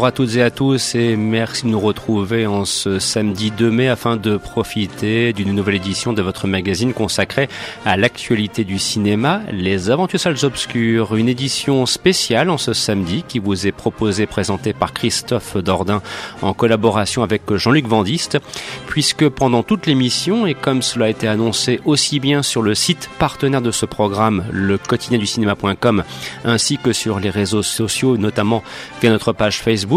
Bonjour 0.00 0.08
à 0.08 0.12
toutes 0.12 0.36
et 0.36 0.42
à 0.42 0.50
tous 0.50 0.94
et 0.94 1.14
merci 1.14 1.66
de 1.66 1.68
nous 1.68 1.78
retrouver 1.78 2.46
en 2.46 2.64
ce 2.64 2.98
samedi 2.98 3.50
2 3.50 3.70
mai 3.70 3.88
afin 3.88 4.16
de 4.16 4.38
profiter 4.38 5.34
d'une 5.34 5.52
nouvelle 5.52 5.74
édition 5.74 6.14
de 6.14 6.22
votre 6.22 6.46
magazine 6.46 6.94
consacré 6.94 7.50
à 7.84 7.98
l'actualité 7.98 8.64
du 8.64 8.78
cinéma, 8.78 9.42
Les 9.52 9.90
Aventures 9.90 10.18
Salles 10.18 10.42
Obscures. 10.42 11.16
Une 11.16 11.28
édition 11.28 11.84
spéciale 11.84 12.48
en 12.48 12.56
ce 12.56 12.72
samedi 12.72 13.24
qui 13.28 13.40
vous 13.40 13.66
est 13.66 13.72
proposée, 13.72 14.24
présentée 14.24 14.72
par 14.72 14.94
Christophe 14.94 15.58
Dordain 15.58 16.00
en 16.40 16.54
collaboration 16.54 17.22
avec 17.22 17.42
Jean-Luc 17.54 17.86
Vandiste, 17.86 18.38
puisque 18.86 19.28
pendant 19.28 19.62
toute 19.62 19.84
l'émission, 19.84 20.46
et 20.46 20.54
comme 20.54 20.80
cela 20.80 21.04
a 21.04 21.08
été 21.10 21.28
annoncé 21.28 21.78
aussi 21.84 22.20
bien 22.20 22.42
sur 22.42 22.62
le 22.62 22.74
site 22.74 23.10
partenaire 23.18 23.60
de 23.60 23.70
ce 23.70 23.84
programme, 23.84 24.46
le 24.50 24.78
quotidien 24.78 25.18
du 25.18 25.26
cinéma.com, 25.26 26.04
ainsi 26.46 26.78
que 26.78 26.94
sur 26.94 27.20
les 27.20 27.28
réseaux 27.28 27.62
sociaux, 27.62 28.16
notamment 28.16 28.62
via 29.02 29.10
notre 29.10 29.34
page 29.34 29.60
Facebook, 29.60 29.89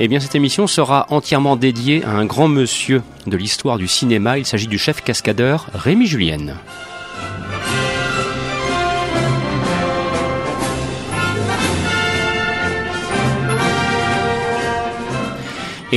eh 0.00 0.08
bien 0.08 0.20
cette 0.20 0.34
émission 0.34 0.66
sera 0.66 1.06
entièrement 1.10 1.56
dédiée 1.56 2.04
à 2.04 2.10
un 2.10 2.24
grand 2.24 2.48
monsieur 2.48 3.02
de 3.26 3.36
l'histoire 3.36 3.78
du 3.78 3.86
cinéma. 3.86 4.38
Il 4.38 4.46
s'agit 4.46 4.66
du 4.66 4.78
chef 4.78 5.02
cascadeur 5.02 5.66
Rémi 5.74 6.06
Julienne. 6.06 6.56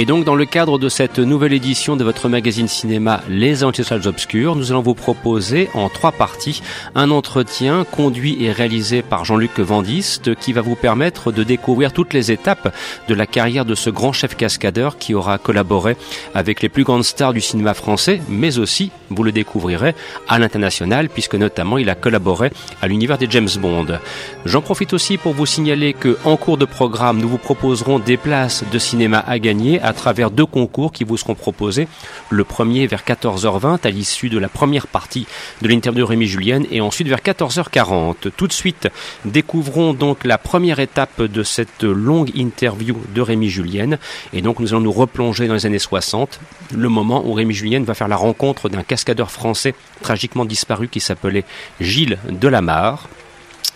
Et 0.01 0.05
donc, 0.05 0.23
dans 0.23 0.35
le 0.35 0.45
cadre 0.45 0.79
de 0.79 0.87
cette 0.87 1.19
nouvelle 1.19 1.51
édition 1.51 1.97
de 1.97 2.05
votre 2.05 2.29
magazine 2.29 2.69
cinéma 2.69 3.19
Les 3.27 3.65
Antisociales 3.65 4.07
Obscures, 4.07 4.55
nous 4.55 4.71
allons 4.71 4.81
vous 4.81 4.93
proposer 4.93 5.69
en 5.73 5.89
trois 5.89 6.13
parties 6.13 6.61
un 6.95 7.11
entretien 7.11 7.83
conduit 7.83 8.41
et 8.41 8.53
réalisé 8.53 9.01
par 9.01 9.25
Jean-Luc 9.25 9.59
Vandiste 9.59 10.35
qui 10.35 10.53
va 10.53 10.61
vous 10.61 10.77
permettre 10.77 11.33
de 11.33 11.43
découvrir 11.43 11.91
toutes 11.91 12.13
les 12.13 12.31
étapes 12.31 12.73
de 13.09 13.13
la 13.13 13.25
carrière 13.25 13.65
de 13.65 13.75
ce 13.75 13.89
grand 13.89 14.13
chef 14.13 14.37
cascadeur 14.37 14.97
qui 14.97 15.13
aura 15.13 15.37
collaboré 15.37 15.97
avec 16.33 16.61
les 16.61 16.69
plus 16.69 16.85
grandes 16.85 17.03
stars 17.03 17.33
du 17.33 17.41
cinéma 17.41 17.73
français, 17.73 18.21
mais 18.29 18.57
aussi, 18.57 18.91
vous 19.09 19.23
le 19.23 19.33
découvrirez, 19.33 19.95
à 20.29 20.39
l'international 20.39 21.09
puisque 21.09 21.35
notamment 21.35 21.77
il 21.77 21.89
a 21.89 21.95
collaboré 21.95 22.53
à 22.81 22.87
l'univers 22.87 23.17
des 23.17 23.27
James 23.29 23.49
Bond. 23.59 23.99
J'en 24.45 24.61
profite 24.61 24.93
aussi 24.93 25.17
pour 25.17 25.33
vous 25.33 25.45
signaler 25.45 25.91
que 25.91 26.17
en 26.23 26.37
cours 26.37 26.57
de 26.57 26.63
programme, 26.63 27.17
nous 27.17 27.27
vous 27.27 27.37
proposerons 27.37 27.99
des 27.99 28.15
places 28.15 28.63
de 28.71 28.79
cinéma 28.79 29.21
à 29.27 29.39
gagner 29.39 29.81
travers 29.93 30.31
deux 30.31 30.45
concours 30.45 30.91
qui 30.91 31.03
vous 31.03 31.17
seront 31.17 31.35
proposés. 31.35 31.87
Le 32.29 32.43
premier 32.43 32.87
vers 32.87 33.03
14h20 33.03 33.79
à 33.85 33.89
l'issue 33.89 34.29
de 34.29 34.37
la 34.37 34.49
première 34.49 34.87
partie 34.87 35.27
de 35.61 35.67
l'interview 35.67 35.99
de 35.99 36.09
Rémi 36.09 36.25
Julienne 36.25 36.65
et 36.71 36.81
ensuite 36.81 37.07
vers 37.07 37.19
14h40. 37.19 38.31
Tout 38.35 38.47
de 38.47 38.53
suite, 38.53 38.87
découvrons 39.25 39.93
donc 39.93 40.23
la 40.23 40.37
première 40.37 40.79
étape 40.79 41.21
de 41.21 41.43
cette 41.43 41.83
longue 41.83 42.31
interview 42.35 42.97
de 43.13 43.21
Rémi 43.21 43.49
Julienne 43.49 43.97
et 44.33 44.41
donc 44.41 44.59
nous 44.59 44.73
allons 44.73 44.81
nous 44.81 44.91
replonger 44.91 45.47
dans 45.47 45.53
les 45.53 45.65
années 45.65 45.79
60, 45.79 46.39
le 46.75 46.89
moment 46.89 47.25
où 47.25 47.33
Rémi 47.33 47.53
Julienne 47.53 47.83
va 47.83 47.93
faire 47.93 48.07
la 48.07 48.15
rencontre 48.15 48.69
d'un 48.69 48.83
cascadeur 48.83 49.31
français 49.31 49.75
tragiquement 50.01 50.45
disparu 50.45 50.87
qui 50.87 50.99
s'appelait 50.99 51.45
Gilles 51.79 52.17
Delamarre. 52.29 53.07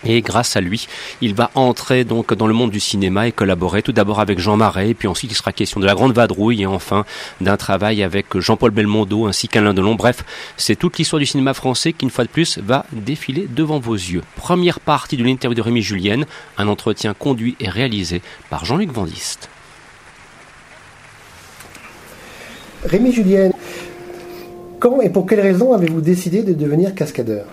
Et 0.05 0.21
grâce 0.21 0.55
à 0.57 0.61
lui, 0.61 0.87
il 1.21 1.33
va 1.33 1.49
entrer 1.55 2.03
donc 2.03 2.33
dans 2.33 2.47
le 2.47 2.53
monde 2.53 2.71
du 2.71 2.79
cinéma 2.79 3.27
et 3.27 3.31
collaborer 3.31 3.81
tout 3.81 3.93
d'abord 3.93 4.19
avec 4.19 4.39
Jean 4.39 4.57
Marais, 4.57 4.93
puis 4.93 5.07
ensuite 5.07 5.31
il 5.31 5.35
sera 5.35 5.51
question 5.51 5.79
de 5.79 5.85
la 5.85 5.93
Grande 5.93 6.13
Vadrouille 6.13 6.63
et 6.63 6.65
enfin 6.65 7.05
d'un 7.41 7.57
travail 7.57 8.03
avec 8.03 8.37
Jean-Paul 8.37 8.71
Belmondo 8.71 9.27
ainsi 9.27 9.47
qu'Alain 9.47 9.73
Delon. 9.73 9.95
Bref, 9.95 10.25
c'est 10.57 10.75
toute 10.75 10.97
l'histoire 10.97 11.19
du 11.19 11.25
cinéma 11.25 11.53
français 11.53 11.93
qui, 11.93 12.05
une 12.05 12.11
fois 12.11 12.25
de 12.25 12.29
plus, 12.29 12.57
va 12.57 12.85
défiler 12.91 13.47
devant 13.49 13.79
vos 13.79 13.95
yeux. 13.95 14.23
Première 14.35 14.79
partie 14.79 15.17
de 15.17 15.23
l'interview 15.23 15.55
de 15.55 15.61
Rémi 15.61 15.81
Julienne, 15.81 16.25
un 16.57 16.67
entretien 16.67 17.13
conduit 17.13 17.55
et 17.59 17.69
réalisé 17.69 18.21
par 18.49 18.65
Jean-Luc 18.65 18.91
Vandiste. 18.91 19.49
Rémi 22.85 23.13
Julienne, 23.13 23.53
quand 24.79 24.99
et 24.99 25.09
pour 25.09 25.25
quelles 25.25 25.39
raisons 25.39 25.71
avez-vous 25.71 26.01
décidé 26.01 26.43
de 26.43 26.53
devenir 26.53 26.93
cascadeur? 26.93 27.45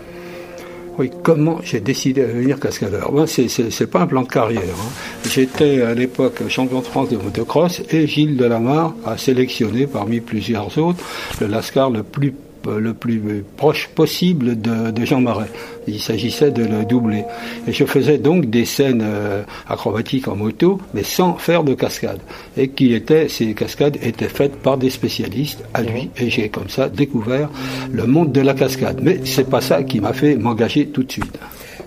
Comment 1.08 1.58
j'ai 1.62 1.80
décidé 1.80 2.22
de 2.22 2.26
devenir 2.26 2.60
cascadeur? 2.60 3.12
Moi, 3.12 3.26
c'est 3.26 3.86
pas 3.90 4.00
un 4.00 4.06
plan 4.06 4.22
de 4.22 4.28
carrière. 4.28 4.62
Hein. 4.62 5.28
J'étais 5.28 5.82
à 5.82 5.94
l'époque 5.94 6.48
champion 6.48 6.80
de 6.80 6.86
France 6.86 7.08
de 7.08 7.16
motocross 7.16 7.82
et 7.90 8.06
Gilles 8.06 8.36
Delamarre 8.36 8.94
a 9.06 9.16
sélectionné 9.16 9.86
parmi 9.86 10.20
plusieurs 10.20 10.76
autres 10.78 11.04
le 11.40 11.46
Lascar 11.46 11.90
le 11.90 12.02
plus 12.02 12.34
le 12.68 12.94
plus 12.94 13.44
proche 13.56 13.88
possible 13.88 14.60
de, 14.60 14.90
de 14.90 15.04
Jean 15.04 15.20
Marais. 15.20 15.48
Il 15.86 16.00
s'agissait 16.00 16.50
de 16.50 16.64
le 16.64 16.84
doubler. 16.84 17.24
Et 17.66 17.72
je 17.72 17.84
faisais 17.84 18.18
donc 18.18 18.46
des 18.46 18.64
scènes 18.64 19.02
euh, 19.02 19.42
acrobatiques 19.68 20.28
en 20.28 20.36
moto, 20.36 20.78
mais 20.94 21.02
sans 21.02 21.34
faire 21.34 21.64
de 21.64 21.74
cascade. 21.74 22.20
Et 22.56 22.68
qui 22.68 22.94
étaient, 22.94 23.28
ces 23.28 23.54
cascades 23.54 23.96
étaient 24.02 24.28
faites 24.28 24.56
par 24.56 24.76
des 24.78 24.90
spécialistes 24.90 25.64
à 25.74 25.82
lui. 25.82 26.10
Et 26.16 26.30
j'ai 26.30 26.48
comme 26.48 26.68
ça 26.68 26.88
découvert 26.88 27.48
le 27.92 28.06
monde 28.06 28.32
de 28.32 28.40
la 28.40 28.54
cascade. 28.54 29.00
Mais 29.02 29.20
c'est 29.24 29.48
pas 29.48 29.60
ça 29.60 29.82
qui 29.82 30.00
m'a 30.00 30.12
fait 30.12 30.36
m'engager 30.36 30.86
tout 30.86 31.02
de 31.02 31.10
suite. 31.12 31.38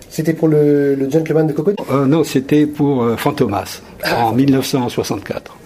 C'était 0.10 0.34
pour 0.34 0.48
le, 0.48 0.94
le, 0.94 1.10
Gentleman 1.10 1.48
de 1.48 1.54
Coco 1.54 1.72
euh, 1.92 2.06
Non, 2.06 2.24
c'était 2.24 2.68
pour 2.68 3.02
euh, 3.02 3.16
Fantomas, 3.16 3.82
en 4.16 4.32
1964. 4.32 5.58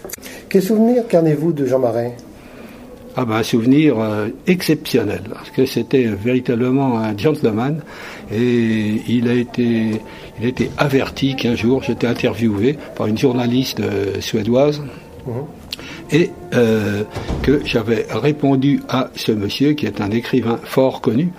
Quel 0.48 0.62
souvenir 0.62 1.06
carnez-vous 1.08 1.52
de 1.52 1.66
Jean 1.66 1.80
Marais? 1.80 2.16
Ah 3.20 3.26
ben, 3.26 3.38
un 3.38 3.44
souvenir 3.44 4.00
euh, 4.00 4.28
exceptionnel, 4.46 5.22
parce 5.34 5.50
que 5.50 5.66
c'était 5.66 6.06
véritablement 6.06 7.00
un 7.00 7.18
gentleman, 7.18 7.82
et 8.32 9.02
il 9.08 9.28
a 9.28 9.34
été, 9.34 10.00
il 10.40 10.46
a 10.46 10.48
été 10.48 10.70
averti 10.78 11.36
qu'un 11.36 11.56
jour 11.56 11.82
j'étais 11.82 12.06
interviewé 12.06 12.78
par 12.96 13.08
une 13.08 13.18
journaliste 13.18 13.80
euh, 13.80 14.22
suédoise, 14.22 14.84
mhm. 15.26 15.34
et 16.12 16.30
euh, 16.54 17.04
que 17.42 17.62
j'avais 17.66 18.06
répondu 18.12 18.82
à 18.88 19.10
ce 19.16 19.32
monsieur, 19.32 19.74
qui 19.74 19.88
est 19.88 20.00
un 20.00 20.12
écrivain 20.12 20.60
fort 20.64 21.02
connu, 21.02 21.32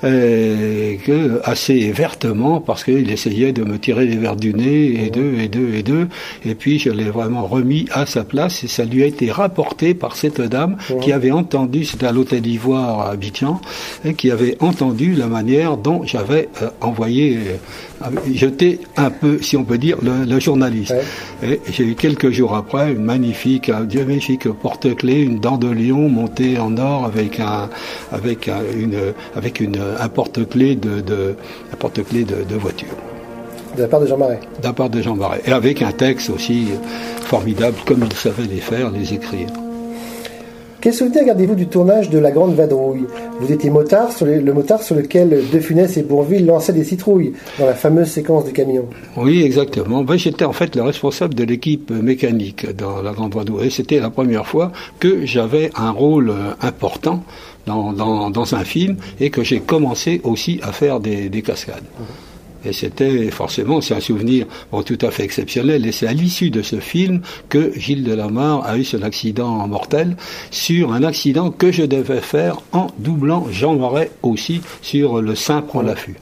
que 0.00 1.40
assez 1.44 1.90
vertement 1.90 2.60
parce 2.60 2.84
qu'il 2.84 3.10
essayait 3.10 3.52
de 3.52 3.64
me 3.64 3.78
tirer 3.78 4.06
les 4.06 4.16
verres 4.16 4.36
du 4.36 4.54
nez 4.54 5.04
et 5.04 5.10
deux 5.10 5.34
et 5.38 5.48
deux 5.48 5.74
et 5.74 5.82
deux. 5.82 6.08
Et 6.44 6.54
puis 6.54 6.78
je 6.78 6.90
l'ai 6.90 7.10
vraiment 7.10 7.46
remis 7.46 7.86
à 7.92 8.06
sa 8.06 8.24
place 8.24 8.64
et 8.64 8.68
ça 8.68 8.84
lui 8.84 9.02
a 9.02 9.06
été 9.06 9.30
rapporté 9.30 9.94
par 9.94 10.16
cette 10.16 10.40
dame 10.40 10.76
qui 11.00 11.12
avait 11.12 11.30
entendu 11.30 11.84
c'était 11.84 12.06
à 12.06 12.12
l'hôtel 12.12 12.42
d'Ivoire 12.42 13.00
à 13.00 13.10
Abidjan 13.10 13.60
et 14.04 14.14
qui 14.14 14.30
avait 14.30 14.56
entendu 14.60 15.14
la 15.14 15.26
manière 15.26 15.76
dont 15.76 16.02
j'avais 16.04 16.48
euh, 16.62 16.70
envoyé 16.80 17.38
euh, 17.38 18.10
jeté 18.32 18.80
un 18.96 19.10
peu 19.10 19.40
si 19.42 19.56
on 19.56 19.64
peut 19.64 19.78
dire 19.78 19.98
le, 20.02 20.24
le 20.24 20.40
journaliste. 20.40 20.94
Et 21.42 21.60
j'ai 21.70 21.84
eu 21.84 21.94
quelques 21.94 22.30
jours 22.30 22.54
après 22.54 22.92
une 22.92 23.04
magnifique 23.04 23.68
un 23.68 23.86
magnifique 23.86 24.48
porte-clés 24.48 25.20
une 25.20 25.40
dent 25.40 25.58
de 25.58 25.68
lion 25.68 26.08
montée 26.08 26.58
en 26.58 26.76
or 26.76 27.04
avec 27.04 27.40
un 27.40 27.68
avec 28.12 28.50
une 28.76 28.98
avec 29.34 29.60
une 29.60 29.78
un 30.00 30.08
porte-clés 30.08 30.76
de, 30.76 31.00
de, 31.00 31.34
porte 31.78 31.98
de, 31.98 32.44
de 32.44 32.56
voiture. 32.56 32.88
De 33.76 33.82
la 33.82 33.88
part 33.88 34.00
de 34.00 34.06
Jean 34.06 34.16
Marais 34.16 34.40
De 34.60 34.66
la 34.66 34.72
part 34.72 34.90
de 34.90 35.00
Jean 35.00 35.14
Marais. 35.14 35.42
Et 35.46 35.52
avec 35.52 35.82
un 35.82 35.92
texte 35.92 36.30
aussi 36.30 36.68
formidable, 37.20 37.76
comme 37.86 38.04
il 38.04 38.16
savait 38.16 38.44
les 38.44 38.60
faire, 38.60 38.90
les 38.90 39.14
écrire. 39.14 39.48
Quel 40.80 40.94
souvenir 40.94 41.24
gardez-vous 41.24 41.56
du 41.56 41.66
tournage 41.66 42.08
de 42.08 42.20
La 42.20 42.30
Grande 42.30 42.54
Vadrouille? 42.54 43.04
Vous 43.40 43.50
étiez 43.50 43.68
motard 43.68 44.12
sur 44.12 44.26
le, 44.26 44.40
motard 44.52 44.80
sur 44.80 44.94
lequel 44.94 45.42
De 45.52 45.58
Funès 45.58 45.96
et 45.96 46.02
Bourville 46.02 46.46
lançaient 46.46 46.72
des 46.72 46.84
citrouilles 46.84 47.32
dans 47.58 47.66
la 47.66 47.74
fameuse 47.74 48.06
séquence 48.06 48.44
du 48.44 48.52
camion. 48.52 48.84
Oui, 49.16 49.42
exactement. 49.42 50.04
Ben, 50.04 50.16
J'étais 50.16 50.44
en 50.44 50.52
fait 50.52 50.76
le 50.76 50.82
responsable 50.82 51.34
de 51.34 51.42
l'équipe 51.42 51.90
mécanique 51.90 52.76
dans 52.76 53.02
La 53.02 53.10
Grande 53.10 53.34
Vadrouille. 53.34 53.66
Et 53.66 53.70
c'était 53.70 53.98
la 53.98 54.10
première 54.10 54.46
fois 54.46 54.70
que 55.00 55.26
j'avais 55.26 55.72
un 55.74 55.90
rôle 55.90 56.30
euh, 56.30 56.52
important 56.62 57.24
dans, 57.68 58.54
un 58.54 58.64
film 58.64 58.96
et 59.20 59.30
que 59.30 59.42
j'ai 59.42 59.60
commencé 59.60 60.20
aussi 60.24 60.58
à 60.62 60.72
faire 60.72 61.00
des, 61.00 61.28
des 61.28 61.42
cascades. 61.42 61.84
Et 62.64 62.72
c'était 62.72 63.30
forcément, 63.30 63.80
c'est 63.80 63.94
un 63.94 64.00
souvenir 64.00 64.46
tout 64.84 64.98
à 65.02 65.10
fait 65.10 65.22
exceptionnel. 65.22 65.86
Et 65.86 65.92
c'est 65.92 66.08
à 66.08 66.12
l'issue 66.12 66.50
de 66.50 66.62
ce 66.62 66.80
film 66.80 67.20
que 67.48 67.72
Gilles 67.78 68.04
Delamarre 68.04 68.66
a 68.66 68.76
eu 68.76 68.84
son 68.84 69.02
accident 69.02 69.66
mortel 69.68 70.16
sur 70.50 70.92
un 70.92 71.02
accident 71.04 71.50
que 71.50 71.70
je 71.70 71.84
devais 71.84 72.20
faire 72.20 72.60
en 72.72 72.88
doublant 72.98 73.46
Jean 73.50 73.76
Marais 73.76 74.10
aussi 74.22 74.60
sur 74.82 75.22
le 75.22 75.34
Saint-Prend 75.34 75.82
l'affût. 75.82 76.16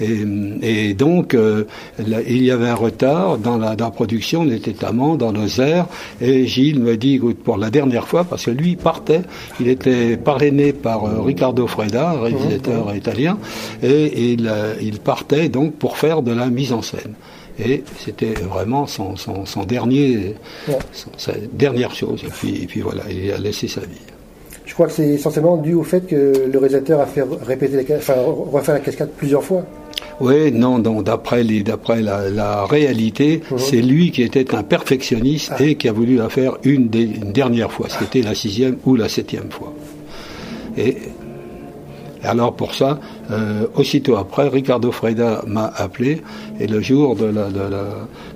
Et, 0.00 0.94
donc, 0.94 1.34
euh, 1.34 1.64
il 1.98 2.44
y 2.44 2.50
avait 2.50 2.68
un 2.68 2.74
retard 2.74 3.38
dans 3.38 3.58
la, 3.58 3.74
production, 3.90 4.42
on 4.42 4.50
était 4.50 4.84
amant 4.84 5.14
dans 5.14 5.32
nos 5.32 5.60
airs, 5.60 5.86
et 6.20 6.46
Gilles 6.46 6.80
me 6.80 6.96
dit, 6.96 7.14
écoute, 7.14 7.38
pour 7.42 7.56
la 7.56 7.70
dernière 7.70 8.08
fois, 8.08 8.24
parce 8.24 8.44
que 8.44 8.50
lui 8.50 8.76
partait, 8.76 9.22
il 9.60 9.68
était 9.68 10.16
parrainé 10.16 10.72
par 10.72 11.04
euh, 11.04 11.20
Ricardo 11.22 11.66
Freda, 11.66 12.12
réalisateur 12.12 12.92
mmh, 12.92 12.96
italien, 12.96 13.38
et, 13.82 14.32
il, 14.32 14.48
euh, 14.48 14.74
il 14.80 14.98
partait 15.00 15.48
donc 15.48 15.74
pour 15.74 15.96
faire 15.96 16.22
de 16.22 16.32
la 16.32 16.46
mise 16.46 16.72
en 16.72 16.82
scène 16.82 17.14
et 17.58 17.84
c'était 18.04 18.34
vraiment 18.34 18.86
son, 18.86 19.14
son, 19.16 19.62
dernier, 19.64 20.34
sa 21.16 21.32
dernière 21.52 21.94
chose. 21.94 22.22
Et 22.24 22.30
puis, 22.30 22.62
et 22.64 22.66
puis 22.66 22.80
voilà, 22.80 23.02
il 23.08 23.30
a 23.30 23.38
laissé 23.38 23.68
sa 23.68 23.80
vie. 23.82 24.00
Je 24.64 24.72
crois 24.72 24.86
que 24.86 24.92
c'est 24.92 25.08
essentiellement 25.08 25.56
dû 25.56 25.74
au 25.74 25.82
fait 25.82 26.00
que 26.00 26.48
le 26.50 26.58
réalisateur 26.58 27.00
a 27.00 27.06
fait 27.06 27.22
répéter 27.46 27.76
la, 27.76 27.96
enfin, 27.96 28.14
refaire 28.50 28.74
la 28.74 28.80
cascade 28.80 29.10
plusieurs 29.16 29.44
fois. 29.44 29.64
Oui, 30.20 30.52
non, 30.52 30.78
non. 30.78 31.02
D'après 31.02 31.44
d'après 31.44 32.02
la, 32.02 32.64
réalité, 32.64 33.42
mhm. 33.50 33.58
c'est 33.58 33.82
lui 33.82 34.10
qui 34.10 34.22
était 34.22 34.54
un 34.54 34.62
perfectionniste 34.62 35.52
ah. 35.58 35.62
et 35.62 35.74
qui 35.74 35.88
a 35.88 35.92
voulu 35.92 36.16
la 36.16 36.28
faire 36.28 36.56
une, 36.62 36.88
une 36.94 37.32
dernière 37.32 37.72
fois, 37.72 37.88
ce 37.88 37.98
qui 37.98 38.04
était 38.04 38.22
la 38.22 38.34
sixième 38.34 38.76
ou 38.84 38.96
la 38.96 39.08
septième 39.08 39.50
fois. 39.50 39.72
Et 40.76 40.96
alors 42.24 42.54
pour 42.54 42.74
ça, 42.74 42.98
euh, 43.30 43.66
aussitôt 43.74 44.16
après, 44.16 44.48
Ricardo 44.48 44.90
Freda 44.92 45.42
m'a 45.46 45.66
appelé 45.76 46.22
et 46.60 46.66
le 46.66 46.80
jour 46.80 47.16
de, 47.16 47.32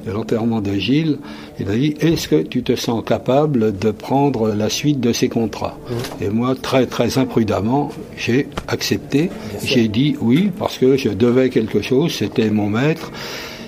l'enterrement 0.07 0.61
de, 0.61 0.73
Gilles, 0.75 1.19
il 1.59 1.69
a 1.69 1.75
dit 1.75 1.95
Est-ce 2.01 2.29
que 2.29 2.43
tu 2.43 2.63
te 2.63 2.77
sens 2.77 3.03
capable 3.05 3.77
de 3.77 3.91
prendre 3.91 4.51
la 4.51 4.69
suite 4.69 5.01
de 5.01 5.13
ces 5.13 5.29
contrats 5.29 5.77
mmh. 5.89 6.25
Et 6.25 6.29
moi, 6.31 6.55
très 6.61 6.87
très 6.87 7.19
imprudemment, 7.19 7.91
j'ai 8.17 8.49
accepté. 8.69 9.31
J'ai 9.63 9.89
dit 9.89 10.17
oui 10.21 10.51
parce 10.59 10.79
que 10.79 10.97
je 10.97 11.09
devais 11.09 11.51
quelque 11.51 11.83
chose. 11.83 12.13
C'était 12.13 12.51
mon 12.51 12.69
maître. 12.69 13.11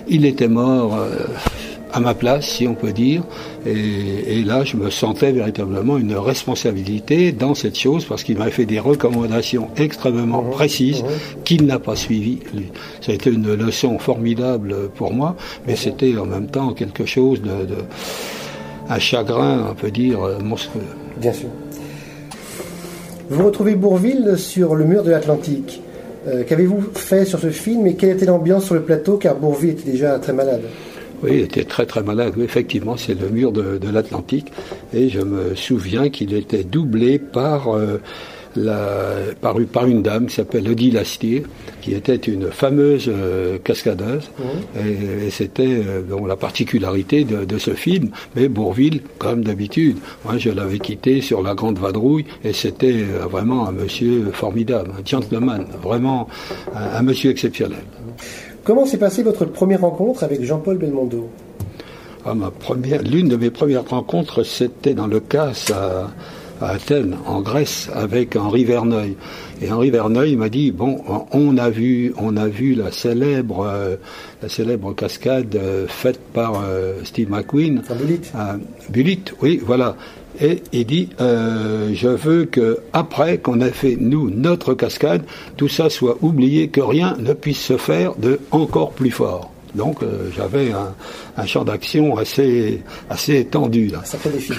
Il 0.09 0.25
était 0.25 0.49
mort. 0.49 0.97
Euh, 0.97 1.27
à 1.93 2.01
ma 2.01 2.15
place, 2.15 2.47
si 2.47 2.67
on 2.67 2.75
peut 2.75 2.93
dire. 2.93 3.23
Et, 3.67 4.43
là, 4.45 4.65
je 4.65 4.77
me 4.77 4.91
sentais 4.91 5.33
véritablement 5.33 5.99
une 5.99 6.15
responsabilité 6.15 7.33
dans 7.33 7.55
cette 7.55 7.79
chose 7.79 8.05
parce 8.05 8.23
qu'il 8.23 8.39
m'avait 8.39 8.51
fait 8.51 8.67
des 8.67 8.81
recommandations 8.81 9.69
extrêmement 9.77 10.43
précises 10.43 11.05
qu'il 11.45 11.67
n'a 11.67 11.79
pas 11.79 11.97
suivies. 11.97 12.41
Ça 13.01 13.13
a 13.13 13.15
été 13.15 13.31
une 13.31 13.55
leçon 13.55 13.99
formidable 13.99 14.89
pour 14.95 15.13
moi, 15.13 15.37
mais 15.67 15.77
c'était 15.77 16.17
en 16.17 16.27
même 16.27 16.47
temps 16.47 16.73
quelque 16.73 17.07
chose 17.07 17.43
de, 17.43 17.51
un 18.89 18.99
chagrin, 18.99 19.69
on 19.71 19.75
peut 19.75 19.91
dire, 19.91 20.21
monstrueux. 20.43 20.83
Bien 21.19 21.33
sûr. 21.33 21.49
Vous 23.31 23.45
retrouvez 23.45 23.77
Bourville 23.77 24.35
sur 24.37 24.75
le 24.75 24.85
mur 24.85 25.05
de 25.05 25.11
l'Atlantique. 25.11 25.81
Euh, 26.27 26.43
qu'avez-vous 26.47 26.83
fait 26.95 27.25
sur 27.25 27.39
ce 27.39 27.51
film 27.51 27.87
et 27.87 27.95
quelle 27.95 28.11
était 28.11 28.27
l'ambiance 28.27 28.65
sur 28.65 28.75
le 28.75 28.83
plateau? 28.83 29.17
Car 29.17 29.37
Bourville 29.37 29.71
était 29.71 29.91
déjà 29.91 30.19
très 30.19 30.33
malade 30.33 30.63
oui, 31.23 31.31
il 31.35 31.41
était 31.41 31.65
très 31.65 31.87
très 31.87 32.03
malade. 32.03 32.35
effectivement, 32.39 32.97
c'est 32.97 33.19
le 33.19 33.29
mur 33.29 33.53
de, 33.53 33.79
l'Atlantique. 33.91 34.53
Et 34.95 35.09
je 35.09 35.21
me 35.21 35.55
souviens 35.55 36.09
qu'il 36.09 36.33
était 36.35 36.65
doublé 36.65 37.19
par, 37.19 37.75
euh, 37.75 38.01
la, 38.57 39.17
par, 39.41 39.57
par, 39.73 39.87
une 39.87 40.03
dame 40.03 40.27
qui 40.27 40.37
s'appelle 40.37 40.69
Odile 40.69 40.97
Astier, 40.97 41.43
qui 41.83 41.93
était 41.95 42.17
une 42.17 42.51
fameuse 42.51 43.07
euh, 43.09 43.59
cascadeuse. 43.59 44.31
Mmh. 44.39 44.79
Et, 45.27 45.31
c'était 45.31 45.83
euh, 45.87 46.03
la 46.27 46.37
particularité 46.37 47.25
de, 47.25 47.59
ce 47.59 47.73
film. 47.73 48.11
Mais 48.35 48.49
Bourville, 48.49 49.03
comme 49.19 49.43
d'habitude, 49.43 49.99
moi 50.25 50.39
je 50.39 50.51
l'avais 50.51 50.79
quitté 50.79 51.21
sur 51.21 51.43
la 51.43 51.55
Grande 51.55 51.79
Vadrouille 51.79 52.25
et 52.45 52.53
c'était 52.53 53.03
vraiment 53.31 53.69
un 53.69 53.73
monsieur 53.73 54.31
formidable, 54.33 54.93
un 54.99 55.05
gentleman, 55.05 55.67
vraiment 55.83 56.29
un 56.75 57.03
monsieur 57.03 57.31
exceptionnel. 57.31 57.83
Comment 58.65 58.85
s'est 58.85 58.99
passée 58.99 59.23
votre 59.23 59.47
première 59.47 59.81
rencontre 59.81 60.23
avec 60.23 60.43
Jean-Paul 60.43 60.77
Belmondo? 60.77 61.29
Ah, 62.27 62.35
ma 62.35 62.51
première, 62.51 63.03
L'une 63.03 63.29
de 63.29 63.37
mes 63.37 63.51
premières 63.51 63.89
rencontres, 63.89 64.43
c'était 64.43 64.93
dans 64.93 65.07
le 65.07 65.21
cas 65.21 65.53
à, 65.73 66.11
Athènes, 66.63 67.17
en 67.27 67.41
Grèce, 67.41 67.89
avec 67.95 68.37
Henri 68.37 68.65
Verneuil. 68.65 69.17
Et 69.63 69.73
Henri 69.73 69.91
Verneuil 69.91 70.37
m'a 70.37 70.51
dit 70.51 70.73
bon, 70.73 71.01
on 71.33 71.57
a 71.57 71.71
vu, 71.71 72.13
on 72.19 72.37
a 72.37 72.49
vu 72.49 72.75
la 72.75 72.93
célèbre, 72.93 73.67
euh, 73.67 73.97
la 74.43 74.51
célèbre 74.51 74.95
cascade 74.95 75.57
euh, 75.57 75.87
faite 75.89 76.21
par 76.35 76.63
euh, 76.63 77.03
Steve 77.05 77.31
McQueen. 77.31 77.83
Bullitt. 78.91 79.33
oui, 79.41 79.59
voilà. 79.65 79.97
Et 80.41 80.63
il 80.73 80.87
dit, 80.87 81.09
je 81.19 82.09
veux 82.09 82.45
que 82.45 82.79
après 82.93 83.39
qu'on 83.39 83.61
ait 83.61 83.71
fait 83.71 83.97
nous 83.99 84.31
notre 84.31 84.75
cascade, 84.75 85.23
tout 85.57 85.69
ça 85.69 85.91
soit 85.91 86.19
oublié, 86.23 86.69
que 86.69 86.81
rien 86.81 87.17
ne 87.19 87.33
puisse 87.33 87.61
se 87.61 87.77
faire 87.77 88.15
de 88.17 88.41
encore 88.51 88.93
plus 88.93 89.11
fort. 89.11 89.51
Donc 89.75 89.99
j'avais 90.37 90.73
un, 90.73 90.95
un 91.41 91.47
champ 91.47 91.65
d'action 91.65 92.17
assez, 92.17 92.83
assez 93.09 93.37
étendu. 93.37 93.89
Là. 93.89 94.03
défi. 94.33 94.53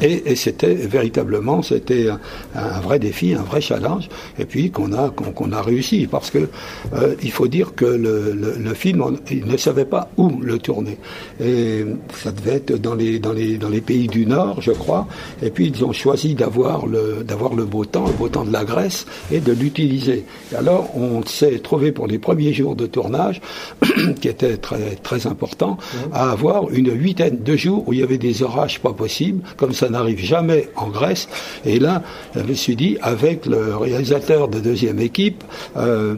Et, 0.00 0.32
et 0.32 0.36
c'était 0.36 0.74
véritablement, 0.74 1.62
c'était 1.62 2.08
un, 2.54 2.80
vrai 2.80 2.98
défi, 2.98 3.34
un 3.34 3.42
vrai 3.42 3.60
challenge, 3.60 4.08
et 4.38 4.44
puis 4.44 4.70
qu'on 4.70 4.92
a, 4.92 5.08
qu'on 5.10 5.52
a 5.52 5.62
réussi, 5.62 6.06
parce 6.06 6.30
que 6.30 6.48
euh, 6.94 7.14
il 7.22 7.32
faut 7.32 7.48
dire 7.48 7.74
que 7.74 7.86
le, 7.86 8.32
le, 8.58 8.74
film, 8.74 9.18
il 9.30 9.46
ne 9.46 9.56
savait 9.56 9.86
pas 9.86 10.10
où 10.18 10.38
le 10.40 10.58
tourner. 10.58 10.98
Et 11.42 11.84
ça 12.14 12.30
devait 12.30 12.56
être 12.56 12.74
dans 12.80 12.94
les, 12.94 13.18
dans 13.18 13.32
les, 13.32 13.56
dans 13.56 13.70
les 13.70 13.80
pays 13.80 14.06
du 14.06 14.26
Nord, 14.26 14.60
je 14.60 14.72
crois, 14.72 15.06
et 15.42 15.50
puis 15.50 15.72
ils 15.74 15.84
ont 15.84 15.92
choisi 15.92 16.34
d'avoir 16.34 16.86
le, 16.86 17.24
d'avoir 17.24 17.54
le 17.54 17.64
beau 17.64 17.84
temps, 17.86 18.06
le 18.06 18.12
beau 18.12 18.28
temps 18.28 18.44
de 18.44 18.52
la 18.52 18.64
Grèce, 18.64 19.06
et 19.32 19.40
de 19.40 19.52
l'utiliser. 19.52 20.26
Alors 20.56 20.94
on 20.94 21.24
s'est 21.24 21.58
trouvé 21.60 21.92
pour 21.92 22.06
les 22.06 22.18
premiers 22.18 22.52
jours 22.52 22.76
de 22.76 22.86
tournage, 22.86 23.40
qui 24.20 24.28
était 24.28 24.58
très, 24.58 24.96
très 25.02 25.26
important, 25.26 25.78
à 26.12 26.25
avoir 26.30 26.70
une 26.70 26.90
huitaine 26.92 27.38
de 27.42 27.56
jours 27.56 27.84
où 27.86 27.92
il 27.92 28.00
y 28.00 28.02
avait 28.02 28.18
des 28.18 28.42
orages 28.42 28.80
pas 28.80 28.92
possibles, 28.92 29.42
comme 29.56 29.72
ça 29.72 29.88
n'arrive 29.88 30.18
jamais 30.18 30.68
en 30.76 30.88
Grèce. 30.88 31.28
Et 31.64 31.78
là, 31.78 32.02
je 32.34 32.42
me 32.42 32.54
suis 32.54 32.76
dit, 32.76 32.96
avec 33.02 33.46
le 33.46 33.76
réalisateur 33.76 34.48
de 34.48 34.60
deuxième 34.60 35.00
équipe, 35.00 35.44
euh, 35.76 36.16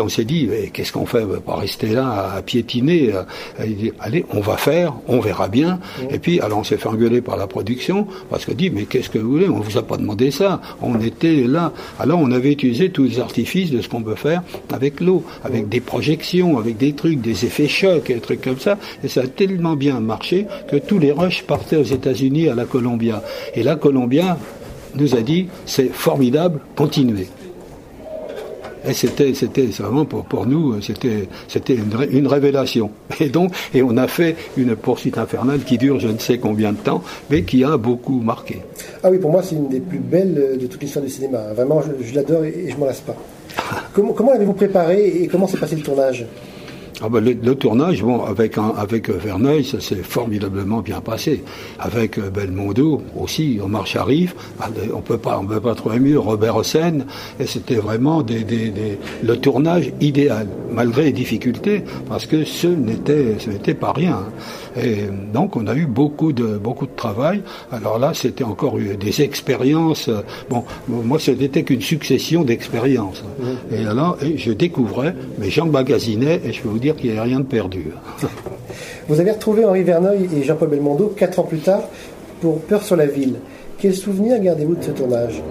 on 0.00 0.08
s'est 0.08 0.24
dit, 0.24 0.48
qu'est-ce 0.72 0.92
qu'on 0.92 1.06
fait? 1.06 1.22
On 1.22 1.28
va 1.28 1.40
pas 1.40 1.56
rester 1.56 1.88
là 1.88 2.34
à, 2.36 2.42
piétiner. 2.42 3.12
Il 3.64 3.76
dit, 3.76 3.92
allez, 4.00 4.24
on 4.30 4.40
va 4.40 4.56
faire, 4.56 4.94
on 5.08 5.20
verra 5.20 5.48
bien. 5.48 5.78
Et 6.10 6.18
puis, 6.18 6.40
alors 6.40 6.58
on 6.58 6.64
s'est 6.64 6.76
fait 6.76 6.88
engueuler 6.88 7.20
par 7.20 7.36
la 7.36 7.46
production, 7.46 8.06
parce 8.28 8.44
qu'on 8.44 8.54
dit, 8.54 8.70
mais 8.70 8.84
qu'est-ce 8.84 9.10
que 9.10 9.18
vous 9.18 9.30
voulez? 9.30 9.48
On 9.48 9.60
vous 9.60 9.78
a 9.78 9.82
pas 9.82 9.96
demandé 9.96 10.30
ça. 10.30 10.60
On 10.80 11.00
était 11.00 11.44
là. 11.46 11.72
Alors 11.98 12.20
on 12.20 12.30
avait 12.30 12.52
utilisé 12.52 12.90
tous 12.90 13.04
les 13.04 13.20
artifices 13.20 13.70
de 13.70 13.80
ce 13.80 13.88
qu'on 13.88 14.02
peut 14.02 14.14
faire 14.14 14.42
avec 14.72 15.00
l'eau, 15.00 15.24
avec 15.44 15.68
des 15.68 15.80
projections, 15.80 16.58
avec 16.58 16.76
des 16.76 16.92
trucs, 16.92 17.20
des 17.20 17.44
effets 17.44 17.68
chocs, 17.68 18.10
et 18.10 18.14
des 18.14 18.20
trucs 18.20 18.40
comme 18.40 18.58
ça. 18.58 18.78
Et 19.02 19.08
ça 19.08 19.22
a 19.22 19.26
tellement 19.26 19.76
bien 19.76 20.00
marché 20.00 20.46
que 20.68 20.76
tous 20.76 20.98
les 20.98 21.12
rushs 21.12 21.42
partaient 21.42 21.76
aux 21.76 21.82
États-Unis 21.82 22.48
à 22.48 22.54
la 22.54 22.64
Columbia. 22.64 23.22
Et 23.54 23.62
la 23.62 23.76
Columbia 23.76 24.38
nous 24.94 25.14
a 25.14 25.20
dit 25.20 25.48
c'est 25.66 25.88
formidable, 25.88 26.60
continuez. 26.76 27.28
Et 28.88 28.94
c'était, 28.94 29.34
c'était 29.34 29.66
vraiment 29.66 30.06
pour, 30.06 30.24
pour 30.24 30.46
nous, 30.46 30.80
c'était, 30.80 31.28
c'était 31.48 31.74
une, 31.74 31.94
une, 32.10 32.26
révélation. 32.26 32.90
Et 33.20 33.28
donc, 33.28 33.52
et 33.74 33.82
on 33.82 33.96
a 33.96 34.08
fait 34.08 34.36
une 34.56 34.74
poursuite 34.74 35.18
infernale 35.18 35.60
qui 35.60 35.76
dure 35.76 36.00
je 36.00 36.08
ne 36.08 36.18
sais 36.18 36.38
combien 36.38 36.72
de 36.72 36.78
temps, 36.78 37.02
mais 37.28 37.42
qui 37.42 37.62
a 37.62 37.76
beaucoup 37.76 38.20
marqué. 38.20 38.62
Ah 39.02 39.10
oui, 39.10 39.18
pour 39.18 39.30
moi, 39.30 39.42
c'est 39.42 39.56
une 39.56 39.68
des 39.68 39.80
plus 39.80 39.98
belles 39.98 40.58
de 40.58 40.66
toute 40.66 40.80
l'histoire 40.80 41.04
du 41.04 41.10
cinéma. 41.10 41.52
Vraiment, 41.54 41.82
je, 41.82 42.14
l'adore 42.14 42.44
et, 42.44 42.64
je 42.68 42.72
je 42.72 42.76
m'en 42.78 42.86
lasse 42.86 43.00
pas. 43.00 43.16
comment, 43.92 44.12
comment 44.12 44.32
l'avez-vous 44.32 44.54
préparé 44.54 45.08
et 45.08 45.26
comment 45.26 45.46
s'est 45.46 45.58
passé 45.58 45.76
le 45.76 45.82
tournage? 45.82 46.24
Ah 47.02 47.08
ben 47.08 47.24
le, 47.24 47.54
tournage, 47.54 48.02
bon, 48.02 48.22
avec, 48.24 48.56
avec 48.58 49.08
Verneuil, 49.08 49.64
ça 49.64 49.80
s'est 49.80 50.02
formidablement 50.02 50.80
bien 50.80 51.00
passé. 51.00 51.42
Avec 51.78 52.18
euh, 52.18 52.30
Belmondo 52.30 53.02
aussi, 53.18 53.58
Omar 53.62 53.86
Sharif, 53.86 54.34
bah, 54.58 54.68
on 54.94 55.00
peut 55.00 55.16
pas, 55.16 55.38
on 55.38 55.46
peut 55.46 55.60
pas 55.60 55.74
trouver 55.74 55.98
mieux. 55.98 56.18
Robert 56.18 56.56
Hossein, 56.56 57.06
et 57.38 57.46
c'était 57.46 57.76
vraiment 57.76 58.22
le 58.22 59.34
tournage 59.36 59.92
idéal, 60.00 60.46
malgré 60.70 61.04
les 61.04 61.12
difficultés, 61.12 61.84
parce 62.08 62.26
que 62.26 62.44
ce 62.44 62.66
n'était 62.66 63.74
pas 63.74 63.92
rien. 63.92 64.18
Et 64.76 65.04
donc, 65.32 65.56
on 65.56 65.66
a 65.66 65.74
eu 65.74 65.86
beaucoup 65.86 66.32
de, 66.32 66.58
beaucoup 66.58 66.86
de 66.86 66.94
travail. 66.94 67.42
Alors 67.72 67.98
là, 67.98 68.12
c'était 68.14 68.44
encore 68.44 68.76
des 68.78 69.22
expériences. 69.22 70.10
Bon, 70.48 70.64
moi, 70.88 71.18
ce 71.18 71.30
n'était 71.30 71.62
qu'une 71.62 71.80
succession 71.80 72.42
d'expériences. 72.42 73.22
Mmh. 73.22 73.74
Et 73.74 73.86
alors, 73.86 74.18
je 74.36 74.52
découvrais, 74.52 75.14
mais 75.38 75.50
j'en 75.50 75.66
magasinais, 75.66 76.40
et 76.44 76.52
je 76.52 76.62
peux 76.62 76.68
vous 76.68 76.78
dire 76.78 76.96
qu'il 76.96 77.12
n'y 77.12 77.18
a 77.18 77.22
rien 77.22 77.40
de 77.40 77.44
perdu. 77.44 77.86
Vous 79.08 79.18
avez 79.20 79.32
retrouvé 79.32 79.64
Henri 79.64 79.82
Verneuil 79.82 80.28
et 80.36 80.44
Jean-Paul 80.44 80.68
Belmondo 80.68 81.12
quatre 81.16 81.40
ans 81.40 81.44
plus 81.44 81.58
tard 81.58 81.82
pour 82.40 82.60
Peur 82.60 82.82
sur 82.82 82.96
la 82.96 83.06
ville. 83.06 83.36
Quel 83.78 83.94
souvenir 83.94 84.38
gardez-vous 84.38 84.76
de 84.76 84.84
ce 84.84 84.90
tournage? 84.90 85.42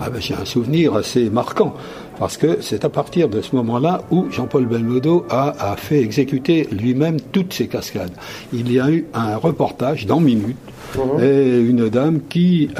Ah 0.00 0.10
ben, 0.10 0.20
J'ai 0.20 0.34
un 0.34 0.44
souvenir 0.44 0.94
assez 0.94 1.30
marquant 1.30 1.74
parce 2.22 2.36
que 2.36 2.58
c'est 2.60 2.84
à 2.84 2.88
partir 2.88 3.28
de 3.28 3.40
ce 3.40 3.56
moment-là 3.56 4.04
où 4.12 4.30
Jean-Paul 4.30 4.66
Belmondo 4.66 5.26
a, 5.28 5.74
fait 5.76 6.00
exécuter 6.00 6.68
lui-même 6.70 7.16
toutes 7.20 7.52
ses 7.52 7.66
cascades. 7.66 8.12
Il 8.52 8.72
y 8.72 8.78
a 8.78 8.88
eu 8.92 9.06
un 9.12 9.36
reportage 9.38 10.06
dans 10.06 10.20
Minute 10.20 10.56
mhm. 10.94 11.20
et 11.20 11.58
une 11.58 11.88
dame 11.88 12.20
qui, 12.28 12.70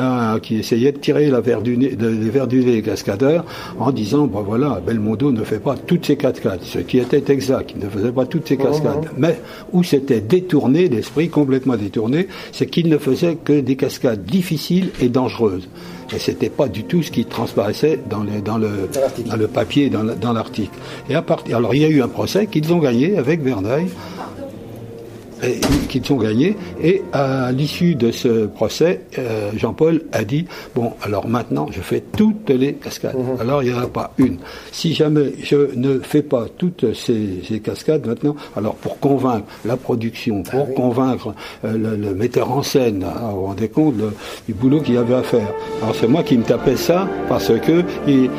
qui 0.43 0.59
essayait 0.59 0.93
de 0.93 0.99
tirer 0.99 1.29
la 1.29 1.41
verre 1.41 1.61
du 1.61 1.77
nez, 1.77 1.97
les 2.01 2.31
verres 2.31 2.47
du 2.47 2.65
nez 2.65 2.71
des 2.71 2.83
cascadeurs 2.83 3.45
en 3.81 3.91
disant, 3.91 4.29
ben 4.29 4.43
voilà, 4.43 4.81
Belmondo 4.87 5.33
ne 5.33 5.43
fait 5.43 5.59
pas 5.59 5.75
toutes 5.75 6.07
ses 6.07 6.17
cascades, 6.17 6.63
ce 6.63 6.79
qui 6.79 6.99
était 6.99 7.33
exact, 7.33 7.73
il 7.75 7.85
ne 7.85 7.91
faisait 7.91 8.13
pas 8.13 8.27
toutes 8.27 8.47
ses 8.47 8.57
mhm. 8.57 8.63
cascades. 8.63 9.11
Mais 9.19 9.41
où 9.73 9.83
c'était 9.83 10.21
détourné, 10.21 10.89
l'esprit 10.89 11.31
complètement 11.31 11.77
détourné, 11.77 12.29
c'est 12.53 12.67
qu'il 12.67 12.89
ne 12.89 12.99
faisait 12.99 13.35
que 13.35 13.59
des 13.59 13.75
cascades 13.75 14.23
difficiles 14.23 14.91
et 15.01 15.09
dangereuses. 15.09 15.69
Et 16.15 16.19
c'était 16.19 16.51
pas 16.51 16.69
du 16.69 16.85
tout 16.85 17.03
ce 17.03 17.11
qui 17.11 17.25
transparaissait 17.25 18.01
dans, 18.09 18.25
dans, 18.45 18.59
le, 18.59 18.89
dans 19.27 19.37
le 19.37 19.49
papier, 19.49 19.91
dans 19.91 20.33
l'article. 20.33 20.77
Et 21.09 21.15
à 21.15 21.23
partir, 21.23 21.57
alors 21.57 21.75
il 21.75 21.83
y 21.83 21.85
a 21.85 21.89
eu 21.89 22.03
un 22.03 22.09
procès 22.09 22.47
qu'ils 22.47 22.73
ont 22.73 22.79
gagné 22.79 23.17
avec 23.17 23.43
Verneuil. 23.43 23.89
Qu'ils 25.89 26.13
ont 26.13 26.17
gagné. 26.17 26.57
Et 26.83 27.03
à 27.13 27.53
l'issue 27.53 27.95
de 27.95 28.11
ce 28.11 28.47
procès, 28.47 29.03
euh, 29.19 29.51
Jean-Paul 29.57 30.03
a 30.13 30.25
dit 30.25 30.47
bon, 30.75 30.93
alors 31.03 31.27
maintenant, 31.27 31.67
je 31.71 31.81
fais 31.81 32.03
toutes 32.17 32.51
les 32.51 32.75
cascades. 32.75 33.17
Mhm. 33.17 33.41
Alors 33.41 33.63
il 33.63 33.73
n'y 33.73 33.79
en 33.79 33.83
a 33.83 33.87
pas 33.87 34.13
une. 34.19 34.39
Si 34.71 34.95
jamais 34.95 35.33
je 35.43 35.75
ne 35.75 35.99
fais 36.01 36.23
pas 36.23 36.47
toutes 36.57 36.95
ces, 36.95 37.61
cascades 37.63 38.07
maintenant, 38.07 38.35
alors 38.57 38.75
pour 38.75 38.99
convaincre 38.99 39.47
la 39.65 39.77
production, 39.77 40.43
pour 40.43 40.67
ah 40.71 40.75
convaincre 40.75 41.35
euh, 41.65 41.97
le, 41.97 42.15
metteur 42.15 42.51
en 42.51 42.63
scène, 42.63 43.05
hein, 43.05 43.31
vous 43.31 43.41
vous 43.41 43.47
rendez 43.47 43.69
compte 43.69 43.95
du 44.47 44.55
boulot 44.55 44.81
qu'il 44.81 44.95
y 44.95 44.99
avait 44.99 45.15
à 45.15 45.23
faire. 45.23 45.49
Alors 45.83 45.95
c'est 45.95 46.09
moi 46.09 46.23
qui 46.23 46.37
me 46.37 46.45
tapais 46.45 46.77
ça 46.77 47.09
parce 47.29 47.53
que 47.61 47.83
il, 48.07 48.31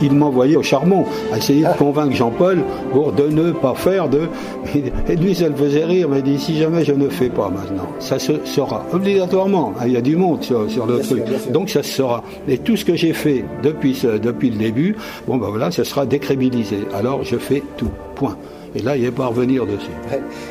il, 0.00 0.12
m'envoyait 0.12 0.56
au 0.56 0.62
charbon 0.62 1.04
à 1.32 1.38
essayer 1.38 1.62
de 1.62 1.66
ah. 1.66 1.74
convaincre 1.78 2.14
Jean-Paul 2.14 2.62
pour 2.92 3.12
de 3.12 3.28
ne 3.28 3.52
pas 3.52 3.74
faire 3.74 4.08
de. 4.08 4.22
Et 5.08 5.16
lui, 5.16 5.34
ça 5.34 5.48
le 5.48 5.54
faisait 5.54 5.85
rire, 5.86 6.08
mais 6.08 6.18
il 6.18 6.24
dit 6.24 6.38
si 6.38 6.56
jamais 6.56 6.84
je 6.84 6.92
ne 6.92 7.08
fais 7.08 7.28
pas 7.28 7.48
maintenant, 7.48 7.88
ça 7.98 8.18
se 8.18 8.44
sera 8.44 8.84
obligatoirement. 8.92 9.72
Hein, 9.78 9.84
il 9.86 9.92
y 9.92 9.96
a 9.96 10.02
du 10.02 10.16
monde 10.16 10.42
sur, 10.42 10.86
le 10.86 11.00
truc, 11.00 11.22
donc 11.50 11.70
ça 11.70 11.82
se 11.82 11.92
sera. 11.92 12.22
Et 12.48 12.58
tout 12.58 12.76
ce 12.76 12.84
que 12.84 12.94
j'ai 12.94 13.12
fait 13.12 13.44
depuis 13.62 13.96
depuis 14.22 14.50
le 14.50 14.56
début, 14.56 14.96
bon 15.26 15.36
ben 15.36 15.48
voilà, 15.48 15.70
ça 15.70 15.84
sera 15.84 16.06
décrédibilisé. 16.06 16.78
Alors 16.94 17.24
je 17.24 17.36
fais 17.36 17.62
tout. 17.76 17.90
Point. 18.14 18.36
Et 18.74 18.82
là, 18.82 18.96
il 18.96 19.02
n'y 19.02 19.08
a 19.08 19.12
pas 19.12 19.24
à 19.24 19.28
revenir 19.28 19.66
dessus. 19.66 19.90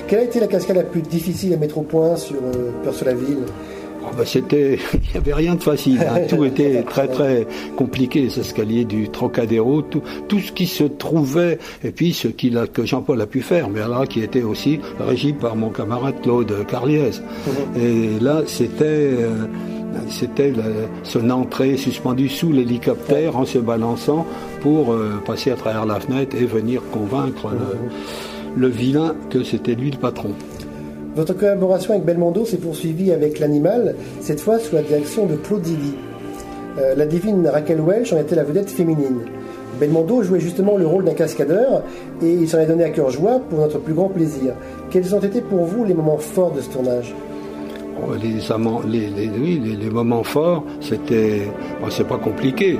Quelle 0.07 0.19
a 0.19 0.23
été 0.23 0.39
la 0.39 0.47
cascade 0.47 0.77
la 0.77 0.83
plus 0.83 1.01
difficile 1.01 1.53
à 1.53 1.57
mettre 1.57 1.77
au 1.77 1.81
point 1.81 2.15
sur 2.15 2.35
euh, 2.35 2.91
sur 2.91 3.05
la 3.05 3.13
ville? 3.13 3.39
Oh, 4.07 4.15
bah, 4.17 4.25
c'était, 4.25 4.79
il 4.93 5.11
n'y 5.11 5.17
avait 5.17 5.33
rien 5.33 5.55
de 5.55 5.63
facile. 5.63 5.99
Hein. 6.01 6.21
Tout 6.29 6.45
était 6.45 6.83
très 6.83 7.07
très 7.07 7.47
compliqué. 7.75 8.21
Les 8.21 8.39
escaliers 8.39 8.85
du 8.85 9.09
Trocadéro, 9.09 9.81
tout, 9.81 10.01
tout 10.27 10.39
ce 10.39 10.51
qui 10.51 10.67
se 10.67 10.83
trouvait, 10.83 11.59
et 11.83 11.91
puis 11.91 12.13
ce 12.13 12.27
qu'il 12.27 12.57
a, 12.57 12.67
que 12.67 12.85
Jean-Paul 12.85 13.21
a 13.21 13.27
pu 13.27 13.41
faire, 13.41 13.69
mais 13.69 13.81
là 13.81 14.05
qui 14.07 14.21
était 14.21 14.43
aussi 14.43 14.79
régi 14.99 15.33
par 15.33 15.55
mon 15.55 15.69
camarade 15.69 16.15
Claude 16.21 16.65
Carliès. 16.67 17.21
Mhm. 17.21 17.81
Et 17.81 18.19
là, 18.19 18.43
c'était 18.45 18.85
euh, 18.85 19.47
c'était 20.09 20.53
son 21.03 21.29
entrée 21.29 21.77
suspendue 21.77 22.29
sous 22.29 22.51
l'hélicoptère 22.51 23.37
en 23.37 23.45
se 23.45 23.59
balançant 23.59 24.25
pour 24.61 24.93
euh, 24.93 25.21
passer 25.25 25.51
à 25.51 25.55
travers 25.55 25.85
la 25.85 25.99
fenêtre 25.99 26.35
et 26.35 26.45
venir 26.45 26.81
convaincre 26.91 27.51
le, 28.55 28.67
vilain 28.67 29.15
que 29.29 29.43
c'était 29.43 29.75
lui 29.75 29.91
le 29.91 29.97
patron. 29.97 30.31
Votre 31.15 31.33
collaboration 31.33 31.93
avec 31.93 32.03
Belmondo 32.03 32.43
s'est 32.43 32.57
poursuivie 32.57 33.13
avec 33.13 33.39
l'animal, 33.39 33.95
cette 34.19 34.41
fois 34.41 34.59
sous 34.59 34.75
la 34.75 34.81
direction 34.81 35.25
de 35.25 35.37
Claude 35.37 35.63
Zidi. 35.63 35.93
Euh, 36.77 36.93
la 36.93 37.05
divine 37.05 37.47
Raquel 37.47 37.79
Welch 37.79 38.11
en 38.11 38.19
était 38.19 38.35
la 38.35 38.43
vedette 38.43 38.69
féminine. 38.69 39.21
Belmondo 39.79 40.23
jouait 40.23 40.41
justement 40.41 40.75
le 40.75 40.85
rôle 40.85 41.05
d'un 41.05 41.13
cascadeur 41.13 41.83
et 42.21 42.29
il 42.29 42.49
s'en 42.49 42.59
est 42.59 42.65
donné 42.65 42.83
à 42.83 42.89
cœur 42.89 43.11
joie 43.11 43.39
pour 43.49 43.59
notre 43.59 43.79
plus 43.79 43.93
grand 43.93 44.09
plaisir. 44.09 44.55
Quels 44.89 45.15
ont 45.15 45.21
été 45.21 45.39
pour 45.39 45.63
vous 45.63 45.85
les 45.85 45.93
moments 45.93 46.17
forts 46.17 46.51
de 46.51 46.59
ce 46.59 46.69
tournage? 46.69 47.15
Les, 48.17 49.89
moments 49.89 50.23
forts, 50.23 50.63
c'était, 50.81 51.47
c'est 51.89 52.07
pas 52.07 52.17
compliqué. 52.17 52.77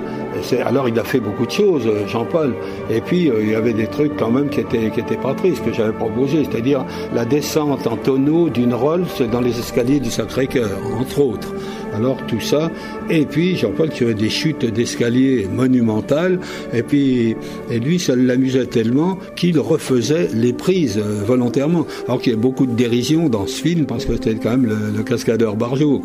Alors 0.66 0.90
il 0.90 1.00
a 1.00 1.04
fait 1.04 1.20
beaucoup 1.20 1.46
de 1.46 1.52
choses, 1.52 1.88
euh, 1.88 2.08
Jean-Paul. 2.08 2.54
Et 2.90 3.02
puis 3.02 3.30
euh, 3.30 3.42
il 3.42 3.52
y 3.52 3.56
avait 3.56 3.74
des 3.74 3.88
trucs 3.88 4.18
quand 4.18 4.32
même 4.32 4.50
qui 4.50 4.60
étaient, 4.60 4.90
qui 4.92 5.00
étaient 5.00 5.18
pas 5.18 5.34
tristes 5.34 5.64
que 5.64 5.74
j'avais 5.74 5.94
proposé, 5.94 6.44
c'est-à-dire 6.44 6.86
la 7.14 7.26
descente 7.26 7.88
en 7.88 7.98
tonneau 7.98 8.50
d'une 8.50 8.74
Rolls 8.74 9.06
dans 9.32 9.42
les 9.42 9.58
escaliers 9.58 10.00
du 10.00 10.12
Sacré-Cœur, 10.12 10.70
entre 11.00 11.22
autres. 11.22 11.54
Alors 11.96 12.18
tout 12.28 12.42
ça, 12.42 12.72
et 13.10 13.26
puis 13.26 13.56
Jean-Paul 13.56 13.90
qui 13.90 14.04
avait 14.04 14.14
des 14.14 14.30
chutes 14.30 14.66
d'escalier 14.66 15.48
monumentales, 15.52 16.40
et 16.74 16.84
puis 16.84 17.36
et 17.72 17.80
lui 17.80 18.00
ça 18.00 18.16
l'amusait 18.16 18.66
tellement 18.66 19.18
qu'il 19.36 19.60
refaisait 19.60 20.30
les 20.34 20.54
prises 20.54 20.98
euh, 20.98 21.24
volontairement. 21.26 21.86
Alors 22.08 22.22
qu'il 22.22 22.34
y 22.34 22.36
a 22.36 22.40
beaucoup 22.40 22.66
de 22.66 22.74
dérision 22.74 23.30
dans 23.30 23.48
ce 23.48 23.62
film 23.62 23.86
parce 23.86 24.06
que 24.06 24.14
c'était 24.14 24.36
quand 24.36 24.52
même 24.52 24.66
le, 24.66 25.04
cascadeur 25.04 25.56
Barjot. 25.56 26.02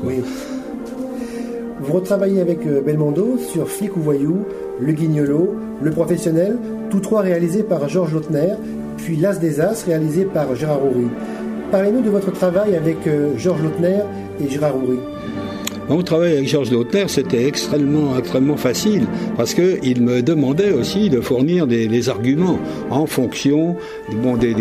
Vous 1.80 1.92
retravaillez 1.92 2.40
avec 2.40 2.66
euh, 2.66 2.82
Belmondo 2.82 3.38
sur 3.38 3.68
Flic 3.68 3.96
ou 3.96 4.00
Voyou, 4.00 4.44
Le 4.78 4.92
Guignolo, 4.92 5.56
Le 5.82 5.90
Professionnel, 5.90 6.58
tous 6.90 7.00
trois 7.00 7.22
réalisés 7.22 7.62
par 7.62 7.88
Georges 7.88 8.12
Lautner, 8.12 8.52
puis 8.98 9.16
L'As 9.16 9.38
des 9.38 9.60
As 9.60 9.82
réalisé 9.84 10.24
par 10.24 10.54
Gérard 10.54 10.84
Houry. 10.84 11.06
Parlez-nous 11.70 12.02
de 12.02 12.10
votre 12.10 12.32
travail 12.32 12.76
avec 12.76 13.06
euh, 13.06 13.30
Georges 13.38 13.62
Lautner 13.62 14.00
et 14.40 14.48
Gérard 14.48 14.76
Houry. 14.76 14.98
Mon 15.90 16.02
travail 16.02 16.34
avec 16.34 16.46
Georges 16.46 16.70
Lautner, 16.70 17.06
c'était 17.08 17.48
extrêmement, 17.48 18.16
extrêmement 18.16 18.56
facile 18.56 19.06
parce 19.36 19.54
qu'il 19.54 20.02
me 20.02 20.22
demandait 20.22 20.70
aussi 20.70 21.10
de 21.10 21.20
fournir 21.20 21.66
des, 21.66 22.08
arguments 22.08 22.60
en 22.90 23.06
fonction, 23.06 23.74
bon, 24.22 24.36
des, 24.36 24.54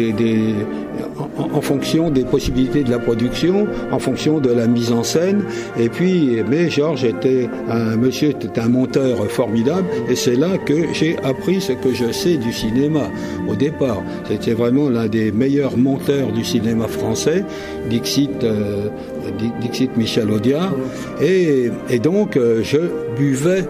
en, 1.37 1.61
fonction 1.61 2.09
des 2.09 2.25
possibilités 2.25 2.83
de 2.83 2.89
la 2.89 2.97
production, 2.97 3.67
en 3.91 3.99
fonction 3.99 4.39
de 4.39 4.49
la 4.49 4.65
mise 4.65 4.91
en 4.91 5.03
scène. 5.03 5.43
Et 5.79 5.89
puis, 5.89 6.37
mais 6.49 6.67
Georges 6.71 7.03
était 7.03 7.47
un 7.69 7.95
monsieur, 7.95 8.29
était 8.29 8.59
un 8.59 8.69
monteur 8.69 9.23
formidable 9.29 9.85
et 10.09 10.15
c'est 10.15 10.35
là 10.35 10.57
que 10.57 10.91
j'ai 10.93 11.15
appris 11.19 11.61
ce 11.61 11.73
que 11.73 11.93
je 11.93 12.11
sais 12.11 12.37
du 12.37 12.51
cinéma 12.51 13.11
au 13.47 13.53
départ. 13.53 14.01
C'était 14.27 14.53
vraiment 14.53 14.89
l'un 14.89 15.05
des 15.05 15.31
meilleurs 15.31 15.77
monteurs 15.77 16.31
du 16.31 16.43
cinéma 16.43 16.87
français, 16.87 17.45
Dixit. 17.87 18.43
Euh, 18.43 18.87
Dixit 19.61 19.95
Michel 19.97 20.31
Audiard. 20.31 20.73
Et, 21.21 21.69
et 21.89 21.99
donc, 21.99 22.37
euh, 22.37 22.61
je 22.63 22.79
buvais 23.17 23.65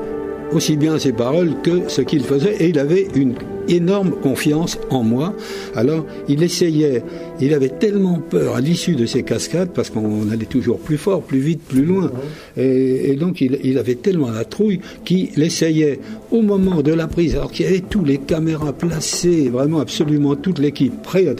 aussi 0.51 0.77
bien 0.77 0.97
ses 0.97 1.13
paroles 1.13 1.61
que 1.63 1.87
ce 1.87 2.01
qu'il 2.01 2.23
faisait. 2.23 2.55
Et 2.59 2.69
il 2.69 2.79
avait 2.79 3.07
une 3.15 3.35
énorme 3.67 4.11
confiance 4.11 4.79
en 4.89 5.03
moi. 5.03 5.33
Alors, 5.75 6.05
il 6.27 6.43
essayait, 6.43 7.03
il 7.41 7.53
avait 7.53 7.69
tellement 7.69 8.19
peur 8.19 8.55
à 8.55 8.61
l'issue 8.61 8.95
de 8.95 9.05
ces 9.05 9.23
cascades, 9.23 9.69
parce 9.73 9.89
qu'on 9.89 10.29
allait 10.29 10.45
toujours 10.45 10.79
plus 10.79 10.97
fort, 10.97 11.21
plus 11.21 11.39
vite, 11.39 11.61
plus 11.61 11.85
loin. 11.85 12.11
Et, 12.57 13.15
donc, 13.15 13.41
il, 13.41 13.77
avait 13.77 13.95
tellement 13.95 14.31
la 14.31 14.45
trouille 14.45 14.79
qu'il 15.05 15.41
essayait, 15.41 15.99
au 16.31 16.41
moment 16.41 16.81
de 16.81 16.93
la 16.93 17.07
prise, 17.07 17.35
alors 17.35 17.51
qu'il 17.51 17.65
y 17.65 17.69
avait 17.69 17.79
tous 17.79 18.03
les 18.03 18.17
caméras 18.17 18.73
placées, 18.73 19.49
vraiment 19.49 19.79
absolument 19.79 20.35
toute 20.35 20.59
l'équipe 20.59 21.01
prête 21.01 21.27
à 21.27 21.33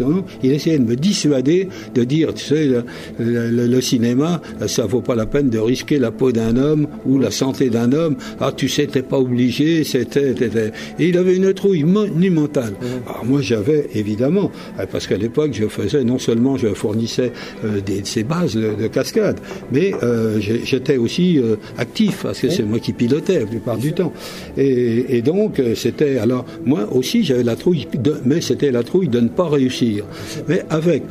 il 0.44 0.51
essayait 0.51 0.79
de 0.79 0.86
me 0.86 0.96
dissuader, 0.96 1.68
de 1.94 2.03
dire, 2.03 2.34
tu 2.34 2.46
sais, 2.46 2.70
le, 3.20 3.82
cinéma, 3.82 4.41
ça 4.68 4.86
vaut 4.86 5.01
pas 5.01 5.15
la 5.15 5.25
peine 5.25 5.50
de 5.50 5.60
risquer 5.60 6.00
la 6.00 6.12
peau 6.12 6.32
d'un 6.32 6.58
homme 6.58 6.88
ou 7.06 7.18
la 7.20 7.32
santé 7.32 7.70
d'un 7.70 7.91
homme. 7.91 8.15
Ah, 8.39 8.51
tu 8.56 8.68
sais, 8.68 8.88
t'es 8.88 9.01
pas 9.01 9.20
obligé, 9.20 9.84
c'était, 9.84 10.34
et 11.00 11.08
il 11.08 11.18
avait 11.18 11.36
une 11.36 11.53
trouille 11.53 11.84
monumentale. 11.84 12.74
Alors 13.08 13.25
moi 13.25 13.41
j'avais 13.41 13.89
évidemment, 13.94 14.51
parce 14.91 15.08
qu'à 15.08 15.18
l'époque 15.18 15.51
je 15.53 15.68
faisais, 15.68 15.88
non 15.98 16.19
seulement 16.19 16.58
je 16.58 16.67
fournissais 16.67 17.31
euh, 17.63 17.81
des, 17.81 18.01
ces 18.03 18.24
bases 18.24 18.55
de, 18.55 18.88
cascade, 18.88 19.39
mais 19.72 19.93
euh, 20.03 20.39
j'étais 20.39 20.98
aussi 20.98 21.39
actif, 21.77 22.24
parce 22.24 22.39
que 22.39 22.50
c'est 22.50 22.63
moi 22.63 22.79
qui 22.79 22.93
pilotais 22.93 23.39
la 23.39 23.46
plupart 23.46 23.77
du 23.77 23.93
temps. 23.93 24.12
Et, 24.58 25.17
et 25.17 25.22
donc 25.22 25.62
c'était, 25.75 26.17
alors 26.17 26.46
moi 26.65 26.88
aussi 26.91 27.24
j'avais 27.24 27.43
la 27.43 27.55
trouille, 27.55 27.88
de, 27.93 28.15
mais 28.25 28.41
c'était 28.41 28.72
la 28.72 28.84
trouille 28.84 29.10
de 29.10 29.19
ne 29.19 29.27
pas 29.27 29.48
réussir. 29.48 30.05
Mais 30.48 30.63
avec 30.69 31.03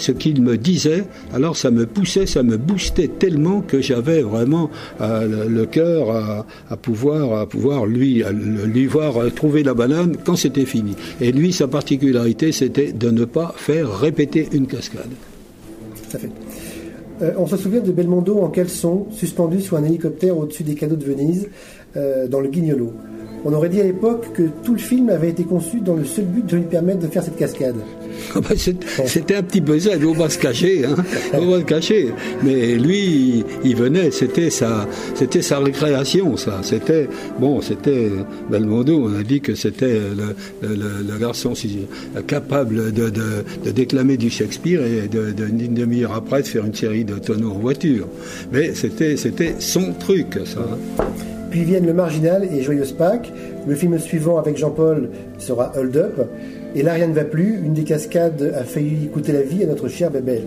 ce 0.00 0.12
qu'il 0.12 0.42
me 0.42 0.56
disait, 0.56 1.04
alors 1.32 1.56
ça 1.56 1.70
me 1.70 1.86
poussait, 1.86 2.26
ça 2.26 2.42
me 2.42 2.56
boostait 2.56 3.08
tellement 3.08 3.60
que 3.60 3.80
j'avais 3.80 4.22
vraiment 4.22 4.70
euh, 5.00 5.48
le, 5.48 5.66
cœur 5.66 6.10
à, 6.70 6.76
pouvoir, 6.76 7.86
lui, 7.86 8.22
voir 8.86 9.32
trouver 9.34 9.62
la 9.62 9.74
banane 9.74 10.16
quand 10.24 10.36
c'était 10.36 10.64
fini. 10.64 10.96
Et 11.20 11.32
lui, 11.32 11.52
sa 11.52 11.68
particularité, 11.68 12.52
c'était 12.52 12.92
de 12.92 13.10
ne 13.10 13.24
pas 13.24 13.54
faire 13.56 13.98
répéter 13.98 14.48
une 14.52 14.66
cascade. 14.66 15.10
Ça 16.08 16.18
fait. 16.18 16.30
Euh, 17.22 17.32
on 17.36 17.46
se 17.46 17.56
souvient 17.56 17.80
de 17.80 17.92
Belmondo 17.92 18.38
en 18.40 18.48
caleçon, 18.48 19.06
suspendu 19.12 19.60
sur 19.60 19.76
un 19.76 19.84
hélicoptère 19.84 20.36
au-dessus 20.38 20.62
des 20.62 20.74
canaux 20.74 20.96
de 20.96 21.04
Venise, 21.04 21.48
euh, 21.96 22.26
dans 22.28 22.40
le 22.40 22.48
Guignolo. 22.48 22.92
On 23.44 23.52
aurait 23.52 23.68
dit 23.68 23.80
à 23.80 23.84
l'époque 23.84 24.32
que 24.34 24.42
tout 24.62 24.72
le 24.72 24.78
film 24.78 25.08
avait 25.08 25.30
été 25.30 25.44
conçu 25.44 25.80
dans 25.80 25.96
le 25.96 26.04
seul 26.04 26.26
but 26.26 26.46
de 26.46 26.56
lui 26.56 26.64
permettre 26.64 27.00
de 27.00 27.06
faire 27.06 27.22
cette 27.22 27.36
cascade. 27.36 27.76
Ah 28.34 28.40
bah, 28.40 28.50
c'était 28.56 29.36
un 29.36 29.42
petit 29.42 29.60
peu 29.60 29.78
ça, 29.78 29.98
faut 29.98 30.14
pas 30.14 30.28
se 30.28 30.38
cacher, 30.38 30.84
hein, 30.84 30.94
faut 31.32 31.62
pas 31.62 31.80
se. 31.80 31.94
Mais 32.44 32.74
lui, 32.74 33.44
il 33.64 33.76
venait, 33.76 34.10
c'était 34.10 34.50
sa, 34.50 34.86
c'était 35.14 35.42
sa 35.42 35.58
récréation, 35.58 36.36
ça. 36.36 36.60
C'était, 36.62 37.08
bon, 37.40 37.60
c'était 37.60 38.10
Belmondo, 38.50 39.08
on 39.08 39.18
a 39.18 39.22
dit 39.22 39.40
que 39.40 39.54
c'était 39.54 39.98
le, 39.98 40.36
le, 40.62 41.18
garçon 41.18 41.54
capable 42.26 42.92
de, 42.92 43.10
de, 43.10 43.70
déclamer 43.70 44.16
du 44.16 44.30
Shakespeare 44.30 44.82
et 44.84 45.08
de, 45.08 45.34
une 45.48 45.74
demi-heure 45.74 46.14
après 46.14 46.42
de 46.42 46.46
faire 46.46 46.64
une 46.66 46.74
série 46.74 47.04
de 47.04 47.14
tonneaux 47.14 47.52
en 47.52 47.58
voiture. 47.58 48.06
Mais 48.52 48.74
c'était, 48.74 49.16
c'était 49.16 49.56
son 49.58 49.92
truc, 49.98 50.38
ça. 50.44 50.60
Puis 51.50 51.64
viennent 51.64 51.86
Le 51.86 51.92
Marginal 51.92 52.44
et 52.44 52.62
Joyeuse 52.62 52.92
Pâques. 52.92 53.32
Le 53.66 53.74
film 53.74 53.98
suivant 53.98 54.38
avec 54.38 54.56
Jean-Paul 54.56 55.08
sera 55.38 55.72
Hold 55.76 55.96
Up. 55.96 56.28
Et 56.74 56.82
là, 56.82 56.92
rien 56.94 57.08
ne 57.08 57.12
va 57.14 57.24
plus. 57.24 57.60
Une 57.64 57.74
des 57.74 57.82
cascades 57.84 58.54
a 58.56 58.62
failli 58.62 59.08
coûter 59.12 59.32
la 59.32 59.42
vie 59.42 59.64
à 59.64 59.66
notre 59.66 59.88
chère 59.88 60.10
Bébel. 60.10 60.42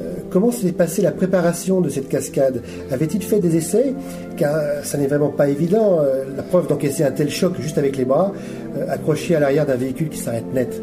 Euh, 0.00 0.12
comment 0.30 0.52
s'est 0.52 0.72
passée 0.72 1.02
la 1.02 1.10
préparation 1.10 1.80
de 1.80 1.88
cette 1.88 2.08
cascade? 2.08 2.62
Avait-il 2.90 3.22
fait 3.22 3.40
des 3.40 3.56
essais? 3.56 3.94
Car 4.36 4.84
ça 4.84 4.96
n'est 4.98 5.08
vraiment 5.08 5.30
pas 5.30 5.48
évident. 5.48 6.00
Euh, 6.00 6.24
la 6.36 6.42
preuve 6.42 6.68
d'encaisser 6.68 7.02
un 7.02 7.10
tel 7.10 7.30
choc 7.30 7.54
juste 7.60 7.78
avec 7.78 7.96
les 7.96 8.04
bras, 8.04 8.32
euh, 8.78 8.84
accroché 8.88 9.34
à 9.34 9.40
l'arrière 9.40 9.66
d'un 9.66 9.76
véhicule 9.76 10.08
qui 10.08 10.18
s'arrête 10.18 10.44
net. 10.54 10.80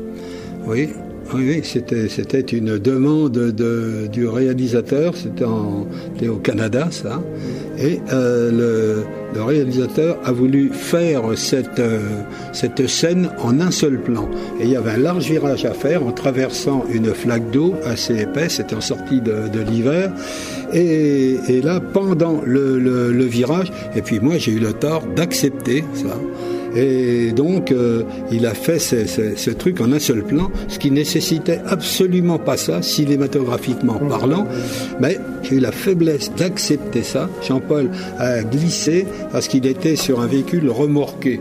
Oui, 0.67 0.89
Oui, 1.33 1.61
c'était, 1.63 2.09
c'était 2.09 2.41
une 2.41 2.77
demande 2.77 3.31
de, 3.31 4.07
du 4.11 4.27
réalisateur, 4.27 5.15
c'était, 5.15 5.45
c'était 6.13 6.27
au 6.27 6.35
Canada 6.35 6.89
ça, 6.91 7.21
et 7.79 7.99
euh, 8.11 9.01
le, 9.33 9.43
réalisateur 9.43 10.17
a 10.23 10.31
voulu 10.31 10.69
faire 10.69 11.23
cette, 11.35 11.79
euh, 11.79 11.99
cette 12.51 12.87
scène 12.87 13.29
en 13.39 13.59
un 13.59 13.71
seul 13.71 13.99
plan. 13.99 14.29
Et 14.59 14.63
il 14.63 14.69
y 14.69 14.75
avait 14.75 14.91
un 14.91 14.97
large 14.97 15.29
virage 15.29 15.65
à 15.65 15.73
faire 15.73 16.05
en 16.05 16.11
traversant 16.11 16.85
une 16.91 17.13
flaque 17.13 17.51
d'eau 17.51 17.75
assez 17.85 18.21
épaisse, 18.21 18.55
c'était 18.55 18.75
en 18.75 18.81
sortie 18.81 19.21
de, 19.21 19.59
l'hiver, 19.69 20.11
et, 20.73 21.61
là, 21.63 21.79
pendant 21.79 22.41
le 22.45 23.23
virage, 23.25 23.71
et 23.95 24.01
puis 24.01 24.19
moi 24.19 24.37
j'ai 24.37 24.51
eu 24.51 24.59
le 24.59 24.73
tort 24.73 25.03
d'accepter 25.15 25.83
ça. 25.93 26.17
Et 26.75 27.31
donc, 27.31 27.71
euh, 27.71 28.03
il 28.31 28.45
a 28.45 28.53
fait 28.53 28.79
ce, 28.79 29.05
ce, 29.05 29.35
ce, 29.35 29.51
truc 29.51 29.81
en 29.81 29.91
un 29.91 29.99
seul 29.99 30.23
plan, 30.23 30.51
ce 30.67 30.79
qui 30.79 30.91
nécessitait 30.91 31.61
absolument 31.65 32.39
pas 32.39 32.57
ça, 32.57 32.81
cinématographiquement 32.81 33.95
parlant. 33.95 34.47
Mais 34.99 35.19
j'ai 35.43 35.55
eu 35.55 35.59
la 35.59 35.71
faiblesse 35.71 36.31
d'accepter 36.35 37.03
ça. 37.03 37.29
Jean-Paul 37.47 37.89
a 38.17 38.43
glissé 38.43 39.05
parce 39.31 39.47
qu'il 39.47 39.65
était 39.67 39.95
sur 39.95 40.21
un 40.21 40.27
véhicule 40.27 40.69
remorqué 40.69 41.39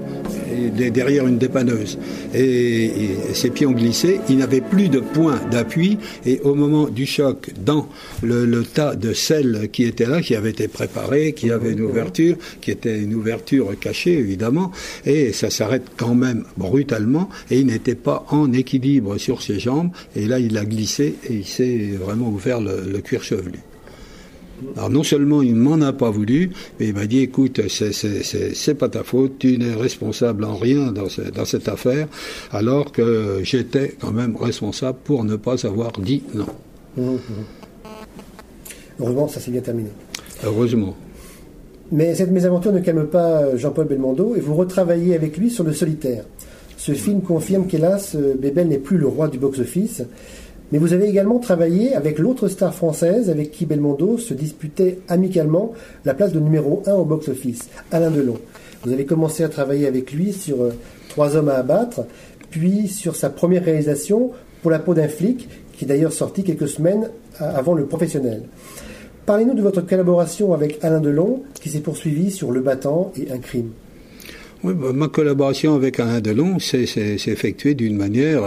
derrière 0.90 1.26
une 1.26 1.38
dépanneuse. 1.38 1.98
Et, 2.34 2.90
ses 3.34 3.50
pieds 3.50 3.66
ont 3.66 3.72
glissé. 3.72 4.20
Il 4.28 4.38
n'avait 4.38 4.60
plus 4.60 4.88
de 4.88 5.00
point 5.00 5.40
d'appui. 5.50 5.98
Et 6.26 6.40
au 6.40 6.54
moment 6.54 6.88
du 6.88 7.06
choc, 7.06 7.50
dans 7.64 7.88
le, 8.22 8.62
tas 8.62 8.94
de 8.94 9.12
sel 9.12 9.68
qui 9.72 9.84
était 9.84 10.06
là, 10.06 10.20
qui 10.20 10.34
avait 10.34 10.50
été 10.50 10.68
préparé, 10.68 11.32
qui 11.32 11.50
avait 11.50 11.72
une 11.72 11.82
ouverture, 11.82 12.36
qui 12.60 12.70
était 12.70 12.98
une 12.98 13.14
ouverture 13.14 13.78
cachée 13.78 14.18
évidemment, 14.18 14.70
et 15.04 15.32
ça 15.32 15.50
s'arrête 15.50 15.84
quand 15.96 16.14
même 16.14 16.44
brutalement. 16.56 17.28
Et 17.50 17.60
il 17.60 17.66
n'était 17.66 17.94
pas 17.94 18.24
en 18.30 18.52
équilibre 18.52 19.18
sur 19.18 19.42
ses 19.42 19.58
jambes. 19.58 19.90
Et 20.16 20.26
là, 20.26 20.38
il 20.38 20.56
a 20.56 20.64
glissé 20.64 21.16
et 21.28 21.34
il 21.34 21.46
s'est 21.46 21.92
vraiment 22.00 22.28
ouvert 22.28 22.60
le 22.60 22.98
cuir 23.00 23.22
chevelu. 23.22 23.71
Alors 24.76 24.90
non 24.90 25.02
seulement 25.02 25.42
il 25.42 25.54
m'en 25.54 25.80
a 25.80 25.92
pas 25.92 26.10
voulu, 26.10 26.50
mais 26.78 26.88
il 26.88 26.94
m'a 26.94 27.06
dit 27.06 27.20
écoute, 27.20 27.60
c'est 27.68 28.74
pas 28.74 28.88
ta 28.88 29.02
faute, 29.02 29.38
tu 29.38 29.58
n'es 29.58 29.74
responsable 29.74 30.44
en 30.44 30.56
rien 30.56 30.92
dans, 30.92 31.08
ce, 31.08 31.22
dans, 31.22 31.44
cette 31.44 31.68
affaire, 31.68 32.08
alors 32.50 32.92
que 32.92 33.40
j'étais 33.42 33.94
quand 34.00 34.12
même 34.12 34.36
responsable 34.36 34.98
pour 35.04 35.24
ne 35.24 35.36
pas 35.36 35.66
avoir 35.66 35.92
dit 35.92 36.22
non. 36.34 36.46
Mmh, 36.96 37.02
mmh. 37.02 37.18
Heureusement, 39.00 39.28
ça 39.28 39.40
s'est 39.40 39.50
bien 39.50 39.60
terminé. 39.60 39.88
Heureusement. 40.44 40.94
Mais 41.90 42.14
cette 42.14 42.30
mésaventure 42.30 42.72
ne 42.72 42.80
calme 42.80 43.06
pas 43.06 43.56
Jean-Paul 43.56 43.86
Belmondo 43.86 44.34
et 44.34 44.40
vous 44.40 44.54
retravaillez 44.54 45.14
avec 45.14 45.36
lui 45.36 45.50
sur 45.50 45.64
Le 45.64 45.72
Solitaire. 45.72 46.24
Ce 46.78 46.92
film 46.92 47.20
confirme 47.20 47.66
qu'hélas, 47.66 48.16
Bébel 48.40 48.68
n'est 48.68 48.78
plus 48.78 48.96
le 48.98 49.06
roi 49.06 49.28
du 49.28 49.38
box-office. 49.38 50.02
Mais 50.72 50.78
vous 50.78 50.94
avez 50.94 51.06
également 51.06 51.38
travaillé 51.38 51.94
avec 51.94 52.18
l'autre 52.18 52.48
star 52.48 52.74
française 52.74 53.28
avec 53.28 53.50
qui 53.50 53.66
Belmondo 53.66 54.16
se 54.16 54.32
disputait 54.32 55.00
amicalement 55.06 55.72
la 56.06 56.14
place 56.14 56.32
de 56.32 56.40
numéro 56.40 56.82
1 56.86 56.94
au 56.94 57.04
box-office, 57.04 57.68
Alain 57.90 58.10
Delon. 58.10 58.38
Vous 58.82 58.92
avez 58.92 59.04
commencé 59.04 59.44
à 59.44 59.50
travailler 59.50 59.86
avec 59.86 60.12
lui 60.12 60.32
sur 60.32 60.62
euh, 60.62 60.72
Trois 61.10 61.36
hommes 61.36 61.50
à 61.50 61.56
abattre, 61.56 62.06
puis 62.48 62.88
sur 62.88 63.16
sa 63.16 63.28
première 63.28 63.64
réalisation 63.64 64.30
pour 64.62 64.70
la 64.70 64.78
peau 64.78 64.94
d'un 64.94 65.08
flic, 65.08 65.46
qui 65.74 65.84
est 65.84 65.88
d'ailleurs 65.88 66.12
sorti 66.12 66.42
quelques 66.42 66.68
semaines 66.68 67.10
avant 67.38 67.74
le 67.74 67.84
professionnel. 67.84 68.44
Parlez-nous 69.26 69.52
de 69.52 69.60
votre 69.60 69.82
collaboration 69.82 70.54
avec 70.54 70.82
Alain 70.82 71.02
Delon, 71.02 71.42
qui 71.60 71.68
s'est 71.68 71.80
poursuivie 71.80 72.30
sur 72.30 72.50
Le 72.50 72.62
Battant 72.62 73.12
et 73.14 73.30
Un 73.30 73.40
crime. 73.40 73.72
Bah, 74.64 74.92
ma 74.92 75.08
collaboration 75.08 75.74
avec 75.74 75.98
Alain 75.98 76.20
Delon 76.20 76.58
s'est 76.58 76.84
effectuée 77.26 77.74
d'une 77.74 77.96
manière 77.96 78.42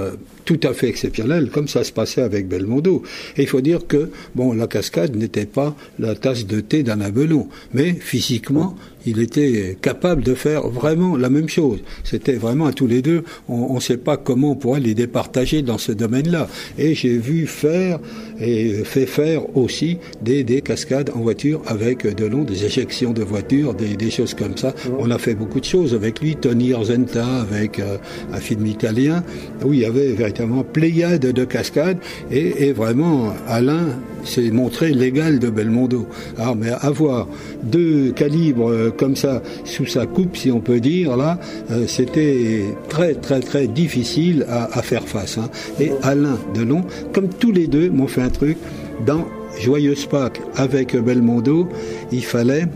tout 0.45 0.59
à 0.63 0.73
fait 0.73 0.87
exceptionnelle, 0.87 1.49
comme 1.49 1.67
ça 1.67 1.83
se 1.83 1.91
passait 1.91 2.21
avec 2.21 2.47
Belmondo. 2.47 3.03
Et 3.35 3.41
il 3.41 3.47
faut 3.47 3.61
dire 3.61 3.85
que, 3.87 4.09
bon, 4.35 4.53
la 4.53 4.67
cascade 4.67 5.15
n'était 5.15 5.45
pas 5.45 5.75
la 5.99 6.15
tasse 6.15 6.45
de 6.45 6.61
thé 6.61 6.83
d'Alain 6.83 7.09
Delon, 7.09 7.49
mais 7.73 7.93
physiquement, 7.93 8.77
il 9.05 9.19
était 9.19 9.77
capable 9.81 10.23
de 10.23 10.33
faire 10.33 10.67
vraiment 10.67 11.17
la 11.17 11.29
même 11.29 11.49
chose. 11.49 11.79
C'était 12.03 12.33
vraiment 12.33 12.65
à 12.65 12.73
tous 12.73 12.87
les 12.87 13.01
deux, 13.01 13.23
on 13.47 13.75
ne 13.75 13.79
sait 13.79 13.97
pas 13.97 14.17
comment 14.17 14.51
on 14.51 14.55
pourrait 14.55 14.79
les 14.79 14.93
départager 14.93 15.61
dans 15.61 15.77
ce 15.77 15.91
domaine-là. 15.91 16.47
Et 16.77 16.95
j'ai 16.95 17.17
vu 17.17 17.47
faire 17.47 17.99
et 18.39 18.83
fait 18.83 19.05
faire 19.05 19.55
aussi 19.57 19.97
des, 20.21 20.43
des, 20.43 20.61
cascades 20.61 21.11
en 21.15 21.19
voiture 21.19 21.61
avec 21.67 22.05
Delon, 22.15 22.43
des 22.43 22.65
éjections 22.65 23.11
de 23.11 23.23
voitures, 23.23 23.73
des, 23.73 23.95
des, 23.95 24.09
choses 24.09 24.33
comme 24.33 24.57
ça. 24.57 24.73
On 24.99 25.11
a 25.11 25.17
fait 25.17 25.35
beaucoup 25.35 25.59
de 25.59 25.65
choses 25.65 25.93
avec 25.93 26.19
lui, 26.21 26.35
Tony 26.35 26.73
Orzenta 26.73 27.25
avec 27.41 27.79
euh, 27.79 27.97
un 28.33 28.39
film 28.39 28.65
italien, 28.65 29.23
où 29.63 29.73
il 29.73 29.79
y 29.79 29.85
avait 29.85 30.11
véritablement 30.11 30.63
pléiade 30.63 31.21
de 31.21 31.45
cascades 31.45 31.97
et, 32.31 32.67
et 32.67 32.73
vraiment 32.73 33.33
Alain 33.47 33.87
s'est 34.25 34.51
montré 34.51 34.91
l'égal 34.91 35.39
de 35.39 35.49
Belmondo. 35.49 36.07
Alors, 36.37 36.55
mais 36.55 36.71
avoir 36.71 37.27
deux 37.63 38.11
calibres 38.11 38.91
comme 38.97 39.15
ça 39.15 39.41
sous 39.63 39.85
sa 39.85 40.05
coupe, 40.05 40.37
si 40.37 40.51
on 40.51 40.59
peut 40.59 40.79
dire, 40.79 41.17
là, 41.17 41.39
euh, 41.71 41.85
c'était 41.87 42.65
très 42.89 43.13
très 43.15 43.39
très 43.39 43.67
difficile 43.67 44.45
à, 44.49 44.81
faire 44.81 45.07
face. 45.07 45.37
Hein. 45.37 45.49
Et 45.79 45.91
Alain 46.03 46.37
Delon, 46.53 46.83
comme 47.13 47.29
tous 47.29 47.51
les 47.51 47.67
deux, 47.67 47.89
m'ont 47.89 48.07
fait 48.07 48.21
un 48.21 48.29
truc 48.29 48.57
dans 49.05 49.25
Joyeuse 49.59 50.05
Pâques 50.05 50.41
avec 50.55 50.95
Belmondo, 50.95 51.67
il 52.11 52.23
fallait 52.23 52.67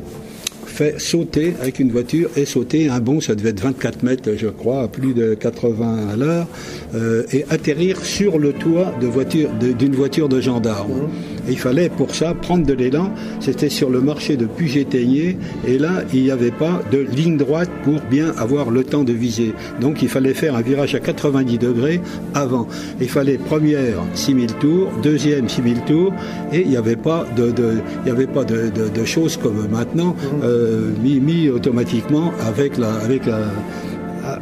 sauter 0.98 1.54
avec 1.62 1.80
une 1.80 1.92
voiture 1.92 2.30
et 2.36 2.46
sauter 2.46 2.90
un 2.90 3.00
bond, 3.00 3.20
ça 3.22 3.36
devait 3.36 3.50
être 3.50 3.62
24 3.62 4.04
mètres, 4.04 4.30
je 4.38 4.48
crois, 4.48 4.84
à 4.84 4.88
plus 4.88 5.14
de 5.14 5.34
80 5.34 6.08
à 6.12 6.16
l'heure, 6.16 6.48
euh, 6.96 7.24
et 7.34 7.46
atterrir 7.50 8.04
sur 8.04 8.40
le 8.40 8.54
toit 8.54 8.94
d'une 9.00 9.96
voiture 9.96 10.30
de 10.30 10.42
gendarme. 10.42 11.10
Et 11.50 11.54
il 11.54 11.58
fallait 11.58 11.90
pour 11.90 12.14
ça 12.14 12.34
prendre 12.34 12.66
de 12.66 12.74
l'élan. 12.74 13.12
C'était 13.40 13.70
sur 13.70 13.90
le 13.90 14.02
marché 14.02 14.38
de 14.38 14.46
Puget-Thénier, 14.46 15.38
et 15.68 15.78
là, 15.78 16.04
il 16.14 16.24
n'y 16.24 16.32
avait 16.32 16.52
pas 16.52 16.82
de 16.92 17.00
ligne 17.00 17.38
droite 17.38 17.70
pour 17.84 18.00
bien 18.10 18.34
avoir 18.38 18.70
le 18.70 18.84
temps 18.84 19.04
de 19.04 19.14
viser. 19.14 19.54
Donc, 19.82 20.04
il 20.04 20.10
fallait 20.10 20.36
faire 20.36 20.56
un 20.56 20.62
virage 20.62 20.94
à 20.94 21.00
90 21.00 21.58
degrés 21.58 22.02
avant. 22.36 22.68
Il 23.02 23.10
fallait 23.10 23.38
première 23.38 23.98
6000 24.14 24.54
tours, 24.56 24.92
deuxième 25.02 25.50
6000 25.50 25.82
tours, 25.82 26.14
et 26.54 26.62
il 26.62 26.70
n'y 26.70 26.78
avait 26.78 26.96
pas 26.96 27.26
de, 27.36 27.52
de 27.52 27.78
il 28.06 28.10
y 28.10 28.12
avait 28.12 28.28
pas 28.28 28.44
de, 28.44 28.70
de, 28.70 28.90
de, 28.90 29.06
choses 29.06 29.38
comme 29.38 29.68
maintenant. 29.72 30.16
Euh, 30.44 30.92
mis, 31.02 31.20
mis, 31.20 31.50
automatiquement 31.50 32.32
avec 32.46 32.78
la, 32.78 32.94
avec 32.94 33.26
la, 33.26 33.40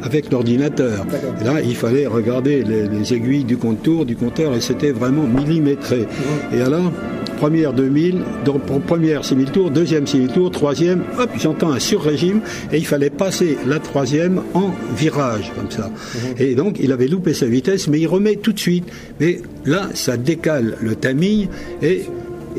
avec 0.02 0.30
l'ordinateur. 0.30 1.06
Là, 1.44 1.60
il 1.62 1.74
fallait 1.74 2.06
regarder 2.06 2.62
les, 2.62 2.88
les, 2.88 3.14
aiguilles 3.14 3.44
du 3.44 3.56
contour, 3.56 4.04
du 4.04 4.16
compteur, 4.16 4.54
et 4.54 4.60
c'était 4.60 4.92
vraiment 4.92 5.24
millimétré. 5.24 6.06
Et 6.52 6.60
alors, 6.60 6.92
première 7.38 7.72
2000, 7.72 8.22
donc 8.44 8.62
première 8.86 9.24
6000 9.24 9.50
tours, 9.50 9.70
deuxième 9.70 10.06
6000 10.06 10.28
tours, 10.28 10.50
troisième, 10.50 11.02
hop, 11.18 11.30
j'entends 11.38 11.70
un 11.70 11.78
sur-régime, 11.78 12.40
et 12.72 12.78
il 12.78 12.86
fallait 12.86 13.10
passer 13.10 13.56
la 13.66 13.78
troisième 13.78 14.42
en 14.54 14.72
virage, 14.96 15.52
comme 15.56 15.70
ça. 15.70 15.90
Et 16.38 16.54
donc, 16.54 16.78
il 16.80 16.92
avait 16.92 17.08
loupé 17.08 17.34
sa 17.34 17.46
vitesse, 17.46 17.88
mais 17.88 18.00
il 18.00 18.06
remet 18.06 18.36
tout 18.36 18.52
de 18.52 18.58
suite. 18.58 18.84
Mais 19.20 19.40
là, 19.64 19.88
ça 19.94 20.16
décale 20.16 20.76
le 20.80 20.94
tamis, 20.96 21.48
et 21.82 22.02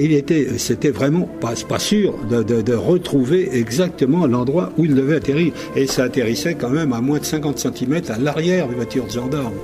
il 0.06 0.14
était, 0.14 0.58
c'était 0.58 0.92
vraiment 0.92 1.30
pas, 1.42 1.80
sûr 1.80 2.16
de, 2.30 2.74
retrouver 2.74 3.50
exactement 3.54 4.28
l'endroit 4.28 4.72
où 4.78 4.86
il 4.86 4.96
devait 4.96 5.16
atterrir. 5.16 5.54
Et 5.76 5.88
ça 5.88 6.04
atterrissait 6.04 6.56
quand 6.56 6.70
même 6.70 6.94
à 6.94 7.02
moins 7.02 7.20
de 7.20 7.26
50 7.26 7.60
cm 7.60 8.02
à 8.10 8.18
l'arrière 8.18 8.68
des 8.68 8.76
voitures 8.76 9.06
de 9.06 9.12
gendarmes. 9.12 9.56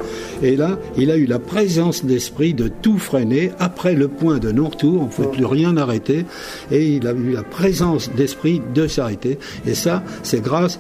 Et 0.43 0.55
là, 0.55 0.77
il 0.97 1.11
a 1.11 1.17
eu 1.17 1.25
la 1.25 1.39
présence 1.39 2.03
d'esprit 2.03 2.53
de 2.53 2.67
tout 2.67 2.97
freiner 2.97 3.51
après 3.59 3.93
le 3.93 4.07
point 4.07 4.39
de 4.39 4.51
non-retour. 4.51 5.01
On 5.01 5.05
ne 5.05 5.09
pouvait 5.09 5.31
plus 5.31 5.45
rien 5.45 5.77
arrêter. 5.77 6.25
Et 6.71 6.87
il 6.95 7.07
a 7.07 7.13
eu 7.13 7.31
la 7.31 7.43
présence 7.43 8.11
d'esprit 8.11 8.61
de 8.73 8.87
s'arrêter. 8.87 9.37
Et 9.65 9.73
ça, 9.73 10.03
c'est 10.23 10.41
grâce 10.41 10.79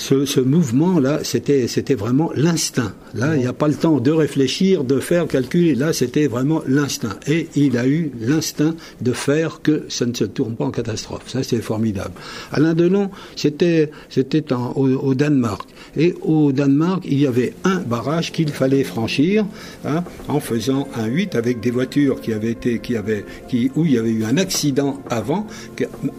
ce, 0.00 0.40
mouvement-là, 0.40 1.20
c'était, 1.22 1.68
c'était 1.68 1.94
vraiment 1.94 2.30
l'instinct. 2.34 2.92
Là, 3.14 3.36
il 3.36 3.40
n'y 3.40 3.46
a 3.46 3.52
pas 3.52 3.68
le 3.68 3.74
temps 3.74 4.00
de 4.00 4.10
réfléchir, 4.10 4.84
de 4.84 4.98
faire 4.98 5.26
calculer. 5.26 5.74
Là, 5.74 5.92
c'était 5.92 6.26
vraiment 6.26 6.62
l'instinct. 6.66 7.16
Et 7.26 7.48
il 7.54 7.76
a 7.76 7.86
eu 7.86 8.10
l'instinct 8.20 8.74
de 9.00 9.12
faire 9.12 9.60
que 9.62 9.84
ça 9.88 10.06
ne 10.06 10.14
se 10.14 10.24
tourne 10.24 10.56
pas 10.56 10.64
en 10.64 10.70
catastrophe. 10.70 11.24
Ça, 11.26 11.42
c'est 11.42 11.60
formidable. 11.60 12.12
Alain 12.52 12.74
Delon, 12.74 13.10
c'était, 13.36 13.90
c'était 14.08 14.44
au, 14.52 15.14
Danemark. 15.14 15.68
Et 15.96 16.14
au 16.22 16.52
Danemark, 16.52 17.04
il 17.06 17.20
y 17.20 17.26
avait 17.26 17.52
un 17.64 17.80
barrage 17.80 18.32
qu'il 18.32 18.48
fallait 18.48 18.84
franchir 18.84 19.44
hein, 19.84 20.02
en 20.28 20.40
faisant 20.40 20.88
un 20.94 21.06
8 21.06 21.34
avec 21.34 21.60
des 21.60 21.70
voitures 21.70 22.20
qui 22.20 22.32
avaient 22.32 22.52
été, 22.52 22.78
qui 22.78 22.96
avaient, 22.96 23.24
qui, 23.48 23.70
où 23.76 23.84
il 23.84 23.92
y 23.92 23.98
avait 23.98 24.10
eu 24.10 24.24
un 24.24 24.38
accident 24.38 25.02
avant, 25.10 25.46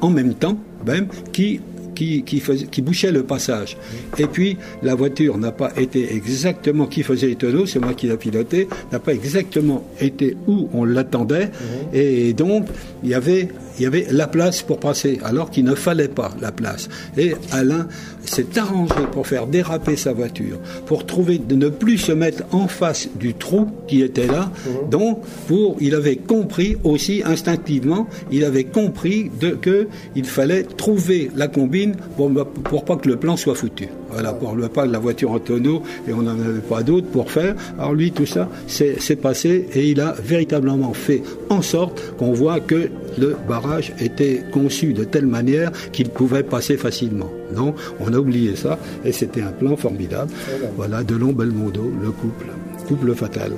en 0.02 0.10
même 0.10 0.36
temps 0.36 0.58
même, 0.86 1.08
qui 1.32 1.62
qui, 1.96 2.24
qui, 2.24 2.40
faisait, 2.40 2.66
qui 2.66 2.82
bouchait 2.82 3.12
le 3.12 3.24
passage. 3.24 3.78
Et 4.18 4.28
puis, 4.28 4.58
la 4.84 4.96
voiture 4.96 5.38
n'a 5.38 5.52
pas 5.52 5.72
été 5.78 6.14
exactement 6.16 6.88
qui 6.88 7.04
faisait 7.04 7.28
les 7.28 7.36
tonneaux, 7.36 7.66
c'est 7.66 7.80
moi 7.80 7.94
qui 7.94 8.08
l'a 8.08 8.18
piloté, 8.18 8.68
n'a 8.92 9.00
pas 9.00 9.14
exactement 9.14 9.84
été 10.00 10.36
où 10.48 10.70
on 10.74 10.86
l'attendait. 10.86 11.46
Mhm. 11.46 11.94
Et 11.94 12.34
donc, 12.34 12.68
il 13.04 13.10
y 13.10 13.14
avait 13.14 13.50
il 13.82 13.86
y 13.86 13.88
avait 13.88 14.06
la 14.12 14.28
place 14.28 14.62
pour 14.62 14.80
passer, 14.80 15.20
alors 15.24 15.50
qu'il 15.50 15.66
ne 15.66 15.74
fallait 15.74 16.08
pas 16.08 16.30
la 16.40 16.52
place. 16.52 16.88
Et 17.18 17.34
Alain 17.52 17.88
s'est 18.24 18.60
arrangé 18.60 18.94
pour 19.12 19.26
faire 19.26 19.48
déraper 19.48 19.96
sa 19.96 20.14
voiture, 20.14 20.60
pour 20.86 21.08
trouver 21.08 21.40
de 21.40 21.56
ne 21.56 21.70
plus 21.70 21.98
se 21.98 22.12
mettre 22.12 22.44
en 22.52 22.68
face 22.68 23.10
du 23.16 23.34
trou 23.34 23.72
qui 23.88 24.04
était 24.04 24.28
là. 24.28 24.52
Mhm. 24.68 24.90
Donc, 24.92 25.22
pour, 25.48 25.78
il 25.80 25.96
avait 25.96 26.18
compris 26.18 26.78
aussi 26.84 27.24
instinctivement, 27.26 28.08
il 28.32 28.46
avait 28.46 28.66
compris 28.66 29.32
de, 29.40 29.50
que 29.50 29.88
il 30.16 30.26
fallait 30.26 30.62
trouver 30.62 31.32
la 31.36 31.48
combine 31.48 31.96
pour, 32.18 32.30
pour 32.64 32.86
pas 32.86 32.98
que 32.98 33.10
le 33.10 33.16
plan 33.16 33.36
soit 33.36 33.56
foutu. 33.56 33.88
Voilà, 34.12 34.34
pour 34.34 34.56
le 34.56 34.68
pas 34.68 34.86
de 34.86 34.92
la 34.92 35.00
voiture 35.00 35.32
en 35.32 35.40
tonneau 35.40 35.84
et 36.08 36.14
on 36.14 36.22
n'en 36.22 36.40
avait 36.40 36.60
pas 36.60 36.84
d'autre 36.84 37.08
pour 37.08 37.32
faire. 37.32 37.56
Alors 37.80 37.94
lui, 37.94 38.12
tout 38.12 38.26
ça, 38.26 38.50
c'est 38.68 39.16
passé 39.16 39.68
et 39.74 39.90
il 39.90 40.02
a 40.02 40.14
véritablement 40.22 40.94
fait 40.94 41.24
en 41.50 41.62
sorte 41.62 42.14
qu'on 42.18 42.34
voit 42.34 42.60
que 42.60 42.90
le 43.18 43.38
barrage 43.48 43.71
était 44.00 44.44
conçu 44.52 44.94
de 44.94 45.04
telle 45.04 45.26
manière 45.26 45.72
qu'il 45.92 46.10
pouvait 46.10 46.44
passer 46.44 46.78
facilement. 46.78 47.30
Non, 47.56 47.74
on 48.00 48.14
a 48.14 48.18
oublié 48.18 48.56
ça 48.56 48.78
et 49.06 49.12
c'était 49.12 49.42
un 49.42 49.52
plan 49.52 49.76
formidable. 49.76 50.32
Voilà, 50.76 51.04
Delon 51.04 51.34
Belmondo, 51.34 51.92
le 52.02 52.12
couple, 52.12 52.48
couple 52.88 53.14
fatal. 53.14 53.52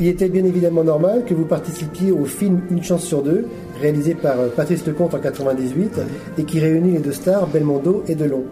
Il 0.00 0.06
était 0.06 0.28
bien 0.28 0.44
évidemment 0.44 0.84
normal 0.84 1.24
que 1.26 1.34
vous 1.34 1.44
participiez 1.44 2.12
au 2.12 2.24
film 2.24 2.60
Une 2.70 2.82
chance 2.82 3.04
sur 3.04 3.22
deux, 3.22 3.46
réalisé 3.80 4.14
par 4.14 4.36
Patrice 4.56 4.86
Lecomte 4.86 5.14
en 5.14 5.18
98 5.18 6.00
et 6.38 6.44
qui 6.44 6.60
réunit 6.60 6.92
les 6.92 7.00
deux 7.00 7.12
stars 7.12 7.48
Belmondo 7.48 8.04
et 8.06 8.14
Delon. 8.14 8.44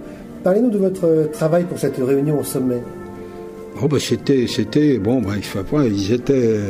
Parlez-nous 0.43 0.71
de 0.71 0.79
votre 0.79 1.31
travail 1.33 1.65
pour 1.65 1.79
cette 1.79 1.99
réunion 1.99 2.41
au 2.41 2.45
sommet. 2.45 2.83
Oh 3.83 3.89
bah 3.89 3.99
c'était, 4.01 4.47
c'était 4.47 4.97
bon, 4.99 5.21
bah, 5.21 5.35
ils 5.85 6.13
étaient, 6.13 6.61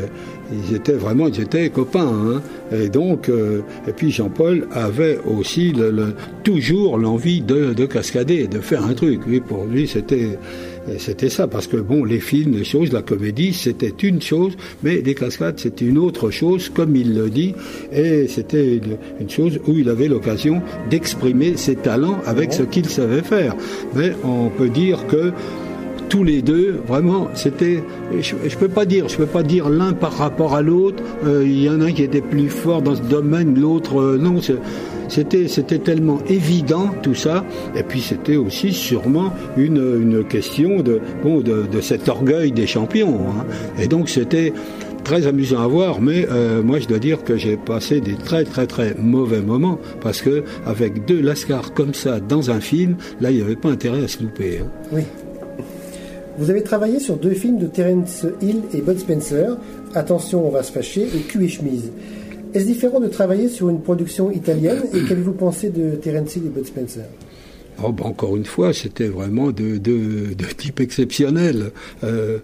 ils 0.52 0.76
étaient 0.76 0.92
vraiment, 0.92 1.28
ils 1.28 1.40
étaient 1.40 1.68
copains. 1.70 2.06
Hein. 2.06 2.42
Et 2.72 2.88
donc, 2.88 3.28
euh, 3.28 3.60
et 3.86 3.92
puis 3.92 4.10
Jean-Paul 4.10 4.68
avait 4.72 5.18
aussi 5.24 5.72
le, 5.72 6.14
toujours 6.44 6.98
l'envie 6.98 7.40
de, 7.40 7.72
de, 7.72 7.86
cascader, 7.86 8.46
de 8.46 8.60
faire 8.60 8.84
un 8.84 8.94
truc. 8.94 9.20
Oui, 9.26 9.40
pour 9.40 9.64
lui, 9.64 9.86
c'était, 9.86 10.38
c'était 10.98 11.28
ça, 11.28 11.46
parce 11.46 11.66
que 11.66 11.76
bon, 11.76 12.04
les 12.04 12.20
films, 12.20 12.52
les 12.52 12.64
choses, 12.64 12.92
la 12.92 13.02
comédie, 13.02 13.52
c'était 13.52 13.92
une 14.02 14.22
chose, 14.22 14.56
mais 14.82 15.00
les 15.04 15.14
cascades, 15.14 15.58
c'était 15.58 15.84
une 15.84 15.98
autre 15.98 16.30
chose, 16.30 16.68
comme 16.68 16.94
il 16.96 17.14
le 17.14 17.28
dit, 17.28 17.54
et 17.92 18.28
c'était 18.28 18.80
une, 19.20 19.30
chose 19.30 19.58
où 19.66 19.72
il 19.72 19.88
avait 19.88 20.08
l'occasion 20.08 20.62
d'exprimer 20.88 21.56
ses 21.56 21.74
talents 21.74 22.18
avec 22.24 22.52
ce 22.52 22.62
qu'il 22.62 22.86
savait 22.86 23.22
faire. 23.22 23.56
Mais 23.94 24.12
on 24.24 24.48
peut 24.48 24.68
dire 24.68 25.06
que 25.08 25.32
tous 26.08 26.24
les 26.24 26.42
deux, 26.42 26.80
vraiment, 26.86 27.28
c'était, 27.34 27.82
je, 28.20 28.34
ne 28.34 28.54
peux 28.58 28.68
pas 28.68 28.84
dire, 28.84 29.08
je 29.08 29.16
peux 29.16 29.26
pas 29.26 29.42
dire 29.42 29.68
l'un 29.68 29.92
par 29.92 30.12
rapport 30.16 30.54
à 30.54 30.62
l'autre. 30.62 31.02
Euh, 31.24 31.44
il 31.44 31.62
y 31.62 31.70
en 31.70 31.80
a 31.80 31.86
un 31.86 31.92
qui 31.92 32.02
était 32.02 32.20
plus 32.20 32.48
fort 32.48 32.82
dans 32.82 32.94
ce 32.94 33.02
domaine, 33.02 33.58
l'autre 33.58 34.00
euh, 34.00 34.18
non. 34.18 34.40
C'était, 35.08 35.46
tellement 35.78 36.18
évident 36.28 36.90
tout 37.02 37.14
ça, 37.14 37.44
et 37.76 37.82
puis 37.82 38.00
c'était 38.00 38.36
aussi 38.36 38.72
sûrement 38.72 39.32
une, 39.56 40.24
question 40.28 40.82
de 40.82 41.00
cet 41.80 42.08
orgueil 42.08 42.50
des 42.50 42.66
champions. 42.66 43.20
Hein. 43.20 43.44
Et 43.80 43.86
donc 43.86 44.08
c'était 44.08 44.52
très 45.06 45.28
amusant 45.28 45.60
à 45.60 45.68
voir, 45.68 46.00
mais 46.00 46.26
euh, 46.28 46.64
moi 46.64 46.80
je 46.80 46.88
dois 46.88 46.98
dire 46.98 47.22
que 47.22 47.36
j'ai 47.36 47.56
passé 47.56 48.00
des 48.00 48.16
très 48.16 48.42
très 48.42 48.66
très 48.66 48.96
mauvais 48.98 49.40
moments 49.40 49.78
parce 50.00 50.20
que 50.20 50.42
avec 50.66 51.04
deux 51.04 51.20
lascars 51.20 51.72
comme 51.74 51.94
ça 51.94 52.18
dans 52.18 52.50
un 52.50 52.58
film, 52.58 52.96
là 53.20 53.30
il 53.30 53.36
n'y 53.36 53.42
avait 53.42 53.54
pas 53.54 53.68
intérêt 53.68 54.02
à 54.02 54.08
se 54.08 54.20
louper. 54.20 54.62
Hein. 54.64 54.68
Oui. 54.90 55.02
Vous 56.38 56.50
avez 56.50 56.62
travaillé 56.62 56.98
sur 57.00 57.16
deux 57.16 57.32
films 57.32 57.58
de 57.58 57.66
Terence 57.66 58.26
Hill 58.42 58.62
et 58.74 58.82
Bud 58.82 58.98
Spencer, 58.98 59.56
Attention, 59.94 60.46
on 60.46 60.50
va 60.50 60.62
se 60.62 60.72
fâcher 60.72 61.04
et 61.04 61.20
Cul 61.20 61.44
et 61.44 61.48
chemise. 61.48 61.90
Est-ce 62.52 62.66
différent 62.66 63.00
de 63.00 63.08
travailler 63.08 63.48
sur 63.48 63.70
une 63.70 63.80
production 63.80 64.30
italienne 64.30 64.82
et 64.92 65.00
qu'avez-vous 65.04 65.32
pensé 65.32 65.70
de 65.70 65.92
Terence 65.96 66.36
Hill 66.36 66.46
et 66.46 66.48
Bud 66.50 66.66
Spencer? 66.66 67.04
Oh, 67.82 67.92
ben 67.92 68.04
encore 68.04 68.36
une 68.36 68.44
fois, 68.44 68.72
c'était 68.72 69.08
vraiment 69.08 69.50
de, 69.52 69.78
type 70.56 70.80
exceptionnel. 70.80 71.72
Euh, 72.04 72.38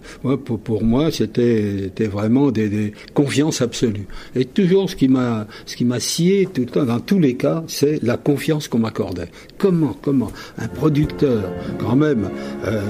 pour, 0.64 0.83
moi, 0.83 1.11
c'était 1.11 1.90
vraiment 1.98 2.50
des, 2.50 2.68
des 2.68 2.92
confiance 3.14 3.62
absolue. 3.62 4.07
Et 4.35 4.44
toujours, 4.44 4.90
ce 4.90 4.96
qui 4.96 5.09
m'a 5.09 5.46
ce 5.64 5.76
qui 5.76 5.87
m'a 5.87 6.00
scié 6.00 6.46
tout 6.52 6.62
le 6.62 6.66
temps, 6.66 6.85
dans 6.85 7.00
tous 7.00 7.18
les 7.18 7.35
cas, 7.35 7.64
c'est 7.66 8.02
la 8.02 8.16
confiance 8.16 8.68
qu'on 8.68 8.81
m'accordait. 8.81 9.31
Comment, 9.57 9.96
comment? 10.02 10.33
Un 10.59 10.68
producteur, 10.68 11.50
quand 11.78 11.96
même. 11.96 12.28
Euh, 12.66 12.81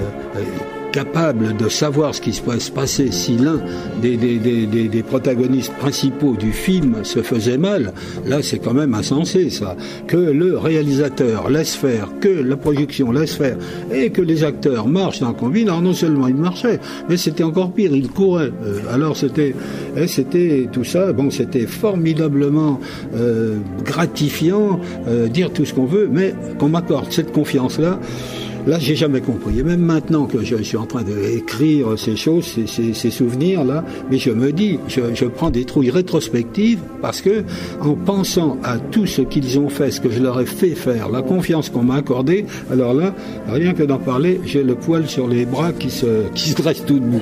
capable 0.93 1.57
de 1.57 1.69
savoir 1.69 2.13
ce 2.13 2.21
qui 2.21 2.31
se 2.31 2.43
se 2.59 2.71
passer 2.71 3.11
si 3.11 3.35
l'un 3.35 3.59
des, 4.01 5.03
protagonistes 5.03 5.73
principaux 5.73 6.35
du 6.35 6.51
film 6.51 7.03
se 7.03 7.23
faisait 7.23 7.57
mal, 7.57 7.93
là 8.27 8.43
c'est 8.43 8.59
quand 8.59 8.75
même 8.75 8.93
insensé 8.93 9.49
ça. 9.49 9.75
Que 10.07 10.17
le 10.17 10.57
réalisateur 10.57 11.49
laisse 11.49 11.73
faire, 11.75 12.09
que 12.21 12.29
la 12.29 12.55
projection 12.55 13.11
laisse 13.11 13.33
faire, 13.33 13.57
et 13.91 14.11
que 14.11 14.21
les 14.21 14.43
acteurs 14.43 14.87
marchent 14.87 15.19
dans 15.19 15.29
le 15.29 15.33
combine, 15.33 15.69
alors 15.69 15.81
non 15.81 15.93
seulement 15.93 16.27
ils 16.27 16.35
marchaient, 16.35 16.79
mais 17.09 17.17
c'était 17.17 17.43
encore 17.43 17.71
pire, 17.71 17.91
ils 17.93 18.09
couraient. 18.09 18.51
Euh, 18.63 18.79
alors 18.93 19.17
c'était 19.17 19.55
eh, 19.97 20.07
c'était 20.07 20.69
tout 20.71 20.83
ça, 20.83 21.11
bon 21.11 21.31
c'était 21.31 21.65
formidablement 21.65 22.79
euh, 23.15 23.57
gratifiant, 23.83 24.79
euh, 25.07 25.27
dire 25.27 25.51
tout 25.51 25.65
ce 25.65 25.73
qu'on 25.73 25.85
veut, 25.85 26.07
mais 26.11 26.35
qu'on 26.59 26.69
m'accorde 26.69 27.11
cette 27.11 27.31
confiance-là. 27.31 27.99
Là, 28.65 28.79
j'ai 28.79 28.95
jamais 28.95 29.19
compris. 29.19 29.59
Et 29.59 29.63
même 29.63 29.81
maintenant 29.81 30.25
que 30.25 30.43
je 30.43 30.55
suis 30.57 30.77
en 30.77 30.85
train 30.85 31.03
d'écrire 31.03 31.99
ces 31.99 32.15
choses, 32.15 32.45
ces, 32.65 33.11
souvenirs-là, 33.11 33.83
mais 34.09 34.17
je 34.17 34.31
me 34.31 34.51
dis, 34.51 34.79
je, 34.87 35.25
prends 35.25 35.49
des 35.49 35.65
trouilles 35.65 35.89
rétrospectives 35.89 36.79
parce 37.01 37.21
que, 37.21 37.43
en 37.81 37.95
pensant 37.95 38.57
à 38.63 38.77
tout 38.79 39.05
ce 39.05 39.21
qu'ils 39.21 39.59
ont 39.59 39.69
fait, 39.69 39.91
ce 39.91 39.99
que 39.99 40.09
je 40.09 40.21
leur 40.21 40.39
ai 40.39 40.45
fait 40.45 40.75
faire, 40.75 41.09
la 41.09 41.21
confiance 41.21 41.69
qu'on 41.69 41.83
m'a 41.83 41.95
accordée, 41.95 42.45
alors 42.71 42.93
là, 42.93 43.13
rien 43.47 43.73
que 43.73 43.83
d'en 43.83 43.99
parler, 43.99 44.39
j'ai 44.45 44.63
le 44.63 44.75
poil 44.75 45.07
sur 45.07 45.27
les 45.27 45.45
bras 45.45 45.73
qui 45.73 45.89
se, 45.89 46.29
qui 46.33 46.49
se 46.49 46.55
dresse 46.55 46.85
tout 46.85 46.99
debout. 46.99 47.21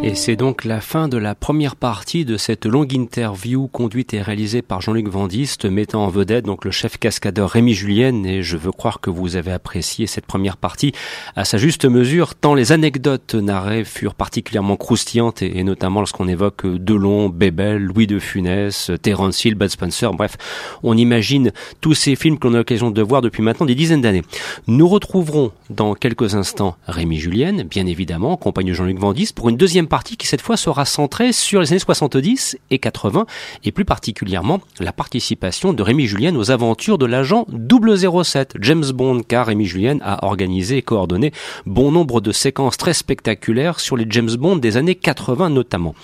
Et 0.00 0.14
c'est 0.14 0.36
donc 0.36 0.64
la 0.64 0.80
fin 0.80 1.08
de 1.08 1.18
la 1.18 1.34
première 1.34 1.74
partie 1.74 2.24
de 2.24 2.36
cette 2.36 2.66
longue 2.66 2.92
interview 2.92 3.66
conduite 3.66 4.14
et 4.14 4.22
réalisée 4.22 4.62
par 4.62 4.80
Jean-Luc 4.80 5.08
Vandiste, 5.08 5.64
mettant 5.64 6.04
en 6.04 6.08
vedette 6.08 6.44
donc 6.44 6.64
le 6.64 6.70
chef 6.70 6.98
cascadeur 6.98 7.50
Rémi 7.50 7.74
Julienne. 7.74 8.24
Et 8.24 8.42
je 8.42 8.56
veux 8.56 8.70
croire 8.70 9.00
que 9.00 9.10
vous 9.10 9.34
avez 9.34 9.50
apprécié 9.50 10.06
cette 10.06 10.24
première 10.24 10.56
partie 10.56 10.92
à 11.34 11.44
sa 11.44 11.58
juste 11.58 11.84
mesure, 11.84 12.36
tant 12.36 12.54
les 12.54 12.70
anecdotes 12.70 13.34
narrées 13.34 13.84
furent 13.84 14.14
particulièrement 14.14 14.76
croustillantes, 14.76 15.42
et, 15.42 15.64
notamment 15.64 15.98
lorsqu'on 16.00 16.28
évoque 16.28 16.64
Delon, 16.64 17.28
Bébel, 17.28 17.82
Louis 17.82 18.06
de 18.06 18.20
Funès, 18.20 18.92
Terence 19.02 19.44
Hill, 19.44 19.56
Bud 19.56 19.68
Spencer. 19.68 20.12
Bref, 20.14 20.36
on 20.84 20.96
imagine 20.96 21.50
tous 21.80 21.94
ces 21.94 22.14
films 22.14 22.38
qu'on 22.38 22.54
a 22.54 22.58
l'occasion 22.58 22.92
de 22.92 23.02
voir 23.02 23.20
depuis 23.20 23.42
maintenant 23.42 23.66
des 23.66 23.74
dizaines 23.74 24.02
d'années. 24.02 24.22
Nous 24.68 24.88
retrouverons 24.88 25.50
dans 25.70 25.94
quelques 25.94 26.36
instants 26.36 26.76
Rémi 26.86 27.18
Julienne, 27.18 27.64
bien 27.64 27.86
évidemment, 27.86 28.32
en 28.32 28.36
compagnie 28.36 28.70
de 28.70 28.74
Jean-Luc 28.74 28.98
Vandiste, 28.98 29.34
pour 29.34 29.48
une 29.48 29.56
deuxième 29.56 29.87
partie 29.88 30.16
qui 30.16 30.26
cette 30.26 30.40
fois 30.40 30.56
sera 30.56 30.84
centrée 30.84 31.32
sur 31.32 31.60
les 31.60 31.72
années 31.72 31.78
70 31.78 32.58
et 32.70 32.78
80 32.78 33.26
et 33.64 33.72
plus 33.72 33.84
particulièrement 33.84 34.60
la 34.80 34.92
participation 34.92 35.72
de 35.72 35.82
Rémi 35.82 36.06
Julien 36.06 36.36
aux 36.36 36.50
aventures 36.50 36.98
de 36.98 37.06
l'agent 37.06 37.46
007 37.48 38.54
James 38.60 38.84
Bond 38.92 39.22
car 39.26 39.46
Rémi 39.46 39.64
Julien 39.64 39.98
a 40.02 40.24
organisé 40.26 40.76
et 40.76 40.82
coordonné 40.82 41.32
bon 41.66 41.90
nombre 41.90 42.20
de 42.20 42.32
séquences 42.32 42.76
très 42.76 42.92
spectaculaires 42.92 43.80
sur 43.80 43.96
les 43.96 44.06
James 44.10 44.34
Bond 44.36 44.56
des 44.56 44.76
années 44.76 44.94
80 44.94 45.50
notamment. 45.50 45.94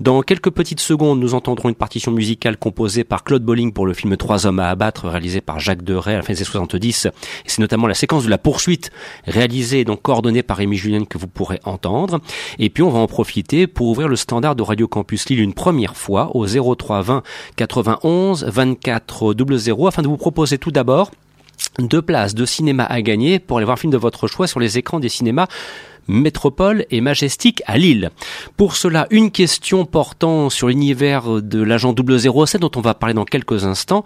Dans 0.00 0.22
quelques 0.22 0.50
petites 0.50 0.80
secondes, 0.80 1.18
nous 1.18 1.34
entendrons 1.34 1.68
une 1.68 1.74
partition 1.74 2.12
musicale 2.12 2.56
composée 2.56 3.04
par 3.04 3.24
Claude 3.24 3.42
Bolling 3.42 3.72
pour 3.72 3.86
le 3.86 3.94
film 3.94 4.16
Trois 4.16 4.46
hommes 4.46 4.60
à 4.60 4.68
abattre 4.68 5.08
réalisé 5.08 5.40
par 5.40 5.58
Jacques 5.58 5.82
Deray 5.82 6.14
à 6.14 6.18
la 6.18 6.22
fin 6.22 6.32
des 6.32 6.38
années 6.38 6.44
70 6.44 7.06
et 7.06 7.10
c'est 7.46 7.60
notamment 7.60 7.86
la 7.86 7.94
séquence 7.94 8.24
de 8.24 8.30
la 8.30 8.38
poursuite 8.38 8.90
réalisée 9.26 9.80
et 9.80 9.84
donc 9.84 10.02
coordonnée 10.02 10.42
par 10.42 10.58
Rémi 10.58 10.76
Julien 10.76 11.04
que 11.04 11.18
vous 11.18 11.26
pourrez 11.26 11.58
entendre. 11.64 12.20
Et 12.58 12.70
puis 12.70 12.82
on 12.82 12.90
va 12.90 13.00
en 13.00 13.06
profiter 13.06 13.31
pour 13.72 13.88
ouvrir 13.88 14.08
le 14.08 14.16
standard 14.16 14.54
de 14.54 14.62
Radio 14.62 14.86
Campus 14.86 15.28
Lille 15.28 15.40
une 15.40 15.54
première 15.54 15.96
fois 15.96 16.36
au 16.36 16.46
03 16.46 17.00
20 17.00 17.22
91 17.56 18.44
24 18.44 19.34
00 19.58 19.86
afin 19.86 20.02
de 20.02 20.08
vous 20.08 20.18
proposer 20.18 20.58
tout 20.58 20.70
d'abord 20.70 21.10
deux 21.78 22.02
places 22.02 22.34
de 22.34 22.44
cinéma 22.44 22.84
à 22.84 23.00
gagner 23.00 23.38
pour 23.38 23.56
aller 23.56 23.64
voir 23.64 23.74
un 23.74 23.80
film 23.80 23.92
de 23.92 23.96
votre 23.96 24.26
choix 24.26 24.46
sur 24.46 24.60
les 24.60 24.76
écrans 24.76 25.00
des 25.00 25.08
cinémas 25.08 25.46
Métropole 26.08 26.84
et 26.90 27.00
Majestic 27.00 27.62
à 27.66 27.78
Lille. 27.78 28.10
Pour 28.56 28.76
cela, 28.76 29.06
une 29.10 29.30
question 29.30 29.84
portant 29.84 30.50
sur 30.50 30.68
l'univers 30.68 31.40
de 31.40 31.62
l'agent 31.62 31.94
007 31.94 32.60
dont 32.60 32.72
on 32.76 32.80
va 32.80 32.94
parler 32.94 33.14
dans 33.14 33.24
quelques 33.24 33.64
instants, 33.64 34.04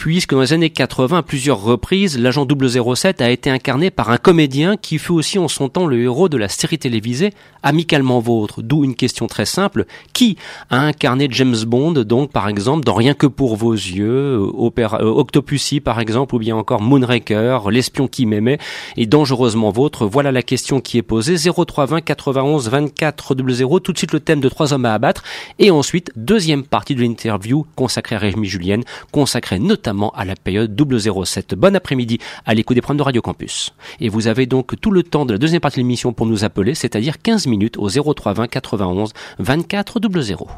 puisque 0.00 0.32
dans 0.32 0.40
les 0.40 0.54
années 0.54 0.70
80, 0.70 1.18
à 1.18 1.22
plusieurs 1.22 1.60
reprises, 1.62 2.18
l'agent 2.18 2.46
007 2.48 3.20
a 3.20 3.28
été 3.28 3.50
incarné 3.50 3.90
par 3.90 4.08
un 4.08 4.16
comédien 4.16 4.78
qui 4.78 4.96
fut 4.96 5.12
aussi 5.12 5.38
en 5.38 5.46
son 5.46 5.68
temps 5.68 5.86
le 5.86 6.00
héros 6.00 6.30
de 6.30 6.38
la 6.38 6.48
série 6.48 6.78
télévisée 6.78 7.34
Amicalement 7.62 8.18
Vôtre. 8.18 8.62
D'où 8.62 8.82
une 8.82 8.94
question 8.94 9.26
très 9.26 9.44
simple. 9.44 9.84
Qui 10.14 10.38
a 10.70 10.80
incarné 10.80 11.28
James 11.30 11.64
Bond, 11.66 11.92
donc 11.92 12.32
par 12.32 12.48
exemple, 12.48 12.82
dans 12.82 12.94
Rien 12.94 13.12
que 13.12 13.26
pour 13.26 13.56
vos 13.56 13.74
yeux, 13.74 14.40
euh, 14.40 14.70
euh, 14.78 15.04
Octopussy 15.04 15.80
par 15.80 16.00
exemple, 16.00 16.34
ou 16.34 16.38
bien 16.38 16.56
encore 16.56 16.80
Moonraker, 16.80 17.70
L'espion 17.70 18.08
qui 18.08 18.24
m'aimait 18.24 18.58
et 18.96 19.04
Dangereusement 19.04 19.70
Vôtre? 19.70 20.06
Voilà 20.06 20.32
la 20.32 20.42
question 20.42 20.80
qui 20.80 20.96
est 20.96 21.02
posée. 21.02 21.36
0320 21.36 22.00
91 22.00 22.70
24 22.70 23.34
00. 23.54 23.80
Tout 23.80 23.92
de 23.92 23.98
suite 23.98 24.12
le 24.12 24.20
thème 24.20 24.40
de 24.40 24.48
trois 24.48 24.72
hommes 24.72 24.86
à 24.86 24.94
abattre. 24.94 25.24
Et 25.58 25.70
ensuite, 25.70 26.10
deuxième 26.16 26.62
partie 26.62 26.94
de 26.94 27.02
l'interview 27.02 27.66
consacrée 27.76 28.16
à 28.16 28.18
Rémi 28.18 28.48
Julienne, 28.48 28.84
consacrée 29.12 29.58
notamment 29.58 29.89
à 30.14 30.24
la 30.24 30.36
période 30.36 30.74
007. 30.78 31.54
Bon 31.54 31.74
après-midi 31.74 32.18
à 32.46 32.54
l'écoute 32.54 32.74
des 32.74 32.80
programmes 32.80 32.98
de 32.98 33.02
Radio 33.02 33.22
Campus. 33.22 33.74
Et 34.00 34.08
vous 34.08 34.26
avez 34.26 34.46
donc 34.46 34.80
tout 34.80 34.90
le 34.90 35.02
temps 35.02 35.26
de 35.26 35.32
la 35.32 35.38
deuxième 35.38 35.60
partie 35.60 35.76
de 35.76 35.82
l'émission 35.82 36.12
pour 36.12 36.26
nous 36.26 36.44
appeler, 36.44 36.74
c'est-à-dire 36.74 37.20
15 37.20 37.46
minutes 37.46 37.76
au 37.78 37.88
0320 37.88 38.48
91 38.48 39.12
24 39.38 40.00
00. 40.22 40.48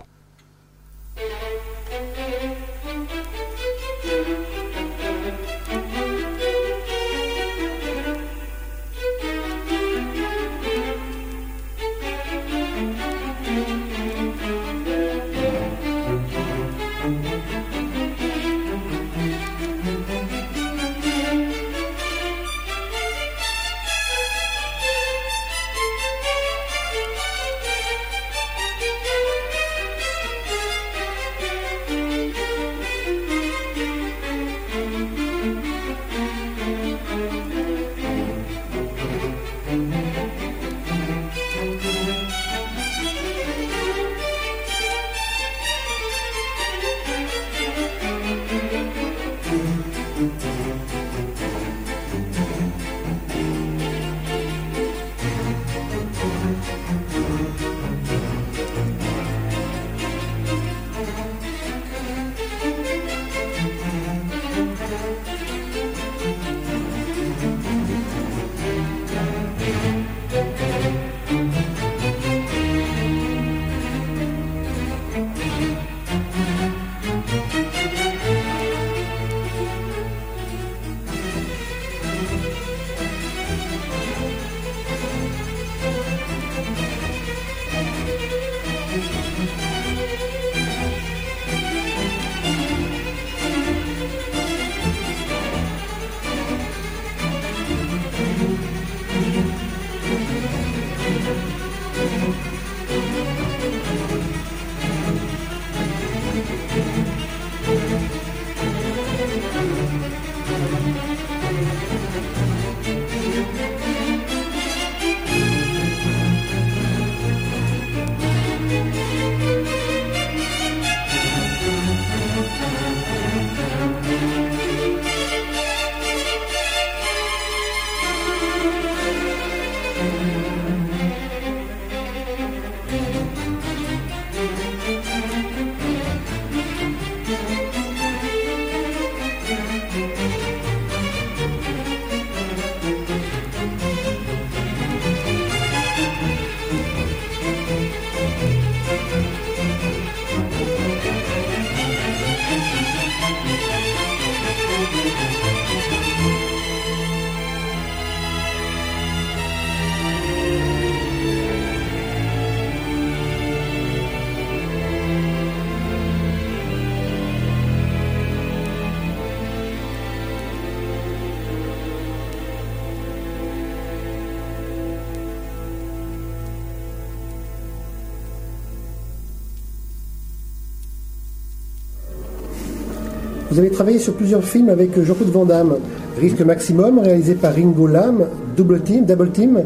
Vous 183.53 183.59
avez 183.59 183.69
travaillé 183.69 183.99
sur 183.99 184.15
plusieurs 184.15 184.43
films 184.43 184.71
avec 184.71 184.99
Jean-Claude 184.99 185.29
Van 185.29 185.45
Damme. 185.45 185.77
Risque 186.19 186.41
Maximum, 186.41 187.01
réalisé 187.01 187.35
par 187.35 187.55
Ringo 187.55 187.87
Lam, 187.87 188.27
Double 188.57 188.81
Team, 188.81 189.05
Double 189.05 189.31
Team, 189.31 189.65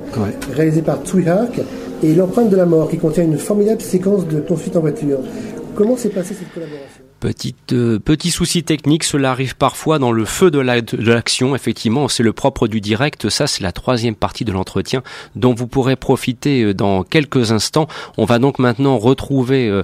réalisé 0.52 0.82
par 0.82 1.04
Tsui 1.04 1.28
Hark, 1.28 1.60
et 2.02 2.12
L'empreinte 2.12 2.50
de 2.50 2.56
la 2.56 2.66
mort, 2.66 2.90
qui 2.90 2.98
contient 2.98 3.22
une 3.22 3.38
formidable 3.38 3.80
séquence 3.80 4.26
de 4.26 4.40
poursuite 4.40 4.76
en 4.76 4.80
voiture. 4.80 5.20
Comment 5.76 5.96
s'est 5.96 6.08
passée 6.08 6.34
cette 6.34 6.52
collaboration? 6.52 7.05
Petite, 7.18 7.72
euh, 7.72 7.98
petit 7.98 8.30
souci 8.30 8.62
technique, 8.62 9.02
cela 9.02 9.30
arrive 9.30 9.56
parfois 9.56 9.98
dans 9.98 10.12
le 10.12 10.26
feu 10.26 10.50
de 10.50 10.58
l'action. 10.58 11.56
Effectivement, 11.56 12.08
c'est 12.08 12.22
le 12.22 12.34
propre 12.34 12.68
du 12.68 12.82
direct. 12.82 13.30
Ça, 13.30 13.46
c'est 13.46 13.62
la 13.62 13.72
troisième 13.72 14.14
partie 14.14 14.44
de 14.44 14.52
l'entretien 14.52 15.02
dont 15.34 15.54
vous 15.54 15.66
pourrez 15.66 15.96
profiter 15.96 16.62
euh, 16.62 16.74
dans 16.74 17.04
quelques 17.04 17.52
instants. 17.52 17.88
On 18.18 18.26
va 18.26 18.38
donc 18.38 18.58
maintenant 18.58 18.98
retrouver 18.98 19.66
euh, 19.66 19.82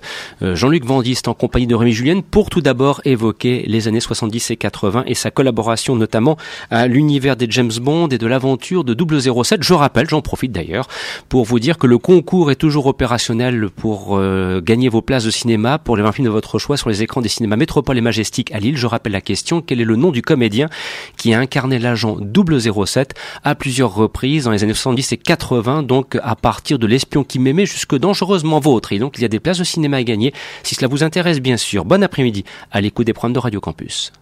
Jean-Luc 0.55 0.85
Vandiste 0.85 1.27
en 1.27 1.33
compagnie 1.33 1.67
de 1.67 1.75
Rémi 1.75 1.93
Julienne 1.93 2.23
pour 2.23 2.51
tout 2.51 2.61
d'abord 2.61 3.01
évoquer 3.07 3.65
les 3.67 3.89
années 3.89 4.01
70 4.01 4.51
et 4.51 4.57
80 4.57 5.05
et 5.07 5.15
sa 5.15 5.31
collaboration 5.31 5.97
notamment 5.97 6.37
à 6.71 6.87
l'univers 6.87 7.37
des 7.37 7.47
James 7.49 7.73
Bond 7.81 8.09
et 8.09 8.19
de 8.19 8.27
l'aventure 8.27 8.85
de 8.85 8.95
007. 9.43 9.63
Je 9.63 9.73
rappelle, 9.73 10.07
j'en 10.07 10.21
profite 10.21 10.53
d'ailleurs, 10.53 10.87
pour 11.31 11.47
vous 11.47 11.61
dire 11.61 11.79
que 11.79 11.87
le 11.87 11.97
concours 11.97 12.51
est 12.51 12.57
toujours 12.57 12.87
opérationnel 12.87 13.71
pour 13.71 14.21
gagner 14.61 14.91
vos 14.91 15.01
places 15.01 15.25
de 15.25 15.31
cinéma 15.31 15.79
pour 15.79 15.97
les 15.97 16.03
20 16.03 16.13
films 16.13 16.27
de 16.27 16.33
votre 16.33 16.59
choix 16.59 16.77
sur 16.77 16.91
les 16.91 17.03
écrans 17.03 17.22
des 17.23 17.29
cinémas 17.29 17.57
Métropole 17.57 17.97
et 17.99 18.01
Majestic 18.01 18.53
à 18.53 18.59
Lille. 18.59 18.77
Je 18.77 18.87
rappelle 18.87 19.13
la 19.13 19.21
question, 19.21 19.63
quel 19.63 19.81
est 19.81 19.85
le 19.85 19.97
nom 19.97 20.11
du 20.11 20.23
comédien 20.23 20.69
qui 21.17 21.33
a 21.33 21.39
incarné 21.39 21.79
l'agent 21.79 22.17
007 22.17 23.15
à 23.45 23.55
plusieurs 23.55 23.95
reprises 23.95 24.45
dans 24.45 24.51
les 24.51 24.65
années 24.65 24.75
70 24.75 25.13
et 25.13 25.17
80, 25.17 25.83
donc 25.83 26.19
à 26.23 26.37
partir 26.37 26.79
de 26.79 26.87
L'espion 26.87 27.25
qui 27.25 27.39
m'aimait 27.39 27.67
jusque 27.67 27.97
Dangereusement 27.97 28.61
Vôtre. 28.61 28.93
Et 28.93 28.99
donc 28.99 29.19
il 29.19 29.23
y 29.23 29.25
a 29.25 29.29
des 29.29 29.41
places 29.41 29.59
de 29.59 29.65
cinéma 29.65 29.99
à 29.99 30.03
gagner, 30.03 30.33
si 30.63 30.75
cela 30.75 30.89
vous 30.89 31.03
intéresse 31.03 31.41
bien 31.41 31.57
sûr. 31.57 31.85
Bon 31.85 32.03
après-midi 32.03 32.45
à 32.71 32.81
l'écoute 32.81 33.07
des 33.07 33.13
programmes 33.13 33.33
de 33.33 33.39
Radio 33.39 33.61
Campus. 33.61 34.13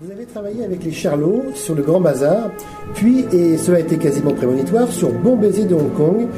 Vous 0.00 0.12
avez 0.12 0.26
travaillé 0.26 0.64
avec 0.64 0.84
les 0.84 0.92
Charlots 0.92 1.42
sur 1.54 1.74
le 1.74 1.82
Grand 1.82 2.00
Bazar, 2.00 2.52
puis, 2.94 3.24
et 3.32 3.56
cela 3.56 3.78
a 3.78 3.80
été 3.80 3.98
quasiment 3.98 4.32
prémonitoire, 4.32 4.86
sur 4.92 5.12
Bon 5.12 5.36
Baiser 5.36 5.64
de 5.64 5.74
Hong 5.74 5.92
Kong, 5.94 6.28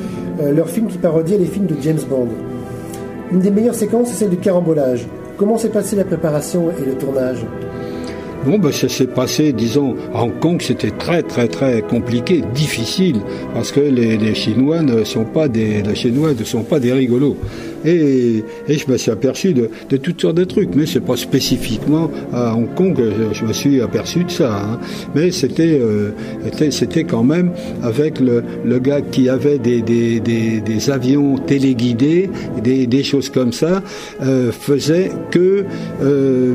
euh, 0.41 0.51
leur 0.53 0.67
film 0.67 0.87
qui 0.87 0.97
parodiait 0.97 1.37
les 1.37 1.45
films 1.45 1.67
de 1.67 1.77
James 1.83 2.01
Bond. 2.09 2.29
Une 3.31 3.41
des 3.41 3.51
meilleures 3.51 3.75
séquences, 3.75 4.09
c'est 4.09 4.15
celle 4.15 4.31
du 4.31 4.39
carambolage. 4.39 5.07
Comment 5.41 5.57
s'est 5.57 5.71
passée 5.71 5.97
la 5.97 6.05
préparation 6.05 6.71
et 6.71 6.85
le 6.85 6.99
tournage 6.99 7.47
Bon, 8.45 8.59
ben, 8.59 8.71
ça 8.73 8.91
s'est 8.91 9.07
passé, 9.07 9.55
disons, 9.55 9.97
à 10.15 10.23
Hong 10.23 10.39
Kong, 10.39 10.61
c'était 10.61 10.91
très, 10.91 11.23
très, 11.23 11.49
très 11.49 11.81
compliqué, 11.81 12.43
difficile, 12.53 13.23
parce 13.55 13.73
que 13.73 13.81
les, 13.81 14.35
Chinois 14.35 14.83
ne 14.83 15.03
sont 15.03 15.25
pas 15.25 15.49
des, 15.49 15.81
les 15.81 15.95
Chinois 15.95 16.35
ne 16.39 16.45
sont 16.45 16.63
pas 16.63 16.79
des 16.79 16.93
rigolos. 16.93 17.39
Et, 17.85 18.45
je 18.69 18.91
me 18.91 18.97
suis 18.97 19.11
aperçu 19.11 19.55
de, 19.55 19.97
toutes 19.97 20.21
sortes 20.21 20.37
de 20.37 20.45
trucs, 20.45 20.75
mais 20.75 20.87
c'est 20.87 21.01
pas 21.01 21.17
spécifiquement 21.17 22.11
à 22.33 22.55
Hong 22.55 22.75
Kong 22.75 22.97
que 22.97 23.11
je, 23.33 23.45
me 23.45 23.53
suis 23.53 23.81
aperçu 23.81 24.25
de 24.25 24.31
ça. 24.31 24.57
Hein. 24.57 24.81
Mais 25.15 25.31
c'était, 25.31 25.79
euh, 25.81 26.11
c'était 26.71 27.05
quand 27.05 27.25
même 27.25 27.53
avec 27.83 28.21
le, 28.21 28.43
gars 28.79 29.01
qui 29.03 29.29
avait 29.29 29.59
des, 29.59 30.91
avions 30.91 31.37
téléguidés, 31.39 32.31
des, 32.63 32.87
des, 32.87 33.03
choses 33.03 33.29
comme 33.29 33.53
ça, 33.53 33.83
euh, 34.23 34.53
faisait 34.53 35.11
que, 35.31 35.65
euh, 36.03 36.55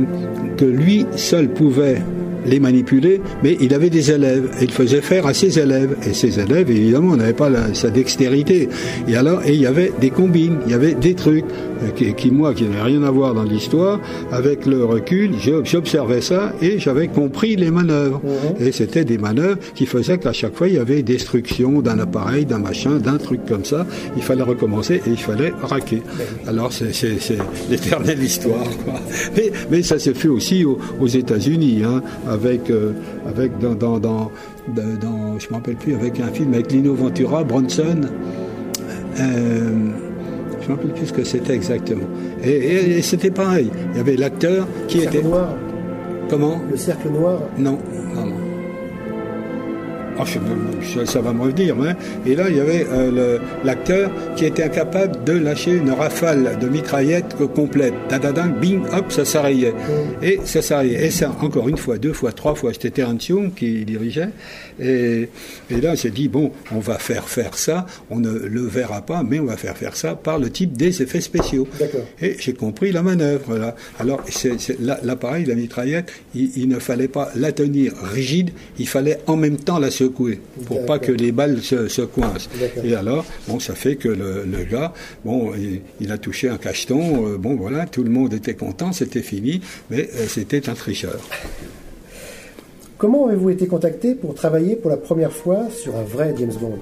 que 0.57 0.65
lui 0.65 1.05
seul 1.15 1.49
pouvait 1.49 2.01
les 2.45 2.59
manipuler, 2.59 3.21
mais 3.43 3.57
il 3.59 3.73
avait 3.73 3.89
des 3.89 4.11
élèves, 4.11 4.49
il 4.61 4.71
faisait 4.71 5.01
faire 5.01 5.25
à 5.25 5.33
ses 5.33 5.59
élèves. 5.59 5.95
Et 6.07 6.13
ses 6.13 6.39
élèves, 6.39 6.69
évidemment, 6.69 7.15
n'avaient 7.15 7.33
pas 7.33 7.49
la, 7.49 7.73
sa 7.73 7.89
dextérité. 7.89 8.69
Et 9.07 9.15
alors, 9.15 9.43
et 9.45 9.53
il 9.53 9.61
y 9.61 9.65
avait 9.65 9.91
des 9.99 10.09
combines, 10.09 10.57
il 10.65 10.71
y 10.71 10.75
avait 10.75 10.93
des 10.93 11.13
trucs 11.13 11.45
qui, 11.95 12.13
qui 12.13 12.31
moi, 12.31 12.53
qui 12.53 12.63
n'avaient 12.63 12.81
rien 12.81 13.03
à 13.03 13.11
voir 13.11 13.33
dans 13.33 13.43
l'histoire, 13.43 13.99
avec 14.31 14.65
le 14.65 14.83
recul, 14.85 15.31
j'observais 15.63 16.21
ça 16.21 16.53
et 16.61 16.79
j'avais 16.79 17.07
compris 17.07 17.55
les 17.55 17.71
manœuvres. 17.71 18.21
Mmh. 18.23 18.63
Et 18.63 18.71
c'était 18.71 19.05
des 19.05 19.17
manœuvres 19.17 19.59
qui 19.73 19.85
faisaient 19.85 20.17
qu'à 20.17 20.33
chaque 20.33 20.55
fois, 20.55 20.67
il 20.67 20.75
y 20.75 20.79
avait 20.79 21.03
destruction 21.03 21.81
d'un 21.81 21.99
appareil, 21.99 22.45
d'un 22.45 22.59
machin, 22.59 22.97
d'un 22.97 23.17
truc 23.17 23.45
comme 23.45 23.65
ça. 23.65 23.85
Il 24.15 24.23
fallait 24.23 24.43
recommencer 24.43 24.95
et 25.05 25.09
il 25.09 25.17
fallait 25.17 25.53
raquer. 25.61 26.01
Alors, 26.47 26.71
c'est 26.71 27.11
l'éternelle 27.69 28.21
histoire. 28.21 28.63
Quoi. 28.83 28.99
Mais, 29.35 29.51
mais 29.69 29.83
ça 29.83 29.99
s'est 29.99 30.13
fait 30.13 30.27
aussi 30.27 30.65
aux, 30.65 30.77
aux 30.99 31.07
États-Unis. 31.07 31.83
Hein, 31.83 32.01
avec, 32.27 32.69
euh, 32.69 32.91
avec 33.27 33.57
dans, 33.59 33.75
dans, 33.75 33.99
dans, 33.99 34.31
dans 34.67 35.39
je 35.39 35.45
ne 35.45 35.49
me 35.49 35.55
rappelle 35.55 35.75
plus, 35.75 35.93
avec 35.95 36.19
un 36.19 36.27
film 36.27 36.53
avec 36.53 36.71
Lino 36.71 36.93
Ventura, 36.93 37.43
Bronson. 37.43 38.01
Euh, 39.19 39.89
je 40.65 40.71
ne 40.71 40.75
me 40.75 40.81
rappelle 40.81 40.93
plus 40.95 41.07
ce 41.07 41.13
que 41.13 41.23
c'était 41.23 41.53
exactement. 41.53 42.05
Et, 42.43 42.49
et, 42.49 42.97
et 42.97 43.01
c'était 43.03 43.29
pareil. 43.29 43.69
Il 43.91 43.97
y 43.97 43.99
avait 43.99 44.15
l'acteur 44.15 44.67
qui 44.87 44.97
Le 44.97 45.03
était. 45.03 45.11
cercle 45.13 45.27
noir. 45.27 45.53
Comment? 46.29 46.59
Le 46.71 46.75
cercle 46.77 47.09
noir. 47.09 47.41
Non, 47.57 47.77
non, 48.15 48.25
non. 48.25 48.35
Oh, 50.17 50.23
je, 50.25 51.05
ça 51.05 51.19
va 51.19 51.33
me 51.33 51.41
revenir. 51.41 51.75
Hein. 51.81 51.95
Et 52.25 52.35
là, 52.35 52.49
il 52.49 52.55
y 52.55 52.59
avait 52.59 52.85
euh, 52.89 53.37
l'acteur 53.63 54.09
qui 54.35 54.45
était 54.45 54.63
incapable 54.63 55.23
de 55.25 55.33
lâcher 55.33 55.71
une 55.71 55.91
rafale 55.91 56.57
de 56.59 56.67
mitraillette 56.67 57.35
complète. 57.53 57.93
Dadadang, 58.09 58.53
bing, 58.59 58.81
hop, 58.93 59.11
ça 59.11 59.25
s'arrêtait. 59.25 59.71
Mm. 59.71 60.23
Et 60.23 60.39
ça 60.45 60.61
s'arrêtait. 60.61 61.07
Et 61.07 61.11
ça, 61.11 61.35
encore 61.41 61.67
une 61.67 61.77
fois, 61.77 61.97
deux 61.97 62.13
fois, 62.13 62.31
trois 62.31 62.55
fois, 62.55 62.71
c'était 62.73 62.91
Terence 62.91 63.27
Young 63.27 63.53
qui 63.53 63.83
dirigeait. 63.83 64.29
Et, 64.79 65.29
et 65.69 65.81
là, 65.81 65.95
s'est 65.95 66.11
dit, 66.11 66.29
bon, 66.29 66.51
on 66.71 66.79
va 66.79 66.97
faire 66.97 67.27
faire 67.27 67.57
ça. 67.57 67.85
On 68.09 68.19
ne 68.19 68.31
le 68.31 68.61
verra 68.61 69.01
pas, 69.01 69.23
mais 69.23 69.39
on 69.39 69.45
va 69.45 69.57
faire 69.57 69.77
faire 69.77 69.95
ça 69.95 70.15
par 70.15 70.39
le 70.39 70.49
type 70.49 70.77
des 70.77 71.01
effets 71.01 71.21
spéciaux. 71.21 71.67
Et 72.21 72.37
j'ai 72.39 72.53
compris 72.53 72.91
la 72.91 73.01
manœuvre. 73.01 73.57
Là. 73.57 73.75
Alors, 73.99 74.23
l'appareil, 75.03 75.45
la 75.45 75.55
mitraillette, 75.55 76.11
il, 76.33 76.51
il 76.55 76.69
ne 76.69 76.79
fallait 76.79 77.07
pas 77.07 77.29
la 77.35 77.51
tenir 77.51 77.93
rigide, 78.01 78.51
il 78.79 78.87
fallait 78.87 79.19
en 79.27 79.35
même 79.35 79.57
temps 79.57 79.79
la 79.79 79.91
secouer 80.05 80.39
pour 80.65 80.85
pas 80.85 80.99
que 80.99 81.11
les 81.11 81.31
balles 81.31 81.61
se, 81.61 81.87
se 81.87 82.01
coincent. 82.01 82.49
Et 82.83 82.95
alors, 82.95 83.25
bon, 83.47 83.59
ça 83.59 83.73
fait 83.75 83.95
que 83.95 84.09
le, 84.09 84.43
le 84.45 84.63
gars, 84.63 84.93
bon, 85.23 85.51
il, 85.55 85.81
il, 85.99 86.11
a 86.11 86.17
touché 86.17 86.49
un 86.49 86.57
cacheton, 86.57 87.27
euh, 87.27 87.37
bon, 87.37 87.55
voilà, 87.55 87.85
tout 87.85 88.03
le 88.03 88.09
monde 88.09 88.33
était 88.33 88.53
content, 88.55 88.91
c'était 88.91 89.21
fini, 89.21 89.61
mais 89.89 90.09
euh, 90.15 90.25
c'était 90.27 90.69
un 90.69 90.73
tricheur. 90.73 91.19
Comment 92.97 93.27
avez-vous 93.27 93.49
été 93.49 93.67
contacté 93.67 94.15
pour 94.15 94.35
travailler 94.35 94.75
pour 94.75 94.89
la 94.89 94.97
première 94.97 95.31
fois 95.31 95.67
sur 95.69 95.95
un 95.97 96.03
vrai 96.03 96.33
James 96.39 96.53
Bond? 96.59 96.79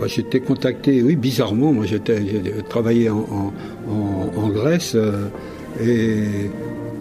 Bah, 0.00 0.06
J'étais 0.06 0.40
contacté, 0.40 1.02
oui, 1.02 1.16
bizarrement, 1.16 1.72
moi 1.72 1.84
j'étais 1.84 2.18
travaillé 2.68 3.10
en, 3.10 3.18
en, 3.18 3.52
en, 3.90 4.42
en 4.42 4.48
Grèce 4.48 4.92
euh, 4.94 5.26
et 5.80 6.24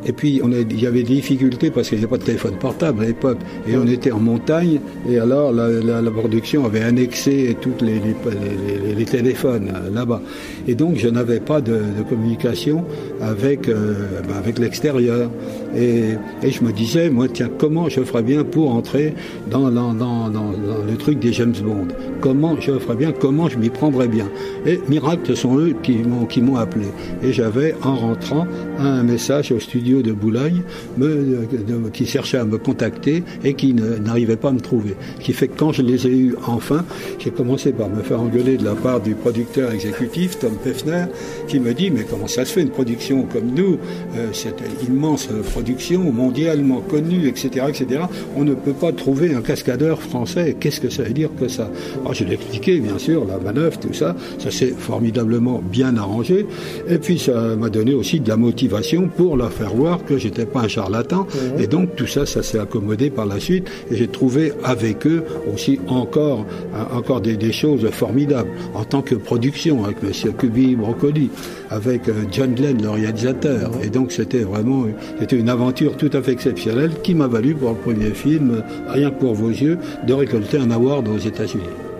et 0.05 0.13
puis, 0.13 0.41
il 0.43 0.81
y 0.81 0.87
avait 0.87 1.03
des 1.03 1.15
difficultés 1.15 1.69
parce 1.69 1.89
qu'il 1.89 1.99
n'y 1.99 2.03
avait 2.03 2.11
pas 2.11 2.17
de 2.17 2.23
téléphone 2.23 2.55
portable 2.59 3.03
à 3.03 3.07
l'époque. 3.07 3.37
Et 3.67 3.77
on 3.77 3.85
était 3.85 4.11
en 4.11 4.19
montagne, 4.19 4.79
et 5.07 5.19
alors 5.19 5.51
la, 5.51 6.11
production 6.11 6.65
avait 6.65 6.81
annexé 6.81 7.55
tous 7.61 7.73
les, 7.83 9.05
téléphones 9.05 9.71
là-bas. 9.93 10.21
Et 10.67 10.75
donc, 10.75 10.97
je 10.97 11.07
n'avais 11.07 11.39
pas 11.39 11.61
de, 11.61 11.81
communication 12.09 12.83
avec, 13.21 13.69
euh, 13.69 13.93
ben 14.27 14.35
avec 14.37 14.59
l'extérieur. 14.59 15.29
Et, 15.75 16.15
et, 16.43 16.51
je 16.51 16.63
me 16.63 16.71
disais, 16.71 17.09
moi, 17.09 17.27
tiens, 17.31 17.49
comment 17.57 17.87
je 17.89 18.01
ferais 18.01 18.23
bien 18.23 18.43
pour 18.43 18.73
entrer 18.73 19.13
dans, 19.49 19.69
dans, 19.71 19.93
dans, 19.93 20.29
dans, 20.29 20.51
le 20.51 20.97
truc 20.97 21.19
des 21.19 21.33
James 21.33 21.53
Bond? 21.63 21.87
Comment 22.19 22.59
je 22.59 22.77
ferais 22.79 22.95
bien? 22.95 23.11
Comment 23.11 23.49
je 23.49 23.57
m'y 23.57 23.69
prendrais 23.69 24.07
bien? 24.07 24.27
Et 24.65 24.79
miracle, 24.89 25.21
ce 25.25 25.35
sont 25.35 25.57
eux 25.57 25.75
qui 25.81 26.41
m'ont 26.41 26.55
appelé. 26.55 26.87
Et 27.23 27.33
j'avais, 27.33 27.75
en 27.83 27.95
rentrant, 27.95 28.47
un 28.79 29.03
message 29.03 29.51
au 29.51 29.59
studio 29.59 29.90
de 29.95 30.11
Boulogne 30.11 30.63
me, 30.97 31.47
qui 31.91 32.05
cherchait 32.05 32.37
à 32.37 32.45
me 32.45 32.57
contacter 32.57 33.23
et 33.43 33.53
qui 33.53 33.73
n'arrivait 33.73 34.37
pas 34.37 34.49
à 34.49 34.53
me 34.53 34.59
trouver. 34.59 34.95
Ce 35.19 35.25
qui 35.25 35.33
fait 35.33 35.47
que 35.47 35.57
quand 35.57 35.71
je 35.71 35.81
les 35.81 36.07
ai 36.07 36.11
eus 36.11 36.35
enfin, 36.47 36.85
j'ai 37.19 37.31
commencé 37.31 37.71
par 37.71 37.89
me 37.89 38.01
faire 38.01 38.21
engueuler 38.21 38.57
de 38.57 38.65
la 38.65 38.75
part 38.75 39.01
du 39.01 39.15
producteur 39.15 39.71
exécutif, 39.71 40.39
Tom 40.39 40.53
Pefner, 40.63 41.05
qui 41.47 41.59
me 41.59 41.73
dit 41.73 41.91
Mais 41.91 42.05
comment 42.09 42.27
ça 42.27 42.45
se 42.45 42.53
fait 42.53 42.61
une 42.61 42.69
production 42.69 43.23
comme 43.23 43.51
nous, 43.55 43.77
euh, 44.15 44.27
cette 44.31 44.61
immense 44.87 45.27
production 45.51 46.11
mondialement 46.11 46.81
connue, 46.81 47.27
etc., 47.27 47.65
etc., 47.69 48.03
on 48.35 48.43
ne 48.43 48.53
peut 48.53 48.73
pas 48.73 48.91
trouver 48.91 49.33
un 49.33 49.41
cascadeur 49.41 50.01
français. 50.01 50.55
Qu'est-ce 50.59 50.79
que 50.79 50.89
ça 50.89 51.03
veut 51.03 51.13
dire 51.13 51.29
que 51.39 51.47
ça? 51.47 51.69
Alors 52.01 52.13
je 52.13 52.23
l'ai 52.23 52.35
expliqué, 52.35 52.79
bien 52.79 52.97
sûr, 52.97 53.25
la 53.25 53.37
manœuvre, 53.37 53.79
tout 53.79 53.93
ça, 53.93 54.15
ça 54.39 54.51
s'est 54.51 54.73
formidablement 54.77 55.61
bien 55.61 55.97
arrangé. 55.97 56.45
Et 56.87 56.97
puis 56.97 57.19
ça 57.19 57.55
m'a 57.55 57.69
donné 57.69 57.93
aussi 57.93 58.19
de 58.19 58.29
la 58.29 58.37
motivation 58.37 59.07
pour 59.07 59.37
la 59.37 59.49
faire 59.49 59.75
voir 59.81 60.05
que 60.05 60.17
j'étais 60.17 60.45
pas 60.45 60.61
un 60.61 60.67
charlatan. 60.67 61.21
Mmh. 61.23 61.61
Et 61.61 61.67
donc 61.67 61.95
tout 61.95 62.07
ça, 62.07 62.25
ça 62.25 62.43
s'est 62.43 62.59
accommodé 62.59 63.09
par 63.09 63.25
la 63.25 63.39
suite. 63.39 63.67
Et 63.89 63.95
j'ai 63.95 64.07
trouvé 64.07 64.53
avec 64.63 65.07
eux 65.07 65.23
aussi 65.51 65.79
encore, 65.87 66.45
encore 66.93 67.21
des, 67.21 67.35
des, 67.35 67.51
choses 67.51 67.89
formidables 67.89 68.49
en 68.73 68.83
tant 68.83 69.01
que 69.01 69.15
production 69.15 69.83
avec 69.83 70.03
Monsieur 70.03 70.31
Kubi 70.31 70.75
Broccoli, 70.75 71.29
avec 71.69 72.03
John 72.31 72.53
Glenn, 72.53 72.81
le 72.81 72.89
réalisateur. 72.89 73.71
Mmh. 73.71 73.83
Et 73.83 73.89
donc 73.89 74.11
c'était 74.11 74.43
vraiment, 74.43 74.85
c'était 75.19 75.37
une 75.37 75.49
aventure 75.49 75.97
tout 75.97 76.11
à 76.13 76.21
fait 76.21 76.33
exceptionnelle 76.33 76.91
qui 77.03 77.15
m'a 77.15 77.27
valu 77.27 77.55
pour 77.55 77.71
le 77.71 77.77
premier 77.77 78.11
film, 78.11 78.63
rien 78.87 79.09
que 79.09 79.19
pour 79.19 79.33
vos 79.33 79.49
yeux, 79.49 79.77
de 80.05 80.13
récolter 80.13 80.57
un 80.57 80.71
award 80.71 81.07
aux 81.07 81.17
États-Unis 81.17 81.90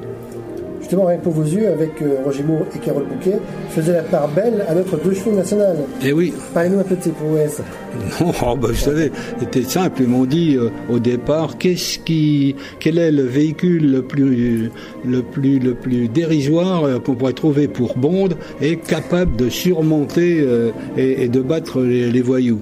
justement, 0.92 1.08
rien 1.08 1.20
pour 1.20 1.32
vos 1.32 1.44
yeux, 1.44 1.70
avec 1.70 2.02
euh, 2.02 2.18
Roger 2.26 2.44
Moore 2.44 2.66
et 2.76 2.80
Carole 2.80 3.06
Bouquet, 3.06 3.38
faisait 3.70 3.94
la 3.94 4.04
part 4.04 4.28
belle 4.28 4.66
à 4.68 4.76
notre 4.76 4.98
deux 5.02 5.14
chevaux 5.14 5.32
national. 5.32 5.78
Eh 6.06 6.12
oui. 6.12 6.34
Parlez-nous 6.54 6.80
un 6.80 6.84
peu 6.84 6.98
de 6.98 7.02
ces 7.02 7.12
prouesses. 7.12 7.62
Non, 8.20 8.34
oh, 8.46 8.58
bah, 8.58 8.68
vous 8.70 8.76
savez, 8.76 9.10
c'était 9.40 9.64
simple. 9.64 10.02
Ils 10.02 10.10
m'ont 10.10 10.26
dit 10.26 10.58
euh, 10.58 10.70
au 10.90 11.00
départ, 11.00 11.58
qu'est-ce 11.58 12.00
qui, 12.00 12.58
quel 12.82 12.98
est 12.98 13.12
le 13.12 13.24
véhicule 13.24 13.90
le 13.90 14.02
plus, 14.02 14.70
le 15.06 15.22
plus, 15.22 15.60
le 15.60 15.76
plus 15.76 16.10
dérisoire 16.10 16.84
euh, 16.84 17.00
qu'on 17.00 17.16
pourrait 17.16 17.32
trouver 17.32 17.70
pour 17.70 17.98
Bond 17.98 18.30
et 18.62 18.76
capable 18.76 19.38
de 19.38 19.48
surmonter 19.48 20.42
euh, 20.42 20.72
et, 20.98 21.24
et, 21.24 21.28
de 21.30 21.40
battre 21.40 21.80
les, 21.82 22.12
les 22.12 22.22
voyous? 22.22 22.60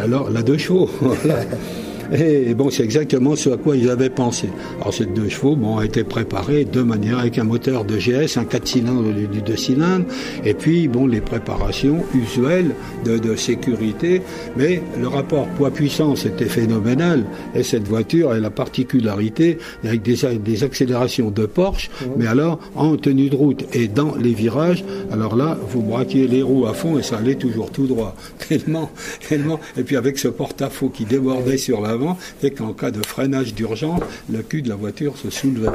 Alors, 0.00 0.30
la 0.30 0.42
deux 0.42 0.58
chevaux. 0.58 0.88
Et 2.12 2.54
bon, 2.54 2.70
c'est 2.70 2.84
exactement 2.84 3.36
ce 3.36 3.50
à 3.50 3.56
quoi 3.56 3.76
ils 3.76 3.90
avaient 3.90 4.10
pensé. 4.10 4.48
Alors, 4.80 4.94
ces 4.94 5.06
deux 5.06 5.28
chevaux 5.28 5.56
bon, 5.56 5.76
ont 5.76 5.82
été 5.82 6.04
préparés 6.04 6.64
de 6.64 6.82
manière 6.82 7.18
avec 7.18 7.38
un 7.38 7.44
moteur 7.44 7.84
de 7.84 7.96
GS, 7.96 8.38
un 8.38 8.44
4 8.44 8.66
cylindres 8.66 9.12
du 9.12 9.42
2 9.42 9.56
cylindres, 9.56 10.06
et 10.44 10.54
puis 10.54 10.88
bon, 10.88 11.06
les 11.06 11.20
préparations 11.20 12.04
usuelles 12.14 12.74
de, 13.04 13.18
de 13.18 13.36
sécurité. 13.36 14.22
Mais 14.56 14.82
le 15.00 15.08
rapport 15.08 15.46
poids-puissance 15.56 16.26
était 16.26 16.46
phénoménal. 16.46 17.24
Et 17.54 17.62
cette 17.62 17.86
voiture 17.88 18.30
a 18.30 18.38
la 18.38 18.50
particularité 18.50 19.58
avec 19.84 20.02
des, 20.02 20.16
des 20.38 20.64
accélérations 20.64 21.30
de 21.30 21.46
Porsche, 21.46 21.88
mmh. 21.88 22.04
mais 22.18 22.26
alors 22.26 22.60
en 22.74 22.96
tenue 22.96 23.30
de 23.30 23.36
route 23.36 23.64
et 23.72 23.88
dans 23.88 24.14
les 24.16 24.32
virages, 24.32 24.84
alors 25.10 25.36
là, 25.36 25.58
vous 25.68 25.82
braquiez 25.82 26.26
les 26.26 26.42
roues 26.42 26.66
à 26.66 26.74
fond 26.74 26.98
et 26.98 27.02
ça 27.02 27.18
allait 27.18 27.34
toujours 27.34 27.70
tout 27.70 27.86
droit. 27.86 28.14
Tellement, 28.48 28.90
tellement. 29.28 29.58
Et 29.76 29.82
puis 29.82 29.96
avec 29.96 30.18
ce 30.18 30.28
porte-à-faux 30.28 30.88
qui 30.88 31.04
débordait 31.04 31.56
sur 31.56 31.80
la 31.80 31.95
et 32.42 32.50
qu'en 32.50 32.72
cas 32.72 32.90
de 32.90 33.04
freinage 33.06 33.54
d'urgence, 33.54 34.00
le 34.30 34.42
cul 34.42 34.62
de 34.62 34.68
la 34.68 34.76
voiture 34.76 35.16
se 35.16 35.30
soulevait. 35.30 35.68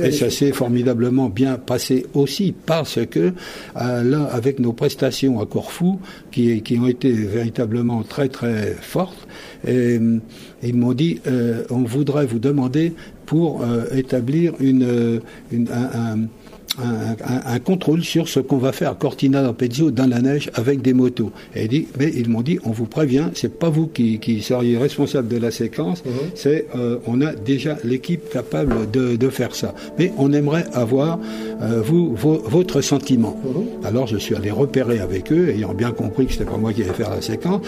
et 0.00 0.12
ça 0.12 0.30
s'est 0.30 0.52
formidablement 0.52 1.28
bien 1.28 1.56
passé 1.56 2.06
aussi 2.14 2.54
parce 2.66 3.04
que 3.06 3.32
euh, 3.76 4.02
là, 4.04 4.24
avec 4.32 4.60
nos 4.60 4.72
prestations 4.72 5.40
à 5.40 5.46
Corfou, 5.46 5.98
qui, 6.30 6.62
qui 6.62 6.78
ont 6.78 6.86
été 6.86 7.12
véritablement 7.12 8.02
très 8.04 8.28
très 8.28 8.76
fortes, 8.80 9.26
et, 9.66 9.98
ils 10.62 10.76
m'ont 10.76 10.92
dit 10.92 11.20
euh, 11.26 11.64
on 11.70 11.82
voudrait 11.82 12.26
vous 12.26 12.38
demander 12.38 12.92
pour 13.26 13.62
euh, 13.62 13.84
établir 13.92 14.54
une, 14.60 15.20
une 15.50 15.68
un, 15.70 16.14
un, 16.14 16.28
contrôle 17.64 18.02
sur 18.02 18.28
ce 18.28 18.40
qu'on 18.40 18.58
va 18.58 18.72
faire 18.72 18.90
à 18.90 18.94
Cortina 18.94 19.42
d'Ampezzo 19.42 19.90
dans 19.90 20.08
la 20.08 20.20
neige 20.20 20.50
avec 20.54 20.82
des 20.82 20.92
motos. 20.92 21.32
Et 21.54 21.68
dit, 21.68 21.86
mais 21.98 22.10
ils 22.14 22.28
m'ont 22.28 22.42
dit, 22.42 22.58
on 22.64 22.70
vous 22.70 22.86
prévient, 22.86 23.28
c'est 23.34 23.58
pas 23.58 23.68
vous 23.68 23.86
qui, 23.86 24.18
qui 24.18 24.42
seriez 24.42 24.78
responsable 24.78 25.28
de 25.28 25.36
la 25.36 25.50
séquence, 25.50 26.04
mhm. 26.04 26.12
c'est 26.34 26.66
euh, 26.76 26.98
on 27.06 27.20
a 27.20 27.34
déjà 27.34 27.76
l'équipe 27.84 28.28
capable 28.30 28.90
de, 28.90 29.16
de, 29.16 29.28
faire 29.28 29.54
ça. 29.54 29.74
Mais 29.98 30.12
on 30.18 30.32
aimerait 30.32 30.66
avoir 30.72 31.18
euh, 31.62 31.80
vous 31.82 32.14
votre 32.14 32.80
sentiment. 32.80 33.36
Mhm. 33.44 33.86
Alors 33.86 34.06
je 34.06 34.16
suis 34.16 34.34
allé 34.34 34.50
repérer 34.50 34.98
avec 34.98 35.32
eux, 35.32 35.50
ayant 35.50 35.74
bien 35.74 35.92
compris 35.92 36.26
que 36.26 36.32
c'était 36.32 36.44
pas 36.44 36.56
moi 36.56 36.72
qui 36.72 36.82
allais 36.82 36.92
faire 36.92 37.10
la 37.10 37.22
séquence. 37.22 37.62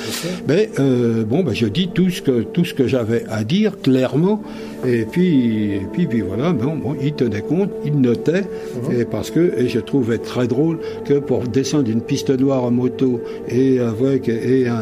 Mais 0.48 0.70
euh, 0.78 1.24
bon, 1.24 1.42
ben, 1.42 1.54
je 1.54 1.66
dis 1.66 1.88
tout 1.88 2.10
ce 2.10 2.22
que 2.22 2.42
tout 2.42 2.64
ce 2.64 2.74
que 2.74 2.86
j'avais 2.86 3.24
à 3.30 3.44
dire 3.44 3.80
clairement. 3.80 4.42
Et 4.86 5.06
puis, 5.06 5.72
et 5.76 5.86
puis, 5.92 6.06
puis 6.06 6.20
voilà, 6.20 6.52
bon, 6.52 6.76
bon, 6.76 6.94
ils 7.02 7.14
tenaient 7.14 7.40
compte, 7.40 7.70
ils 7.86 7.98
notaient. 7.98 8.42
Mhm. 8.42 8.93
Parce 9.10 9.30
que, 9.30 9.58
et 9.58 9.68
je 9.68 9.80
trouvais 9.80 10.18
très 10.18 10.46
drôle 10.46 10.78
que 11.04 11.14
pour 11.14 11.40
descendre 11.42 11.90
une 11.90 12.00
piste 12.00 12.30
noire 12.30 12.64
en 12.64 12.70
moto 12.70 13.20
et 13.48 13.78
avec 13.80 14.28
et 14.28 14.66
un 14.68 14.78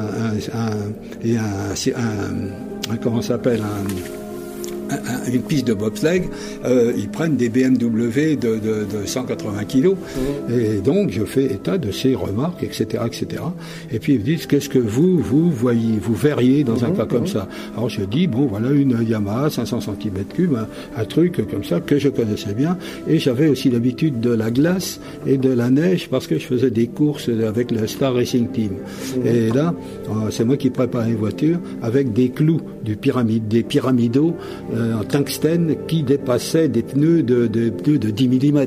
comment 3.02 3.22
s'appelle 3.22 3.60
un 3.60 4.21
une 5.32 5.42
piste 5.42 5.66
de 5.66 5.74
bobsleigh, 5.74 6.22
euh, 6.64 6.92
ils 6.96 7.08
prennent 7.08 7.36
des 7.36 7.48
BMW 7.48 8.36
de, 8.36 8.56
de, 8.56 9.00
de 9.00 9.06
180 9.06 9.64
kilos. 9.64 9.94
Mmh. 9.94 10.52
Et 10.52 10.80
donc, 10.80 11.10
je 11.10 11.24
fais 11.24 11.44
état 11.44 11.78
de 11.78 11.90
ces 11.90 12.14
remarques, 12.14 12.62
etc., 12.62 13.04
etc. 13.06 13.42
Et 13.90 13.98
puis, 13.98 14.14
ils 14.14 14.20
me 14.20 14.24
disent, 14.24 14.46
qu'est-ce 14.46 14.68
que 14.68 14.78
vous, 14.78 15.18
vous 15.18 15.50
voyez, 15.50 15.98
vous 16.00 16.14
verriez 16.14 16.64
dans 16.64 16.84
un 16.84 16.88
mmh, 16.88 16.96
cas 16.96 17.06
comme 17.06 17.24
mmh. 17.24 17.28
ça? 17.28 17.48
Alors, 17.76 17.88
je 17.88 18.02
dis, 18.02 18.26
bon, 18.26 18.46
voilà 18.46 18.70
une 18.70 18.98
Yamaha 19.06 19.50
500 19.50 19.78
cm3, 19.78 20.56
un, 20.56 20.66
un, 21.00 21.04
truc 21.04 21.42
comme 21.50 21.64
ça 21.64 21.80
que 21.80 21.98
je 21.98 22.08
connaissais 22.08 22.54
bien. 22.54 22.76
Et 23.08 23.18
j'avais 23.18 23.48
aussi 23.48 23.70
l'habitude 23.70 24.20
de 24.20 24.30
la 24.30 24.50
glace 24.50 25.00
et 25.26 25.38
de 25.38 25.50
la 25.50 25.70
neige 25.70 26.08
parce 26.08 26.26
que 26.26 26.38
je 26.38 26.46
faisais 26.46 26.70
des 26.70 26.86
courses 26.86 27.28
avec 27.28 27.70
le 27.70 27.86
Star 27.86 28.14
Racing 28.14 28.48
Team. 28.48 28.72
Et 29.24 29.50
là, 29.50 29.74
euh, 30.08 30.30
c'est 30.30 30.44
moi 30.44 30.56
qui 30.56 30.70
prépare 30.70 31.06
les 31.06 31.14
voitures 31.14 31.58
avec 31.82 32.12
des 32.12 32.30
clous 32.30 32.60
du 32.84 32.96
pyramide, 32.96 33.48
des 33.48 33.62
pyramidos. 33.62 34.34
Euh, 34.74 34.81
euh, 34.82 35.00
en 35.00 35.04
tungstène 35.04 35.76
qui 35.86 36.02
dépassait 36.02 36.68
des 36.68 36.82
pneus 36.82 37.22
de, 37.22 37.46
de, 37.46 37.68
de, 37.70 37.96
de 37.96 38.10
10 38.10 38.28
mm. 38.28 38.66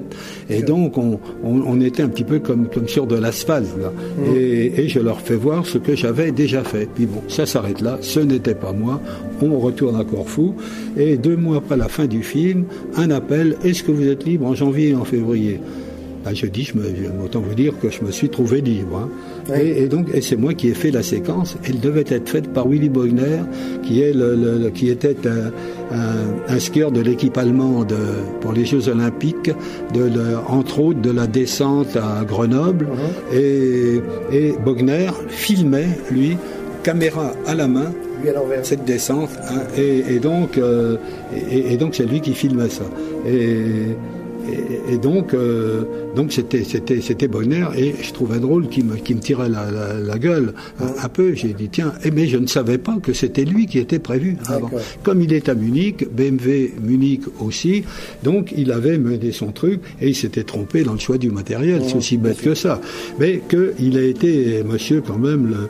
Et 0.49 0.61
donc, 0.63 0.97
on, 0.97 1.19
on, 1.43 1.61
on, 1.65 1.81
était 1.81 2.03
un 2.03 2.09
petit 2.09 2.23
peu 2.23 2.39
comme, 2.39 2.67
comme 2.67 2.87
sur 2.87 3.07
de 3.07 3.15
l'asphalte. 3.15 3.75
Mmh. 3.77 4.35
Et, 4.35 4.81
et, 4.81 4.87
je 4.87 4.99
leur 4.99 5.21
fais 5.21 5.35
voir 5.35 5.65
ce 5.65 5.77
que 5.77 5.95
j'avais 5.95 6.31
déjà 6.31 6.63
fait. 6.63 6.87
Puis 6.93 7.05
bon, 7.05 7.21
ça 7.27 7.45
s'arrête 7.45 7.81
là. 7.81 7.97
Ce 8.01 8.19
n'était 8.19 8.55
pas 8.55 8.71
moi. 8.71 9.01
On 9.41 9.59
retourne 9.59 9.99
à 9.99 10.03
Corfou. 10.03 10.55
Et 10.97 11.17
deux 11.17 11.35
mois 11.35 11.57
après 11.57 11.77
la 11.77 11.87
fin 11.87 12.05
du 12.05 12.23
film, 12.23 12.65
un 12.95 13.11
appel. 13.11 13.57
Est-ce 13.63 13.83
que 13.83 13.91
vous 13.91 14.07
êtes 14.07 14.25
libre 14.25 14.45
en 14.45 14.55
janvier 14.55 14.89
et 14.89 14.95
en 14.95 15.05
février? 15.05 15.59
Je 16.33 16.45
dis, 16.47 16.63
je 16.63 16.75
me, 16.77 16.85
autant 17.23 17.41
vous 17.41 17.53
dire 17.55 17.73
que 17.79 17.89
je 17.89 18.03
me 18.03 18.11
suis 18.11 18.29
trouvé 18.29 18.61
libre. 18.61 19.09
Hein. 19.49 19.53
Et, 19.55 19.83
et, 19.83 19.87
donc, 19.87 20.07
et 20.13 20.21
c'est 20.21 20.35
moi 20.35 20.53
qui 20.53 20.69
ai 20.69 20.73
fait 20.73 20.91
la 20.91 21.03
séquence. 21.03 21.57
Elle 21.67 21.79
devait 21.79 22.05
être 22.07 22.29
faite 22.29 22.51
par 22.53 22.67
Willy 22.67 22.89
Bogner, 22.89 23.41
qui 23.83 24.01
est 24.01 24.13
le, 24.13 24.35
le, 24.35 24.69
qui 24.69 24.89
était 24.89 25.15
un, 25.27 25.51
un, 25.95 26.15
un 26.55 26.59
skieur 26.59 26.91
de 26.91 27.01
l'équipe 27.01 27.37
allemande 27.37 27.93
pour 28.41 28.53
les 28.53 28.65
Jeux 28.65 28.89
Olympiques, 28.89 29.51
de 29.93 30.09
entre 30.47 30.79
autres 30.79 31.01
de 31.01 31.11
la 31.11 31.27
descente 31.27 31.95
à 31.95 32.23
Grenoble. 32.25 32.85
Uh 32.85 33.35
-huh. 33.35 33.37
et, 33.37 34.01
et 34.31 34.53
Bogner 34.65 35.11
filmait 35.27 35.89
lui 36.11 36.37
caméra 36.83 37.33
à 37.47 37.55
la 37.55 37.67
main 37.67 37.91
cette 38.63 38.85
descente 38.85 39.29
hein, 39.49 39.61
et, 39.77 40.15
et, 40.15 40.19
donc 40.19 40.57
euh, 40.57 40.97
et, 41.51 41.73
et, 41.73 41.77
donc 41.77 41.95
c'est 41.95 42.05
lui 42.05 42.21
qui 42.21 42.33
filmait 42.33 42.69
ça 42.69 42.83
et 43.27 43.95
et, 44.51 44.93
et 44.93 44.97
donc, 44.97 45.33
euh, 45.33 45.83
donc 46.15 46.31
c'était 46.31 46.63
c'était 46.63 47.01
c'était 47.01 47.27
Bonner 47.27 47.65
et 47.77 47.93
je 48.01 48.13
trouvais 48.13 48.39
drôle 48.39 48.67
qu'il 48.69 48.85
me 48.85 48.95
qui 48.95 49.15
me 49.15 49.19
tirait 49.19 49.49
la, 49.49 49.71
la, 49.71 49.93
la 49.93 50.19
gueule 50.19 50.53
un, 50.79 51.03
un 51.05 51.09
peu. 51.09 51.33
J'ai 51.33 51.53
dit 51.53 51.69
tiens, 51.69 51.93
et 52.03 52.11
mais 52.11 52.27
je 52.27 52.37
ne 52.37 52.47
savais 52.47 52.77
pas 52.77 52.97
que 53.01 53.13
c'était 53.13 53.45
lui 53.45 53.65
qui 53.67 53.79
était 53.79 53.99
prévu 53.99 54.37
avant. 54.47 54.69
Comme 55.03 55.21
il 55.21 55.33
est 55.33 55.49
à 55.49 55.55
Munich, 55.55 56.07
BMW 56.11 56.71
Munich 56.81 57.21
aussi, 57.39 57.83
donc 58.23 58.53
il 58.55 58.71
avait 58.71 58.97
mené 58.97 59.31
son 59.31 59.51
truc 59.51 59.81
et 60.01 60.09
il 60.09 60.15
s'était 60.15 60.43
trompé 60.43 60.83
dans 60.83 60.93
le 60.93 60.99
choix 60.99 61.17
du 61.17 61.29
matériel. 61.29 61.81
C'est 61.87 61.95
aussi 61.95 62.17
bête 62.17 62.41
que 62.41 62.53
ça, 62.55 62.79
mais 63.19 63.41
que 63.47 63.73
il 63.79 63.97
a 63.97 64.03
été 64.03 64.63
monsieur 64.63 65.01
quand 65.01 65.17
même 65.17 65.47
le 65.47 65.69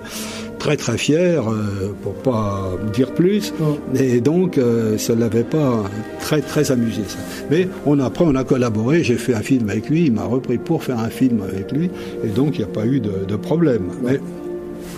très 0.58 0.78
très 0.78 0.98
fier, 0.98 1.48
euh, 1.48 1.94
pour 2.02 2.14
pas 2.14 2.72
dire 2.94 3.14
plus. 3.14 3.54
Et 4.00 4.22
donc, 4.22 4.58
euh, 4.58 4.98
ça 4.98 5.16
l'avait 5.16 5.44
pas 5.44 5.84
très 6.20 6.42
très 6.42 6.72
amusé 6.72 7.02
ça. 7.08 7.18
Mais 7.50 7.68
on 7.86 8.00
après 8.00 8.26
on 8.26 8.36
a 8.36 8.44
collaboré, 8.44 9.04
j'ai 9.04 9.16
fait 9.16 9.34
un 9.34 9.42
film 9.42 9.70
avec 9.70 9.90
lui, 9.90 10.06
il 10.06 10.14
m'a 10.14 10.26
repris 10.26 10.58
pour 10.58 10.84
faire 10.84 11.00
un 11.00 11.10
film 11.10 11.42
avec 11.48 11.72
lui, 11.72 11.90
et 12.24 12.30
donc 12.30 12.58
il 12.58 12.60
n'y 12.60 12.66
a 12.66 12.74
pas 12.74 12.86
eu 12.86 13.00
de, 13.00 13.26
de 13.28 13.36
problème. 13.36 13.90
Mais, 14.04 14.20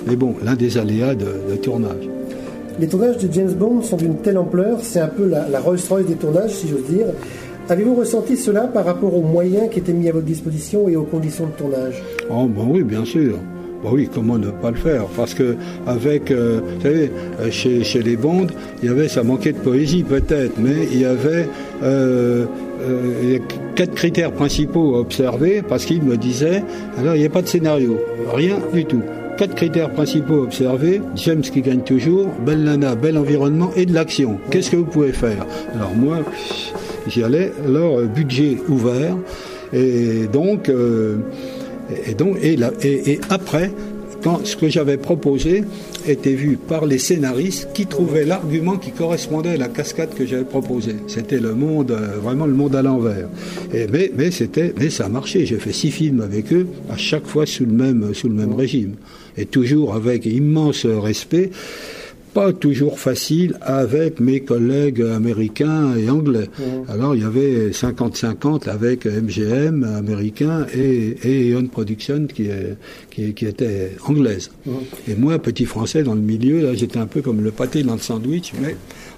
mais, 0.07 0.15
bon, 0.15 0.35
l'un 0.43 0.55
des 0.55 0.77
aléas 0.77 1.15
de, 1.15 1.25
de, 1.49 1.55
tournage. 1.57 2.07
Les 2.79 2.87
tournages 2.87 3.17
de 3.17 3.31
James 3.33 3.51
Bond 3.51 3.81
sont 3.81 3.97
d'une 3.97 4.17
telle 4.17 4.37
ampleur, 4.37 4.77
c'est 4.81 5.01
un 5.01 5.07
peu 5.07 5.27
la, 5.27 5.49
la 5.49 5.59
Rolls-Royce 5.59 6.05
des 6.05 6.15
tournages, 6.15 6.51
si 6.51 6.67
j'ose 6.69 6.85
dire. 6.85 7.07
Avez-vous 7.69 7.95
ressenti 7.95 8.37
cela 8.37 8.61
par 8.61 8.85
rapport 8.85 9.13
aux 9.13 9.21
moyens 9.21 9.69
qui 9.69 9.79
étaient 9.79 9.91
mis 9.91 10.07
à 10.07 10.13
votre 10.13 10.25
disposition 10.25 10.87
et 10.87 10.95
aux 10.95 11.03
conditions 11.03 11.47
de 11.47 11.51
tournage? 11.51 12.01
Oh, 12.29 12.45
ben 12.45 12.63
oui, 12.65 12.83
bien 12.83 13.03
sûr. 13.03 13.37
Bon 13.83 13.91
oui, 13.91 14.09
comment 14.11 14.39
ne 14.39 14.49
pas 14.49 14.71
le 14.71 14.77
faire? 14.77 15.05
Parce 15.15 15.35
que 15.35 15.55
avec, 15.85 16.31
euh, 16.31 16.61
vous 16.77 16.81
savez, 16.81 17.11
euh, 17.39 17.51
chez, 17.51 17.83
chez 17.83 18.01
les 18.01 18.15
Bondes, 18.15 18.51
il 18.81 18.89
y 18.89 18.91
avait, 18.91 19.07
ça 19.07 19.21
manquait 19.21 19.53
de 19.53 19.59
poésie 19.59 20.03
peut-être, 20.03 20.53
mais 20.57 20.87
il 20.91 21.01
y 21.01 21.05
avait 21.05 21.47
euh, 21.83 22.45
euh, 22.81 23.37
quatre 23.75 23.93
critères 23.93 24.31
principaux 24.31 24.95
à 24.95 24.99
observer, 24.99 25.61
parce 25.61 25.85
qu'il 25.85 26.01
me 26.01 26.17
disait, 26.17 26.63
alors 26.97 27.15
il 27.15 27.19
n'y 27.19 27.25
a 27.25 27.29
pas 27.29 27.43
de 27.43 27.47
scénario, 27.47 27.99
rien 28.33 28.57
du 28.73 28.85
tout. 28.85 29.03
Quatre 29.37 29.53
critères 29.53 29.91
principaux 29.91 30.39
à 30.39 30.41
observer, 30.41 30.99
James 31.15 31.41
qui 31.41 31.61
gagne 31.61 31.81
toujours, 31.81 32.29
belle 32.43 32.63
nana, 32.63 32.95
bel 32.95 33.15
environnement 33.15 33.69
et 33.75 33.85
de 33.85 33.93
l'action. 33.93 34.39
Qu'est-ce 34.49 34.71
que 34.71 34.77
vous 34.77 34.85
pouvez 34.85 35.13
faire? 35.13 35.45
Alors 35.75 35.93
moi, 35.95 36.17
j'y 37.07 37.21
allais, 37.21 37.51
alors 37.63 38.01
budget 38.01 38.57
ouvert, 38.67 39.15
et 39.71 40.25
donc... 40.33 40.71
Et, 42.07 42.13
donc, 42.13 42.37
et, 42.41 42.55
la, 42.55 42.71
et, 42.81 43.11
et 43.11 43.19
après, 43.29 43.71
quand 44.23 44.45
ce 44.45 44.55
que 44.55 44.67
j'avais 44.67 44.97
proposé 44.97 45.63
était 46.07 46.33
vu 46.33 46.57
par 46.57 46.85
les 46.85 46.97
scénaristes 46.97 47.69
qui 47.73 47.85
trouvaient 47.85 48.25
l'argument 48.25 48.77
qui 48.77 48.91
correspondait 48.91 49.51
à 49.51 49.57
la 49.57 49.67
cascade 49.67 50.13
que 50.13 50.25
j'avais 50.25 50.43
proposée. 50.43 50.95
C'était 51.07 51.39
le 51.39 51.53
monde, 51.53 51.91
euh, 51.91 52.17
vraiment 52.21 52.45
le 52.45 52.53
monde 52.53 52.75
à 52.75 52.81
l'envers. 52.81 53.29
Mais, 53.73 54.11
mais, 54.15 54.31
c'était, 54.31 54.73
mais 54.79 54.89
ça 54.89 55.05
a 55.05 55.09
marché. 55.09 55.45
J'ai 55.45 55.57
fait 55.57 55.73
six 55.73 55.91
films 55.91 56.21
avec 56.21 56.51
eux, 56.51 56.67
à 56.89 56.97
chaque 56.97 57.27
fois 57.27 57.45
sous 57.45 57.65
le 57.65 57.73
même, 57.73 58.13
sous 58.13 58.27
le 58.27 58.35
même 58.35 58.53
régime. 58.53 58.95
Et 59.37 59.45
toujours 59.45 59.93
avec 59.93 60.25
immense 60.25 60.85
respect 60.85 61.51
pas 62.37 62.53
toujours 62.53 62.99
facile 62.99 63.57
avec 63.61 64.19
mes 64.19 64.41
collègues 64.41 65.01
américains 65.01 65.95
et 65.95 66.07
anglais. 66.07 66.47
Mmh. 66.59 66.91
Alors 66.91 67.15
il 67.15 67.23
y 67.23 67.25
avait 67.25 67.71
50-50 67.71 68.69
avec 68.69 69.07
MGM 69.07 69.83
américain 69.83 70.67
et, 70.71 71.15
et 71.23 71.49
Eon 71.49 71.65
Production 71.65 72.27
qui, 72.27 72.43
est, 72.43 72.77
qui, 73.09 73.33
qui 73.33 73.47
était 73.47 73.93
anglaise. 74.05 74.51
Mmh. 74.67 74.71
Et 75.07 75.15
moi, 75.15 75.39
petit 75.39 75.65
français 75.65 76.03
dans 76.03 76.13
le 76.13 76.21
milieu, 76.21 76.61
là 76.61 76.75
j'étais 76.75 76.99
un 76.99 77.07
peu 77.07 77.23
comme 77.23 77.41
le 77.41 77.49
pâté 77.49 77.81
dans 77.81 77.95
le 77.95 78.01
sandwich, 78.01 78.53
mais 78.61 78.75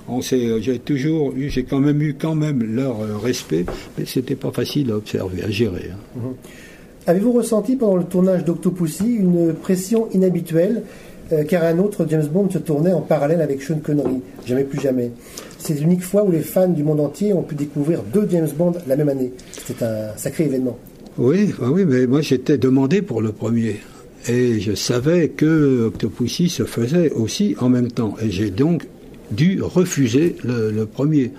on 0.07 0.21
s'est, 0.21 0.61
j'ai 0.61 0.79
toujours 0.79 1.33
eu, 1.35 1.49
j'ai 1.49 1.63
quand 1.65 1.81
même 1.81 2.01
eu 2.01 2.15
quand 2.17 2.35
même 2.35 2.63
leur 2.73 3.21
respect, 3.21 3.65
mais 3.97 4.05
c'était 4.05 4.35
pas 4.35 4.51
facile 4.51 4.91
à 4.91 4.95
observer, 4.95 5.43
à 5.43 5.49
gérer. 5.49 5.91
Hein. 5.91 6.19
Mmh. 6.19 7.09
Avez-vous 7.09 7.31
ressenti 7.31 7.75
pendant 7.75 7.95
le 7.95 8.03
tournage 8.03 8.45
d'Octopussy 8.45 9.15
une 9.15 9.53
pression 9.55 10.07
inhabituelle 10.13 10.83
euh, 11.31 11.43
car 11.43 11.63
un 11.63 11.77
autre 11.79 12.05
James 12.09 12.25
Bond 12.25 12.49
se 12.49 12.57
tournait 12.57 12.93
en 12.93 13.01
parallèle 13.01 13.41
avec 13.41 13.61
Sean 13.61 13.79
Connery. 13.79 14.21
Jamais 14.45 14.63
plus 14.63 14.79
jamais. 14.79 15.11
C'est 15.57 15.79
l'unique 15.79 16.03
fois 16.03 16.23
où 16.23 16.31
les 16.31 16.41
fans 16.41 16.67
du 16.67 16.83
monde 16.83 16.99
entier 16.99 17.33
ont 17.33 17.43
pu 17.43 17.55
découvrir 17.55 18.01
deux 18.03 18.27
James 18.31 18.49
Bond 18.57 18.73
la 18.87 18.95
même 18.95 19.09
année. 19.09 19.33
C'est 19.65 19.83
un 19.83 20.15
sacré 20.17 20.45
événement. 20.45 20.77
Oui, 21.17 21.53
oui, 21.61 21.85
mais 21.85 22.07
moi 22.07 22.21
j'étais 22.21 22.57
demandé 22.57 23.01
pour 23.01 23.21
le 23.21 23.31
premier. 23.31 23.77
Et 24.27 24.59
je 24.59 24.73
savais 24.73 25.29
que 25.29 25.85
Octopussy 25.87 26.49
se 26.49 26.63
faisait 26.63 27.11
aussi 27.11 27.55
en 27.59 27.69
même 27.69 27.91
temps. 27.91 28.15
Et 28.21 28.31
j'ai 28.31 28.49
donc 28.49 28.87
dû 29.31 29.61
refuser 29.61 30.35
le 30.43 30.85
premier. 30.85 31.31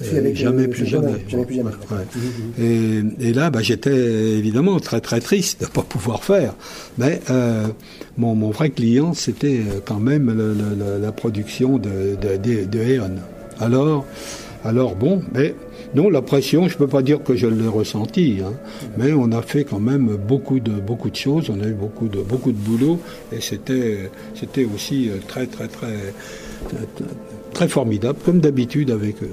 Euh, 0.00 0.34
jamais, 0.34 0.68
plus 0.68 0.86
jamais. 0.86 1.12
jamais 1.28 1.44
plus 1.44 1.56
jamais. 1.56 1.70
Ouais. 1.90 2.64
Et, 2.64 3.28
et, 3.28 3.32
là, 3.32 3.50
bah, 3.50 3.60
j'étais 3.62 3.90
évidemment 3.90 4.80
très 4.80 5.00
très 5.00 5.20
triste 5.20 5.60
de 5.60 5.66
ne 5.66 5.70
pas 5.70 5.82
pouvoir 5.82 6.24
faire. 6.24 6.54
Mais 6.98 7.20
euh, 7.30 7.66
mon, 8.16 8.34
mon, 8.34 8.50
vrai 8.50 8.70
client, 8.70 9.12
c'était 9.14 9.60
quand 9.84 10.00
même 10.00 10.32
le, 10.32 10.54
le, 10.54 10.98
la 11.00 11.12
production 11.12 11.78
de, 11.78 12.16
de, 12.20 12.36
de, 12.36 12.64
de 12.64 12.78
Eon. 12.78 13.16
Alors, 13.60 14.06
Alors 14.64 14.94
bon, 14.94 15.22
mais 15.34 15.54
non, 15.94 16.08
la 16.08 16.22
pression, 16.22 16.68
je 16.68 16.74
ne 16.74 16.78
peux 16.78 16.86
pas 16.86 17.02
dire 17.02 17.22
que 17.22 17.34
je 17.34 17.46
l'ai 17.46 17.66
ressentie, 17.66 18.38
hein, 18.44 18.52
mais 18.96 19.12
on 19.12 19.32
a 19.32 19.42
fait 19.42 19.64
quand 19.64 19.80
même 19.80 20.16
beaucoup 20.16 20.60
de, 20.60 20.72
beaucoup 20.72 21.10
de 21.10 21.16
choses, 21.16 21.50
on 21.50 21.60
a 21.60 21.66
eu 21.66 21.74
beaucoup 21.74 22.06
de, 22.06 22.20
beaucoup 22.20 22.52
de 22.52 22.58
boulot, 22.58 23.00
et 23.32 23.40
c'était, 23.40 24.10
c'était 24.34 24.64
aussi 24.64 25.10
euh, 25.10 25.16
très, 25.26 25.46
très, 25.46 25.66
très, 25.66 26.14
très, 27.52 27.68
formidable, 27.68 28.18
comme 28.24 28.40
d'habitude 28.40 28.90
avec 28.90 29.22
eux. 29.22 29.30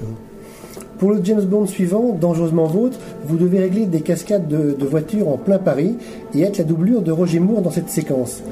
Pour 1.00 1.12
le 1.12 1.20
James 1.24 1.40
Bond 1.40 1.64
suivant, 1.64 2.14
Dangereusement 2.20 2.66
Vôtre, 2.66 2.98
vous 3.24 3.38
devez 3.38 3.58
régler 3.58 3.86
des 3.86 4.02
cascades 4.02 4.48
de, 4.48 4.84
voitures 4.84 5.30
en 5.30 5.38
plein 5.38 5.56
Paris 5.56 5.96
et 6.34 6.42
être 6.42 6.58
la 6.58 6.64
doublure 6.64 7.00
de 7.00 7.10
Roger 7.10 7.40
Moore 7.40 7.62
dans 7.62 7.70
cette 7.70 7.88
séquence. 7.88 8.42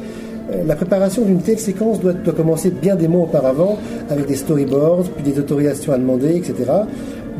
Euh, 0.50 0.64
la 0.66 0.74
préparation 0.74 1.26
d'une 1.26 1.42
telle 1.42 1.58
séquence 1.58 2.00
doit, 2.00 2.14
commencer 2.34 2.70
bien 2.70 2.96
des 2.96 3.06
mois 3.06 3.24
auparavant, 3.24 3.76
avec 4.08 4.24
des 4.24 4.36
storyboards, 4.36 5.10
puis 5.14 5.30
des 5.30 5.38
autorisations 5.38 5.92
à 5.92 5.98
demander, 5.98 6.36
etc. 6.36 6.54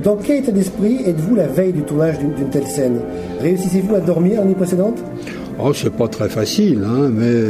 Dans 0.03 0.17
quel 0.17 0.43
état 0.43 0.53
d'esprit 0.53 0.99
êtes-vous 1.07 1.37
la 1.37 1.47
veille 1.47 1.73
du 1.73 1.85
tournage 1.85 2.19
d'une 2.19 2.51
telle 2.51 2.67
scène? 2.67 3.01
Réussissez-vous 3.41 3.95
à 3.95 4.01
dormir 4.01 4.41
l'année 4.41 4.53
précédente? 4.53 4.99
Oh, 5.59 5.73
c'est 5.73 5.89
pas 5.95 6.09
très 6.09 6.29
facile, 6.29 6.85
hein, 6.85 7.09
mais, 7.11 7.45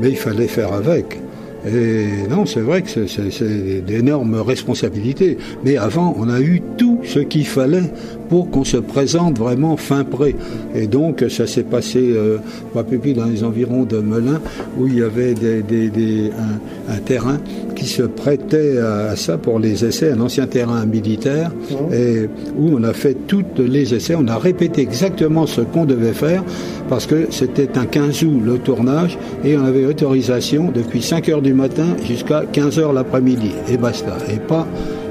mais 0.00 0.08
il 0.08 0.16
fallait 0.16 0.48
faire 0.48 0.72
avec. 0.72 1.20
Et 1.66 2.28
non, 2.30 2.46
c'est 2.46 2.60
vrai 2.60 2.82
que 2.82 3.06
c'est 3.06 3.80
d'énormes 3.84 4.36
responsabilités. 4.36 5.38
Mais 5.64 5.76
avant, 5.76 6.14
on 6.18 6.28
a 6.28 6.40
eu 6.40 6.62
tout 6.76 6.97
ce 7.04 7.20
qu'il 7.20 7.46
fallait 7.46 7.90
pour 8.28 8.50
qu'on 8.50 8.64
se 8.64 8.76
présente 8.76 9.38
vraiment 9.38 9.76
fin 9.76 10.04
prêt. 10.04 10.34
Et 10.74 10.86
donc, 10.86 11.24
ça 11.28 11.46
s'est 11.46 11.62
passé, 11.62 11.98
euh, 12.00 12.38
pas 12.74 12.84
plus 12.84 13.14
dans 13.14 13.24
les 13.24 13.42
environs 13.42 13.84
de 13.84 13.98
Melun, 13.98 14.40
où 14.78 14.86
il 14.86 14.98
y 14.98 15.02
avait 15.02 15.34
des, 15.34 15.62
des, 15.62 15.88
des, 15.88 16.30
un, 16.30 16.94
un, 16.94 16.98
terrain 16.98 17.38
qui 17.74 17.86
se 17.86 18.02
prêtait 18.02 18.78
à, 18.78 19.16
ça 19.16 19.38
pour 19.38 19.58
les 19.58 19.84
essais, 19.84 20.12
un 20.12 20.20
ancien 20.20 20.46
terrain 20.46 20.84
militaire, 20.84 21.50
mmh. 21.50 21.94
et 21.94 22.28
où 22.58 22.76
on 22.76 22.82
a 22.82 22.92
fait 22.92 23.16
toutes 23.26 23.58
les 23.58 23.94
essais. 23.94 24.14
On 24.14 24.26
a 24.28 24.36
répété 24.36 24.82
exactement 24.82 25.46
ce 25.46 25.62
qu'on 25.62 25.86
devait 25.86 26.12
faire, 26.12 26.44
parce 26.88 27.06
que 27.06 27.28
c'était 27.30 27.78
un 27.78 27.86
15 27.86 28.24
août 28.24 28.42
le 28.44 28.58
tournage, 28.58 29.18
et 29.44 29.56
on 29.56 29.64
avait 29.64 29.86
autorisation 29.86 30.70
depuis 30.74 31.02
5 31.02 31.28
heures 31.30 31.42
du 31.42 31.54
matin 31.54 31.96
jusqu'à 32.04 32.44
15 32.52 32.78
heures 32.78 32.92
l'après-midi, 32.92 33.52
et 33.70 33.76
basta. 33.76 34.16
Et 34.32 34.38
pas 34.38 34.66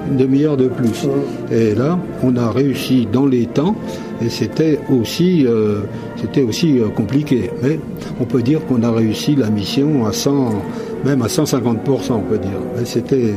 une 0.10 0.18
demi-heure 0.18 0.58
de 0.58 0.68
plus. 0.68 1.06
Mmh. 1.06 1.54
Et 1.54 1.76
là, 1.76 2.00
on 2.24 2.36
a 2.36 2.52
réussi 2.52 3.08
dans 3.12 3.26
les 3.26 3.46
temps, 3.46 3.76
et 4.22 4.30
c'était 4.30 4.80
aussi, 4.90 5.46
euh, 5.46 5.82
c'était 6.20 6.42
aussi 6.42 6.80
euh, 6.80 6.88
compliqué. 6.90 7.52
Mais 7.62 7.80
on 8.20 8.26
peut 8.26 8.42
dire 8.42 8.66
qu'on 8.66 8.82
a 8.84 8.92
réussi 8.92 9.36
la 9.36 9.50
mission 9.50 10.06
à 10.06 10.12
100, 10.12 10.52
même 11.06 11.22
à 11.22 11.28
150%, 11.28 12.14
on 12.14 12.20
peut 12.22 12.38
dire. 12.38 12.60
Mais 12.78 12.86
c'était, 12.86 13.34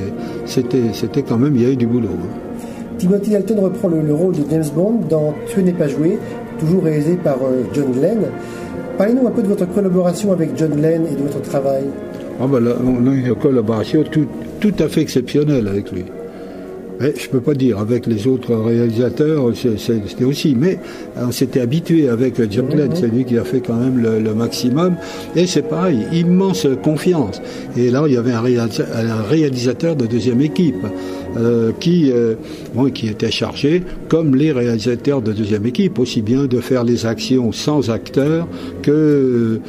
c'était, 0.46 0.92
c'était 0.92 1.22
quand 1.22 1.38
même, 1.38 1.54
il 1.56 1.62
y 1.62 1.66
a 1.66 1.70
eu 1.70 1.76
du 1.76 1.86
boulot. 1.86 2.08
Hein. 2.08 2.60
Timothy 2.98 3.30
Dalton 3.30 3.60
reprend 3.60 3.88
le, 3.88 4.02
le, 4.02 4.14
rôle 4.14 4.34
de 4.34 4.42
James 4.50 4.64
Bond 4.74 5.00
dans 5.08 5.34
Tu 5.48 5.62
n'est 5.62 5.72
pas 5.72 5.88
joué, 5.88 6.18
toujours 6.58 6.84
réalisé 6.84 7.16
par 7.16 7.36
euh, 7.42 7.62
John 7.72 7.92
Glenn. 7.92 8.18
Parlez-nous 8.98 9.26
un 9.26 9.30
peu 9.30 9.42
de 9.42 9.48
votre 9.48 9.66
collaboration 9.72 10.32
avec 10.32 10.50
John 10.56 10.72
Glenn 10.72 11.06
et 11.06 11.14
de 11.14 11.22
votre 11.22 11.40
travail. 11.40 11.84
Ah 12.38 12.46
ben 12.46 12.60
là, 12.60 12.72
on 12.82 13.06
a 13.06 13.14
une 13.14 13.34
collaboration 13.34 14.02
tout, 14.02 14.26
tout 14.60 14.74
à 14.78 14.88
fait 14.88 15.00
exceptionnelle 15.00 15.68
avec 15.68 15.90
lui. 15.92 16.04
Mais 17.00 17.14
je 17.16 17.26
ne 17.26 17.32
peux 17.32 17.40
pas 17.40 17.54
dire, 17.54 17.78
avec 17.78 18.06
les 18.06 18.26
autres 18.26 18.54
réalisateurs, 18.54 19.50
c'était 19.54 20.24
aussi. 20.24 20.54
Mais 20.54 20.78
on 21.16 21.32
s'était 21.32 21.60
habitué 21.60 22.10
avec 22.10 22.34
John 22.50 22.66
Glenn, 22.68 22.90
c'est 22.94 23.08
lui 23.08 23.24
qui 23.24 23.38
a 23.38 23.44
fait 23.44 23.60
quand 23.60 23.76
même 23.76 23.98
le, 23.98 24.20
le 24.20 24.34
maximum. 24.34 24.96
Et 25.34 25.46
c'est 25.46 25.62
pareil, 25.62 26.06
immense 26.12 26.66
confiance. 26.82 27.40
Et 27.74 27.90
là, 27.90 28.04
il 28.06 28.12
y 28.12 28.16
avait 28.18 28.32
un 28.32 28.42
réalisateur 29.22 29.96
de 29.96 30.06
deuxième 30.06 30.42
équipe. 30.42 30.84
Euh, 31.36 31.70
qui, 31.78 32.10
euh, 32.10 32.34
bon, 32.74 32.90
qui 32.90 33.06
était 33.06 33.30
chargé, 33.30 33.84
comme 34.08 34.34
les 34.34 34.50
réalisateurs 34.50 35.22
de 35.22 35.32
deuxième 35.32 35.64
équipe, 35.64 36.00
aussi 36.00 36.22
bien 36.22 36.46
de 36.46 36.58
faire 36.58 36.82
les 36.82 37.06
actions 37.06 37.52
sans 37.52 37.88
acteurs 37.88 38.48
que, 38.82 39.60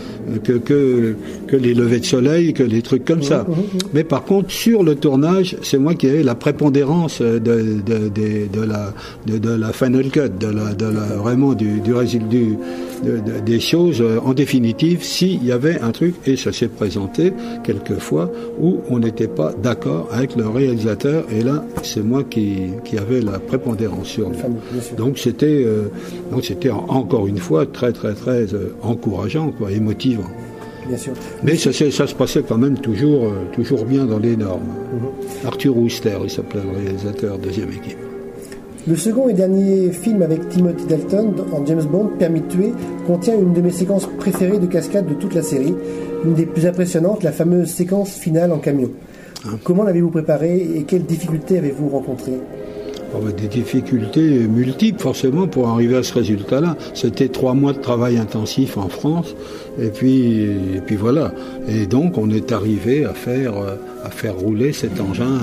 que, 0.44 0.54
que, 0.54 1.16
que 1.48 1.56
les 1.56 1.76
levées 1.76 2.00
de 2.00 2.06
soleil, 2.06 2.54
que 2.54 2.64
les 2.64 2.82
trucs 2.82 3.06
comme 3.06 3.22
ça. 3.22 3.46
Mais 3.94 4.04
par 4.04 4.24
contre, 4.24 4.50
sur 4.50 4.82
le 4.84 4.96
tournage, 4.96 5.56
c'est 5.62 5.78
moi 5.78 5.94
qui 5.94 6.08
ai 6.08 6.24
la 6.24 6.34
prépondérance 6.34 7.22
de, 7.22 7.38
de, 7.38 8.10
de, 8.10 8.48
de 8.52 8.66
la, 8.66 8.94
de, 9.28 9.50
la 9.50 9.72
final 9.72 10.10
cut, 10.10 10.30
de 10.40 10.48
la, 10.48 10.74
de 10.74 10.86
la, 10.86 11.16
vraiment 11.18 11.54
du, 11.54 11.80
du 11.80 11.94
des 13.46 13.60
choses 13.60 14.04
en 14.24 14.34
définitive 14.34 15.04
s'il 15.04 15.44
y 15.44 15.52
avait 15.52 15.80
un 15.82 15.92
truc, 15.92 16.16
et 16.26 16.36
ça 16.36 16.52
s'est 16.52 16.68
présenté 16.68 17.34
quelquefois, 17.64 18.32
où 18.60 18.80
on 18.90 19.00
n'était 19.00 19.28
pas 19.28 19.54
d'accord 19.62 20.08
avec 20.12 20.36
le 20.36 20.48
réalisateur, 20.48 21.26
et 21.32 21.42
là, 21.44 21.51
c'est 21.84 22.04
moi 22.04 22.24
qui, 22.24 22.72
qui 22.84 22.98
avais 22.98 23.22
la 23.22 23.40
prépondérance 23.40 24.08
sur 24.08 24.30
lui. 24.30 24.38
Donc 24.98 25.18
c'était 25.18 25.64
euh, 25.66 25.90
donc 26.32 26.46
c'était 26.46 26.70
encore 26.70 27.28
une 27.28 27.38
fois 27.38 27.66
très 27.66 27.92
très 27.92 28.14
très 28.14 28.54
euh, 28.54 28.76
encourageant, 28.82 29.52
quoi, 29.52 29.72
émotivant. 29.72 30.30
Bien 30.88 30.98
sûr. 30.98 31.14
Mais 31.44 31.56
ça, 31.56 31.72
ça, 31.72 32.08
se 32.08 32.16
passait 32.16 32.44
quand 32.48 32.58
même 32.58 32.78
toujours, 32.78 33.26
euh, 33.26 33.46
toujours 33.54 33.86
bien 33.86 34.06
dans 34.06 34.20
les 34.20 34.36
normes. 34.36 34.62
Mm-hmm. 34.64 35.48
Arthur 35.48 35.78
Wooster, 35.78 36.18
il 36.24 36.30
s'appelait 36.30 36.62
le 36.64 36.78
réalisateur 36.78 37.38
deuxième 37.38 37.70
équipe. 37.70 37.98
Le 38.88 38.96
second 38.96 39.30
et 39.30 39.34
dernier 39.34 39.92
film 39.92 40.24
avec 40.24 40.50
Timothy 40.50 40.86
Dalton 40.88 41.36
en 41.52 41.64
James 41.68 41.84
Bond, 41.84 42.10
Permis 42.18 42.42
de 42.42 42.48
tuer, 42.48 42.74
contient 43.06 43.36
une 43.36 43.54
de 43.54 43.62
mes 43.62 43.70
séquences 43.70 44.08
préférées 44.18 44.58
de 44.58 44.66
cascade 44.66 45.08
de 45.08 45.14
toute 45.14 45.36
la 45.36 45.44
série, 45.44 45.76
une 46.26 46.34
des 46.34 46.48
plus 46.48 46.66
impressionnantes, 46.66 47.22
la 47.22 47.32
fameuse 47.32 47.70
séquence 47.70 48.16
finale 48.16 48.52
en 48.52 48.58
camion. 48.58 48.90
Comment 49.64 49.84
l'avez-vous 49.84 50.12
préparé 50.12 50.70
et 50.76 50.84
quelles 50.84 51.06
difficultés 51.06 51.58
avez-vous 51.58 51.90
rencontrées 51.90 52.40
oh, 53.16 53.32
des 53.32 53.48
difficultés 53.48 54.48
multiples 54.48 55.02
forcément 55.02 55.48
pour 55.48 55.68
arriver 55.70 55.98
à 55.98 56.04
ce 56.04 56.14
résultat-là. 56.14 56.78
C'était 56.94 57.30
trois 57.30 57.54
mois 57.54 57.74
de 57.74 57.80
travail 57.80 58.18
intensif 58.18 58.78
en 58.78 58.88
France 58.88 59.36
et 59.80 59.90
puis, 59.90 60.50
puis 60.86 60.96
voilà. 60.96 61.34
Et 61.68 61.86
donc 61.86 62.18
on 62.18 62.30
est 62.30 62.52
arrivé 62.52 63.06
à 63.06 63.14
faire 63.14 63.58
euh, 63.58 63.76
à 64.04 64.10
faire 64.10 64.36
rouler 64.36 64.74
cet 64.74 65.00
engin 65.00 65.40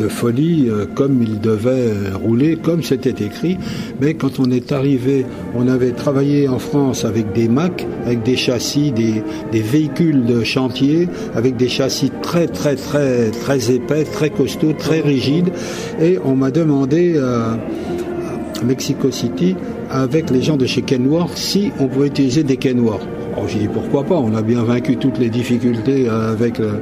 de 0.00 0.08
folie 0.08 0.68
euh, 0.68 0.86
comme 0.94 1.22
il 1.22 1.40
devait 1.40 1.92
rouler, 2.14 2.56
comme 2.56 2.82
c'était 2.82 3.24
écrit. 3.24 3.58
Mais 4.00 4.14
quand 4.14 4.40
on 4.40 4.50
est 4.50 4.72
arrivé, 4.72 5.26
on 5.54 5.68
avait 5.68 5.92
travaillé 5.92 6.48
en 6.48 6.58
France 6.58 7.04
avec 7.04 7.32
des 7.32 7.48
Mac, 7.48 7.86
avec 8.04 8.22
des 8.22 8.36
châssis, 8.36 8.92
des, 8.92 9.22
des 9.52 9.60
véhicules 9.60 10.24
de 10.24 10.42
chantier, 10.42 11.08
avec 11.34 11.56
des 11.56 11.68
châssis 11.68 12.10
très 12.22 12.46
très 12.46 12.76
très 12.76 13.30
très 13.30 13.70
épais, 13.70 14.04
très 14.04 14.30
costauds, 14.30 14.72
très 14.72 15.00
rigides. 15.00 15.50
Et 16.00 16.18
on 16.24 16.34
m'a 16.34 16.50
demandé 16.50 17.18
à 17.18 17.58
Mexico 18.64 19.10
City, 19.10 19.56
avec 19.92 20.30
les 20.30 20.42
gens 20.42 20.56
de 20.56 20.66
chez 20.66 20.82
Kenworth, 20.82 21.36
si 21.36 21.70
on 21.78 21.86
pouvait 21.86 22.08
utiliser 22.08 22.42
des 22.42 22.56
Kenworth. 22.56 23.06
Alors 23.32 23.48
j'ai 23.48 23.60
dit 23.60 23.68
pourquoi 23.68 24.04
pas, 24.04 24.16
on 24.16 24.34
a 24.34 24.42
bien 24.42 24.62
vaincu 24.62 24.96
toutes 24.96 25.18
les 25.18 25.30
difficultés 25.30 26.06
avec, 26.08 26.60
euh, 26.60 26.72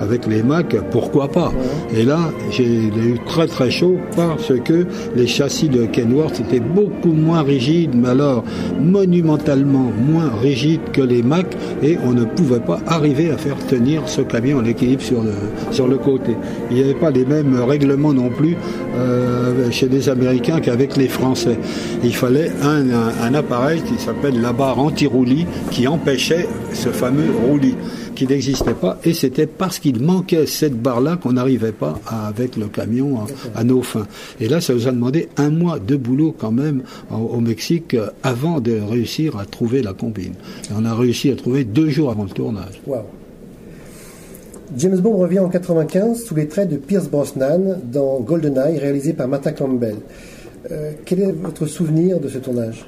avec 0.00 0.26
les 0.26 0.42
Mac, 0.42 0.74
pourquoi 0.90 1.28
pas 1.28 1.52
Et 1.94 2.02
là, 2.02 2.30
j'ai 2.50 2.64
eu 2.64 3.18
très 3.26 3.46
très 3.46 3.70
chaud 3.70 3.98
parce 4.16 4.52
que 4.64 4.86
les 5.14 5.26
châssis 5.26 5.68
de 5.68 5.84
Kenworth 5.84 6.40
étaient 6.40 6.60
beaucoup 6.60 7.12
moins 7.12 7.42
rigides, 7.42 7.94
mais 7.94 8.08
alors 8.08 8.42
monumentalement 8.80 9.92
moins 10.08 10.30
rigides 10.40 10.80
que 10.92 11.02
les 11.02 11.22
Mac, 11.22 11.46
et 11.82 11.98
on 12.02 12.12
ne 12.12 12.24
pouvait 12.24 12.60
pas 12.60 12.80
arriver 12.86 13.30
à 13.30 13.36
faire 13.36 13.58
tenir 13.66 14.08
ce 14.08 14.22
camion 14.22 14.58
en 14.58 14.64
équilibre 14.64 15.02
sur 15.02 15.22
le, 15.22 15.32
sur 15.72 15.88
le 15.88 15.98
côté. 15.98 16.36
Il 16.70 16.76
n'y 16.76 16.82
avait 16.82 16.94
pas 16.94 17.10
les 17.10 17.26
mêmes 17.26 17.60
règlements 17.60 18.14
non 18.14 18.30
plus 18.30 18.56
euh, 18.96 19.70
chez 19.70 19.88
les 19.88 20.08
Américains 20.08 20.60
qu'avec 20.60 20.96
les 20.96 21.08
Français. 21.08 21.58
Il 22.02 22.14
fallait 22.14 22.50
un, 22.62 23.34
appareil 23.34 23.82
qui 23.82 23.98
s'appelle 23.98 24.40
la 24.40 24.52
barre 24.52 24.78
anti-roulis 24.78 25.46
qui 25.70 25.86
empêchait 25.86 26.48
ce 26.72 26.88
fameux 26.88 27.30
roulis 27.46 27.76
qui 28.14 28.26
n'existait 28.26 28.74
pas 28.74 28.98
et 29.04 29.14
c'était 29.14 29.46
parce 29.46 29.78
qu'il 29.78 30.02
manquait 30.02 30.46
cette 30.46 30.74
barre-là 30.74 31.16
qu'on 31.16 31.34
n'arrivait 31.34 31.72
pas 31.72 32.00
avec 32.06 32.56
le 32.56 32.66
camion 32.66 33.20
à, 33.54 33.64
nos 33.64 33.82
fins. 33.82 34.06
Et 34.40 34.48
là, 34.48 34.60
ça 34.60 34.74
nous 34.74 34.88
a 34.88 34.90
demandé 34.90 35.28
un 35.36 35.50
mois 35.50 35.78
de 35.78 35.96
boulot 35.96 36.34
quand 36.36 36.50
même 36.50 36.82
au, 37.10 37.40
Mexique 37.40 37.96
avant 38.22 38.60
de 38.60 38.72
réussir 38.72 39.38
à 39.38 39.44
trouver 39.44 39.82
la 39.82 39.92
combine. 39.92 40.34
Et 40.64 40.74
on 40.76 40.84
a 40.84 40.94
réussi 40.94 41.30
à 41.30 41.36
trouver 41.36 41.64
deux 41.64 41.88
jours 41.90 42.10
avant 42.10 42.24
le 42.24 42.30
tournage. 42.30 42.80
Wow. 42.86 43.02
James 44.76 44.98
Bond 44.98 45.16
revient 45.16 45.38
en 45.38 45.48
95 45.48 46.24
sous 46.24 46.34
les 46.34 46.46
traits 46.46 46.68
de 46.68 46.76
Pierce 46.76 47.08
Brosnan 47.08 47.78
dans 47.84 48.20
GoldenEye 48.20 48.78
réalisé 48.78 49.14
par 49.14 49.28
Martin 49.28 49.52
Campbell. 49.52 49.96
Euh, 50.70 50.92
quel 51.04 51.20
est 51.20 51.32
votre 51.32 51.66
souvenir 51.66 52.20
de 52.20 52.28
ce 52.28 52.38
tournage 52.38 52.84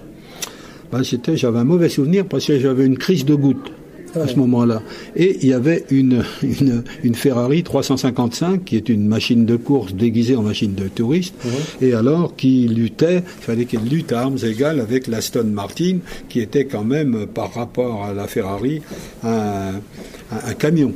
ben, 0.93 1.05
c'était, 1.05 1.37
j'avais 1.37 1.61
un 1.61 1.65
mauvais 1.65 1.89
souvenir 1.89 2.27
parce 2.27 2.47
que 2.47 2.59
j'avais 2.59 2.85
une 2.85 2.99
crise 2.99 3.25
de 3.25 3.35
goutte 3.35 3.71
à 4.17 4.27
ce 4.27 4.35
moment-là. 4.37 4.83
Et 5.15 5.39
il 5.43 5.49
y 5.49 5.53
avait 5.53 5.85
une, 5.91 6.25
une, 6.43 6.83
une, 7.05 7.15
Ferrari 7.15 7.63
355 7.63 8.65
qui 8.65 8.77
est 8.77 8.89
une 8.89 9.07
machine 9.07 9.47
de 9.47 9.55
course 9.55 9.95
déguisée 9.95 10.35
en 10.35 10.43
machine 10.43 10.75
de 10.75 10.89
touriste, 10.89 11.35
mmh. 11.45 11.85
et 11.85 11.93
alors 11.93 12.35
qui 12.35 12.67
luttait, 12.67 13.23
il 13.39 13.43
fallait 13.43 13.65
qu'elle 13.67 13.85
lutte 13.89 14.13
à 14.13 14.23
armes 14.23 14.39
égales 14.43 14.81
avec 14.81 15.07
l'Aston 15.07 15.45
Martin, 15.45 15.99
qui 16.29 16.41
était 16.41 16.65
quand 16.65 16.85
même 16.85 17.27
par 17.33 17.55
rapport 17.55 18.05
à 18.05 18.13
la 18.13 18.27
Ferrari 18.27 18.83
un, 19.23 19.75
un, 20.33 20.49
un 20.49 20.55
camion. 20.55 20.93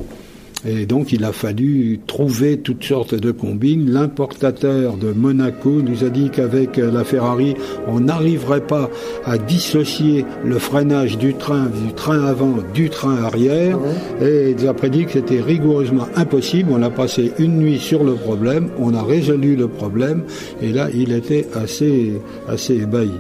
Et 0.67 0.87
donc 0.87 1.13
il 1.13 1.25
a 1.25 1.33
fallu 1.33 2.01
trouver 2.07 2.59
toutes 2.59 2.85
sortes 2.85 3.15
de 3.15 3.31
combines. 3.31 3.91
L'importateur 3.91 4.97
de 4.97 5.13
Monaco 5.13 5.83
nous 5.83 6.05
a 6.05 6.09
dit 6.09 6.31
qu'avec 6.31 6.79
la 6.79 7.05
Ferrari, 7.05 7.55
on 7.87 8.01
n'arriverait 8.01 8.67
pas 8.67 8.91
à 9.25 9.37
dissocier 9.37 10.25
le 10.45 10.59
freinage 10.59 11.19
du 11.19 11.35
train, 11.35 11.67
du 11.67 11.93
train 11.93 12.25
avant, 12.25 12.59
du 12.73 12.89
train 12.89 13.23
arrière. 13.23 13.79
Et 14.23 14.51
il 14.51 14.63
nous 14.63 14.69
a 14.69 14.75
prédit 14.75 15.05
que 15.05 15.13
c'était 15.13 15.41
rigoureusement 15.41 16.09
impossible. 16.17 16.71
On 16.73 16.83
a 16.83 16.91
passé 16.91 17.33
une 17.39 17.59
nuit 17.59 17.79
sur 17.79 18.03
le 18.03 18.15
problème, 18.15 18.71
on 18.79 18.95
a 18.95 19.03
résolu 19.03 19.57
le 19.57 19.69
problème, 19.69 20.23
et 20.63 20.73
là 20.73 20.89
il 20.95 21.13
était 21.13 21.47
assez, 21.55 22.15
assez 22.49 22.75
ébahi. 22.75 23.11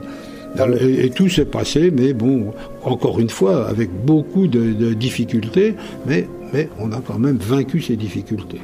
Et, 0.80 1.06
et, 1.06 1.10
tout 1.10 1.28
s'est 1.28 1.44
passé, 1.44 1.90
mais 1.90 2.12
bon, 2.12 2.52
encore 2.84 3.18
une 3.18 3.28
fois, 3.28 3.66
avec 3.66 3.90
beaucoup 4.04 4.46
de, 4.46 4.72
de 4.72 4.94
difficultés, 4.94 5.74
mais, 6.06 6.28
mais 6.54 6.68
on 6.78 6.92
a 6.92 7.00
quand 7.00 7.18
même 7.18 7.36
vaincu 7.36 7.82
ces 7.82 7.96
difficultés. 7.96 8.60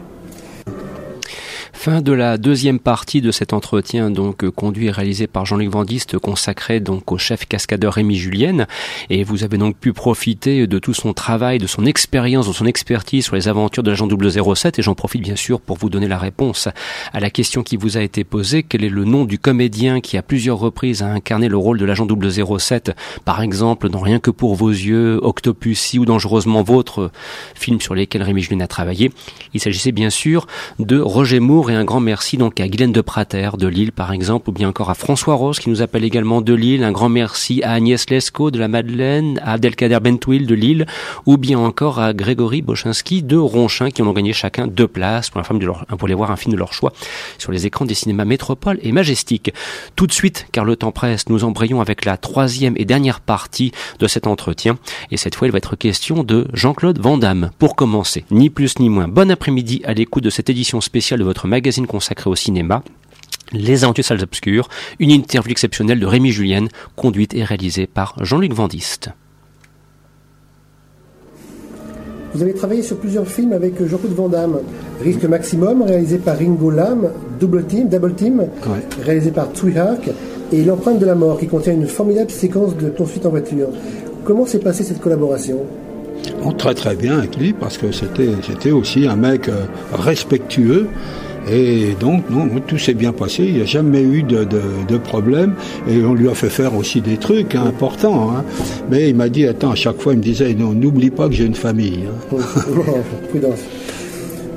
Fin 1.83 2.03
de 2.03 2.13
la 2.13 2.37
deuxième 2.37 2.79
partie 2.79 3.23
de 3.23 3.31
cet 3.31 3.55
entretien, 3.55 4.11
donc 4.11 4.47
conduit 4.51 4.89
et 4.89 4.91
réalisé 4.91 5.27
par 5.27 5.47
Jean-Luc 5.47 5.71
Vandiste, 5.71 6.19
consacré 6.19 6.79
donc 6.79 7.11
au 7.11 7.17
chef 7.17 7.47
cascadeur 7.47 7.95
Rémi 7.95 8.17
Julienne. 8.17 8.67
Et 9.09 9.25
vous 9.25 9.45
avez 9.45 9.57
donc 9.57 9.79
pu 9.79 9.95
profiter 9.95 10.67
de 10.67 10.79
tout 10.79 10.93
son 10.93 11.15
travail, 11.15 11.57
de 11.57 11.67
son 11.67 11.87
expérience, 11.87 12.47
de 12.47 12.53
son 12.53 12.67
expertise 12.67 13.25
sur 13.25 13.35
les 13.35 13.49
aventures 13.49 13.83
de 13.83 13.89
l'agent 13.89 14.07
007. 14.07 14.79
Et 14.79 14.83
j'en 14.83 14.95
profite 14.95 15.23
bien 15.23 15.37
sûr 15.37 15.59
pour 15.59 15.79
vous 15.79 15.89
donner 15.89 16.07
la 16.07 16.19
réponse 16.19 16.69
à 17.15 17.19
la 17.19 17.31
question 17.31 17.63
qui 17.63 17.79
vous 17.79 17.97
a 17.97 18.03
été 18.03 18.25
posée. 18.25 18.63
Quel 18.63 18.85
est 18.85 18.91
le 18.91 19.07
nom 19.07 19.25
du 19.25 19.39
comédien 19.39 20.03
qui 20.03 20.19
à 20.19 20.23
plusieurs 20.23 20.59
reprises 20.59 21.03
a 21.03 21.07
incarné 21.07 21.49
le 21.49 21.57
rôle 21.57 21.79
de 21.79 21.87
l'agent 21.87 22.07
007 22.07 22.95
Par 23.25 23.41
exemple, 23.41 23.89
dans 23.89 24.01
Rien 24.01 24.19
que 24.19 24.31
pour 24.31 24.55
vos 24.55 24.69
yeux, 24.69 25.19
Octopussy 25.23 25.99
ou 25.99 26.05
Dangereusement 26.05 26.63
Vôtre, 26.63 27.11
films 27.55 27.81
sur 27.81 27.95
lesquels 27.95 28.23
Rémi 28.23 28.43
Julienne 28.43 28.61
a 28.61 28.69
travaillé. 28.69 29.13
Il 29.55 29.61
s'agissait 29.61 29.93
bien 29.93 30.11
sûr 30.11 30.47
de 30.79 31.01
Roger 31.01 31.41
Moore 31.41 31.70
et 31.71 31.75
un 31.75 31.85
grand 31.85 32.01
merci 32.01 32.37
donc 32.37 32.59
à 32.61 32.69
Guylaine 32.69 32.93
de 32.93 33.01
Prater 33.01 33.51
de 33.57 33.67
Lille 33.69 33.93
par 33.93 34.13
exemple, 34.13 34.51
ou 34.51 34.53
bien 34.53 34.69
encore 34.69 34.91
à 34.91 34.95
François 34.95 35.35
Rose 35.35 35.59
qui 35.59 35.71
nous 35.71 35.83
appelle 35.83 36.05
également 36.05 36.41
de 36.41 36.53
Lille. 36.53 36.83
Un 36.83 36.91
grand 36.91 37.09
merci 37.09 37.63
à 37.63 37.73
Agnès 37.73 38.11
Lescaut 38.11 38.51
de 38.51 38.59
la 38.59 38.67
Madeleine, 38.67 39.41
à 39.45 39.53
Abdelkader 39.53 40.01
Bentouil 40.01 40.47
de 40.47 40.55
Lille, 40.55 40.87
ou 41.27 41.37
bien 41.37 41.59
encore 41.59 42.01
à 42.01 42.13
Grégory 42.13 42.63
Bochinski 42.63 43.23
de 43.23 43.37
Ronchin 43.37 43.91
qui 43.91 44.03
ont 44.03 44.13
gagné 44.13 44.33
chacun 44.33 44.67
deux 44.67 44.89
places 44.89 45.31
pour, 45.31 45.43
de 45.43 45.65
leur, 45.65 45.87
pour 45.87 46.07
aller 46.07 46.15
voir 46.15 46.31
un 46.31 46.37
film 46.37 46.53
de 46.53 46.59
leur 46.59 46.73
choix 46.73 46.93
sur 47.39 47.53
les 47.53 47.67
écrans 47.67 47.85
des 47.85 47.95
cinémas 47.95 48.25
Métropole 48.25 48.79
et 48.83 48.91
Majestic. 48.91 49.53
Tout 49.95 50.09
de 50.09 50.13
suite, 50.13 50.49
car 50.53 50.65
le 50.65 50.77
temps 50.77 50.93
presse, 50.93 51.29
nous 51.29 51.45
embrayons 51.45 51.81
avec 51.81 52.05
la 52.05 52.17
troisième 52.17 52.75
et 52.77 52.85
dernière 52.85 53.21
partie 53.21 53.73
de 54.01 54.09
cet 54.09 54.27
entretien. 54.27 54.77
Et 55.13 55.17
cette 55.17 55.37
fois, 55.37 55.47
il 55.47 55.53
va 55.53 55.59
être 55.59 55.77
question 55.77 56.25
de 56.25 56.49
Jean-Claude 56.53 56.99
Vandamme. 56.99 57.51
Pour 57.59 57.77
commencer, 57.77 58.25
ni 58.31 58.51
plus 58.51 58.79
ni 58.81 58.89
moins, 58.89 59.09
bon 59.09 59.31
après-midi 59.31 59.83
à 59.85 59.95
l'écoute 59.95 60.25
de 60.25 60.31
cette 60.31 60.51
édition 60.51 60.81
spéciale 60.81 61.21
de 61.21 61.25
votre 61.25 61.47
magazine 61.47 61.60
magazine 61.61 61.87
consacré 61.87 62.31
au 62.31 62.35
cinéma. 62.35 62.83
Les 63.53 63.85
Aventures 63.85 64.05
Salles 64.05 64.23
Obscures, 64.23 64.69
une 64.99 65.11
interview 65.11 65.51
exceptionnelle 65.51 66.01
de 66.01 66.07
Rémi 66.07 66.31
Julienne, 66.31 66.69
conduite 66.97 67.35
et 67.35 67.45
réalisée 67.45 67.87
par 67.87 68.15
Jean-Luc 68.25 68.55
Vandiste. 68.55 69.11
Vous 72.33 72.41
avez 72.43 72.55
travaillé 72.55 72.83
sur 72.83 72.97
plusieurs 72.97 73.27
films 73.27 73.53
avec 73.53 73.75
Jean-Claude 73.85 74.15
Van 74.15 74.29
Damme. 74.29 74.61
Risque 75.03 75.25
Maximum, 75.25 75.83
réalisé 75.83 76.17
par 76.17 76.39
Ringo 76.39 76.71
Lam, 76.71 77.11
Double 77.39 77.65
Team, 77.67 77.89
Double 77.89 78.15
Team, 78.15 78.39
ouais. 78.39 79.05
réalisé 79.05 79.31
par 79.33 79.49
Tsui 79.53 79.77
Hark, 79.77 80.09
et 80.53 80.65
L'empreinte 80.65 80.99
de 80.99 81.07
la 81.07 81.15
mort, 81.15 81.39
qui 81.39 81.47
contient 81.47 81.75
une 81.75 81.87
formidable 81.87 82.31
séquence 82.31 82.75
de 82.77 82.89
poursuite 82.89 83.27
en 83.27 83.31
voiture. 83.31 83.69
Comment 84.25 84.47
s'est 84.47 84.61
passée 84.61 84.85
cette 84.85 85.01
collaboration? 85.01 85.59
On 86.43 86.53
très 86.53 86.75
très 86.75 86.95
bien 86.95 87.19
avec 87.19 87.37
lui 87.37 87.53
parce 87.53 87.79
que 87.79 87.93
c'était 87.93 88.31
c'était 88.43 88.71
aussi 88.71 89.07
un 89.07 89.17
mec 89.17 89.49
euh, 89.49 89.65
respectueux 89.93 90.87
et 91.49 91.95
donc, 91.99 92.29
non, 92.31 92.49
tout 92.67 92.79
s'est 92.79 92.95
bien 92.95 93.13
passé. 93.13 93.45
Il 93.45 93.55
n'y 93.55 93.63
a 93.63 93.65
jamais 93.65 94.03
eu 94.03 94.23
de, 94.23 94.45
de, 94.45 94.61
de, 94.89 94.99
problème. 94.99 95.55
Et 95.89 96.03
on 96.03 96.15
lui 96.15 96.29
a 96.29 96.35
fait 96.35 96.51
faire 96.51 96.77
aussi 96.77 97.01
des 97.01 97.17
trucs 97.17 97.55
hein, 97.55 97.65
importants. 97.67 98.31
Hein. 98.31 98.45
Mais 98.91 99.09
il 99.11 99.17
m'a 99.17 99.29
dit, 99.29 99.47
attends, 99.47 99.71
à 99.71 99.75
chaque 99.75 100.01
fois, 100.01 100.13
il 100.13 100.19
me 100.19 100.23
disait, 100.23 100.55
non, 100.55 100.73
n'oublie 100.73 101.11
pas 101.11 101.29
que 101.29 101.35
j'ai 101.35 101.47
une 101.47 101.55
famille. 101.55 102.05
Hein. 102.07 102.37
Prudence. 103.31 103.61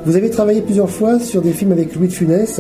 Vous 0.06 0.18
avez 0.18 0.30
travaillé 0.30 0.62
plusieurs 0.62 0.90
fois 0.90 1.20
sur 1.20 1.42
des 1.42 1.54
films 1.54 1.72
avec 1.72 1.96
Louis 1.96 2.10
de 2.10 2.14
Funès, 2.14 2.60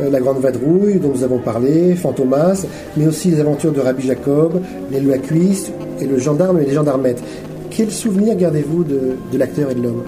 euh, 0.00 0.10
La 0.10 0.20
Grande 0.20 0.40
Vadrouille, 0.40 1.00
dont 1.00 1.12
nous 1.12 1.24
avons 1.24 1.38
parlé, 1.38 1.96
Fantomas, 1.96 2.64
mais 2.96 3.08
aussi 3.08 3.30
Les 3.30 3.40
Aventures 3.40 3.72
de 3.72 3.80
Rabbi 3.80 4.06
Jacob, 4.06 4.60
Les 4.92 5.00
Louis 5.00 5.14
à 5.14 5.18
Cuisse 5.18 5.72
et 6.00 6.06
Le 6.06 6.20
Gendarme 6.20 6.60
et 6.60 6.64
les 6.64 6.72
Gendarmettes. 6.74 7.22
Quel 7.70 7.90
souvenir 7.90 8.36
gardez-vous 8.36 8.84
de, 8.84 9.00
de 9.32 9.38
l'acteur 9.38 9.72
et 9.72 9.74
de 9.74 9.82
l'homme? 9.82 10.04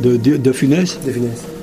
De, 0.00 0.16
de, 0.16 0.36
de 0.36 0.52
Funès? 0.52 1.00
De 1.04 1.10
Funès. 1.10 1.55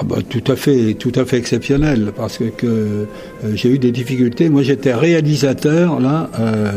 Ah 0.00 0.04
bah, 0.04 0.18
tout 0.28 0.44
à 0.46 0.54
fait, 0.54 0.94
tout 0.94 1.10
à 1.16 1.24
fait 1.24 1.38
exceptionnel 1.38 2.12
parce 2.16 2.38
que, 2.38 2.44
que 2.44 2.66
euh, 2.66 3.06
j'ai 3.54 3.70
eu 3.70 3.78
des 3.80 3.90
difficultés. 3.90 4.48
Moi, 4.48 4.62
j'étais 4.62 4.94
réalisateur 4.94 5.98
là 5.98 6.30
euh, 6.38 6.70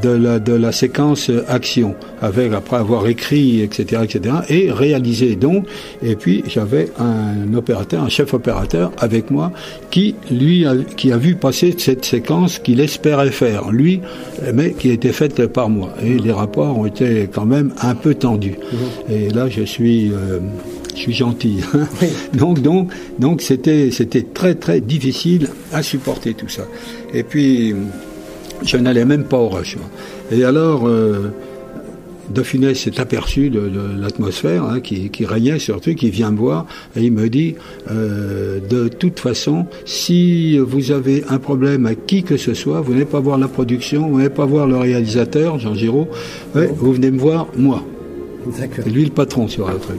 de, 0.00 0.10
la, 0.10 0.38
de 0.38 0.52
la 0.52 0.70
séquence 0.70 1.28
action, 1.48 1.96
avec 2.22 2.52
après 2.52 2.76
avoir 2.76 3.08
écrit, 3.08 3.62
etc., 3.62 4.02
etc., 4.04 4.36
et 4.48 4.70
réalisé 4.70 5.34
donc. 5.34 5.66
Et 6.04 6.14
puis 6.14 6.44
j'avais 6.46 6.92
un 7.00 7.52
opérateur, 7.54 8.04
un 8.04 8.08
chef 8.08 8.32
opérateur 8.32 8.92
avec 8.98 9.32
moi 9.32 9.50
qui 9.90 10.14
lui 10.30 10.66
a, 10.66 10.76
qui 10.96 11.10
a 11.10 11.16
vu 11.16 11.34
passer 11.34 11.74
cette 11.76 12.04
séquence 12.04 12.60
qu'il 12.60 12.78
espérait 12.78 13.32
faire 13.32 13.72
lui, 13.72 14.02
mais 14.54 14.72
qui 14.74 14.90
était 14.90 15.12
faite 15.12 15.44
par 15.48 15.68
moi. 15.68 15.94
Et 16.00 16.16
les 16.16 16.32
rapports 16.32 16.78
ont 16.78 16.86
été 16.86 17.28
quand 17.32 17.46
même 17.46 17.72
un 17.80 17.96
peu 17.96 18.14
tendus. 18.14 18.54
Mmh. 18.60 19.12
Et 19.12 19.30
là, 19.30 19.48
je 19.48 19.62
suis 19.62 20.12
euh, 20.12 20.38
je 20.94 21.00
suis 21.00 21.12
gentil. 21.14 21.60
Oui. 22.02 22.08
donc, 22.32 22.60
donc, 22.62 22.90
donc, 23.18 23.42
c'était, 23.42 23.90
c'était 23.90 24.22
très, 24.22 24.54
très 24.54 24.80
difficile 24.80 25.48
à 25.72 25.82
supporter 25.82 26.34
tout 26.34 26.48
ça. 26.48 26.62
Et 27.12 27.22
puis, 27.22 27.74
je 28.64 28.76
n'allais 28.76 29.04
même 29.04 29.24
pas 29.24 29.38
au 29.38 29.48
rush. 29.48 29.76
Et 30.30 30.44
alors, 30.44 30.86
euh, 30.86 31.32
De 32.30 32.44
Funès 32.44 32.78
s'est 32.78 33.00
aperçu 33.00 33.50
de, 33.50 33.60
de 33.60 34.00
l'atmosphère 34.00 34.62
hein, 34.64 34.80
qui, 34.80 35.10
qui, 35.10 35.26
régnait 35.26 35.58
surtout, 35.58 35.94
qui 35.94 36.10
vient 36.10 36.30
me 36.30 36.38
voir 36.38 36.66
et 36.94 37.02
il 37.02 37.12
me 37.12 37.28
dit 37.28 37.56
euh, 37.90 38.60
de 38.68 38.86
toute 38.86 39.18
façon, 39.18 39.66
si 39.84 40.56
vous 40.58 40.92
avez 40.92 41.24
un 41.28 41.38
problème 41.38 41.86
à 41.86 41.96
qui 41.96 42.22
que 42.22 42.36
ce 42.36 42.54
soit, 42.54 42.80
vous 42.82 42.92
n'allez 42.92 43.04
pas 43.04 43.18
voir 43.18 43.36
la 43.36 43.48
production, 43.48 44.08
vous 44.08 44.18
n'allez 44.18 44.30
pas 44.30 44.46
voir 44.46 44.68
le 44.68 44.76
réalisateur, 44.76 45.58
Jean 45.58 45.74
Giraud, 45.74 46.08
ouais, 46.54 46.70
vous 46.72 46.92
venez 46.92 47.10
me 47.10 47.18
voir 47.18 47.48
moi. 47.56 47.82
C'est 48.52 48.88
lui 48.88 49.04
le 49.04 49.10
patron 49.10 49.48
sur 49.48 49.68
le 49.68 49.78
truc. 49.78 49.98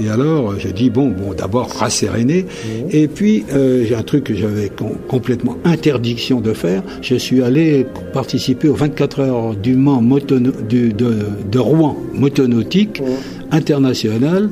Et 0.00 0.08
alors, 0.08 0.58
j'ai 0.58 0.72
dit, 0.72 0.90
bon, 0.90 1.08
bon 1.08 1.34
d'abord 1.34 1.68
rasséréner. 1.70 2.42
Mmh. 2.42 2.88
Et 2.90 3.08
puis, 3.08 3.44
euh, 3.52 3.84
j'ai 3.86 3.94
un 3.94 4.02
truc 4.02 4.24
que 4.24 4.34
j'avais 4.34 4.68
com 4.68 4.92
complètement 5.08 5.56
interdiction 5.64 6.40
de 6.40 6.52
faire. 6.52 6.82
Je 7.02 7.14
suis 7.16 7.42
allé 7.42 7.86
participer 8.12 8.68
aux 8.68 8.74
24 8.74 9.20
heures 9.20 9.54
du 9.54 9.76
Mans 9.76 10.00
motono 10.00 10.52
du, 10.68 10.92
de, 10.92 11.14
de, 11.50 11.58
Rouen 11.58 11.96
motonautique 12.12 13.00
mmh. 13.00 13.04
international. 13.54 14.50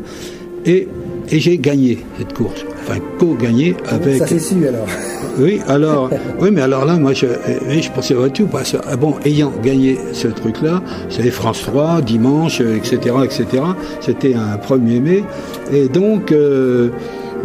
Et, 0.66 0.88
et 1.30 1.38
j'ai 1.40 1.58
gagné 1.58 1.98
cette 2.18 2.32
course. 2.32 2.64
Enfin, 2.82 2.98
co-gagné 3.18 3.76
avec. 3.86 4.18
Ça 4.18 4.26
c'est 4.26 4.38
su 4.38 4.66
alors. 4.66 4.86
Oui, 5.36 5.60
alors, 5.66 6.10
oui, 6.38 6.50
mais 6.52 6.60
alors 6.60 6.84
là, 6.84 6.96
moi, 6.96 7.12
je, 7.12 7.26
je 7.26 7.90
pensais 7.90 8.14
à 8.14 8.28
tout 8.28 8.46
parce 8.46 8.70
que, 8.70 8.76
ah 8.86 8.94
bon, 8.96 9.16
ayant 9.24 9.52
gagné 9.64 9.98
ce 10.12 10.28
truc-là, 10.28 10.80
c'est 11.08 11.28
France 11.30 11.62
3, 11.62 12.02
dimanche, 12.02 12.60
etc., 12.60 13.16
etc. 13.24 13.64
C'était 14.00 14.34
un 14.34 14.56
1er 14.56 15.00
mai, 15.00 15.24
et 15.72 15.88
donc, 15.88 16.30
euh, 16.30 16.90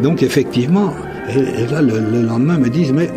donc 0.03 0.21
effectivement, 0.21 0.93
et, 1.35 1.63
et 1.63 1.67
là, 1.71 1.81
le, 1.81 1.99
le 1.99 2.21
lendemain, 2.21 2.59
me 2.59 2.69
disent, 2.69 2.93
mais 2.93 3.09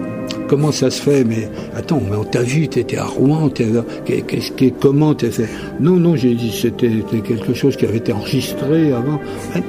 comment 0.53 0.71
ça 0.71 0.91
se 0.91 1.01
fait 1.01 1.25
Mais 1.25 1.49
attends, 1.75 2.03
mais 2.11 2.15
on 2.15 2.25
t'a 2.25 2.43
vu, 2.43 2.69
tu 2.69 2.81
étais 2.81 2.99
à 2.99 3.07
Rouen, 3.07 3.49
qu'est-ce 3.49 4.53
que 4.53 4.67
comment 4.69 5.15
t'es 5.15 5.31
fait? 5.31 5.49
Non, 5.81 5.93
non, 5.93 6.15
j'ai 6.15 6.35
dit 6.35 6.53
c'était 6.53 6.93
quelque 7.27 7.55
chose 7.55 7.75
qui 7.75 7.87
avait 7.87 7.97
été 7.97 8.13
enregistré 8.13 8.93
avant. 8.93 9.19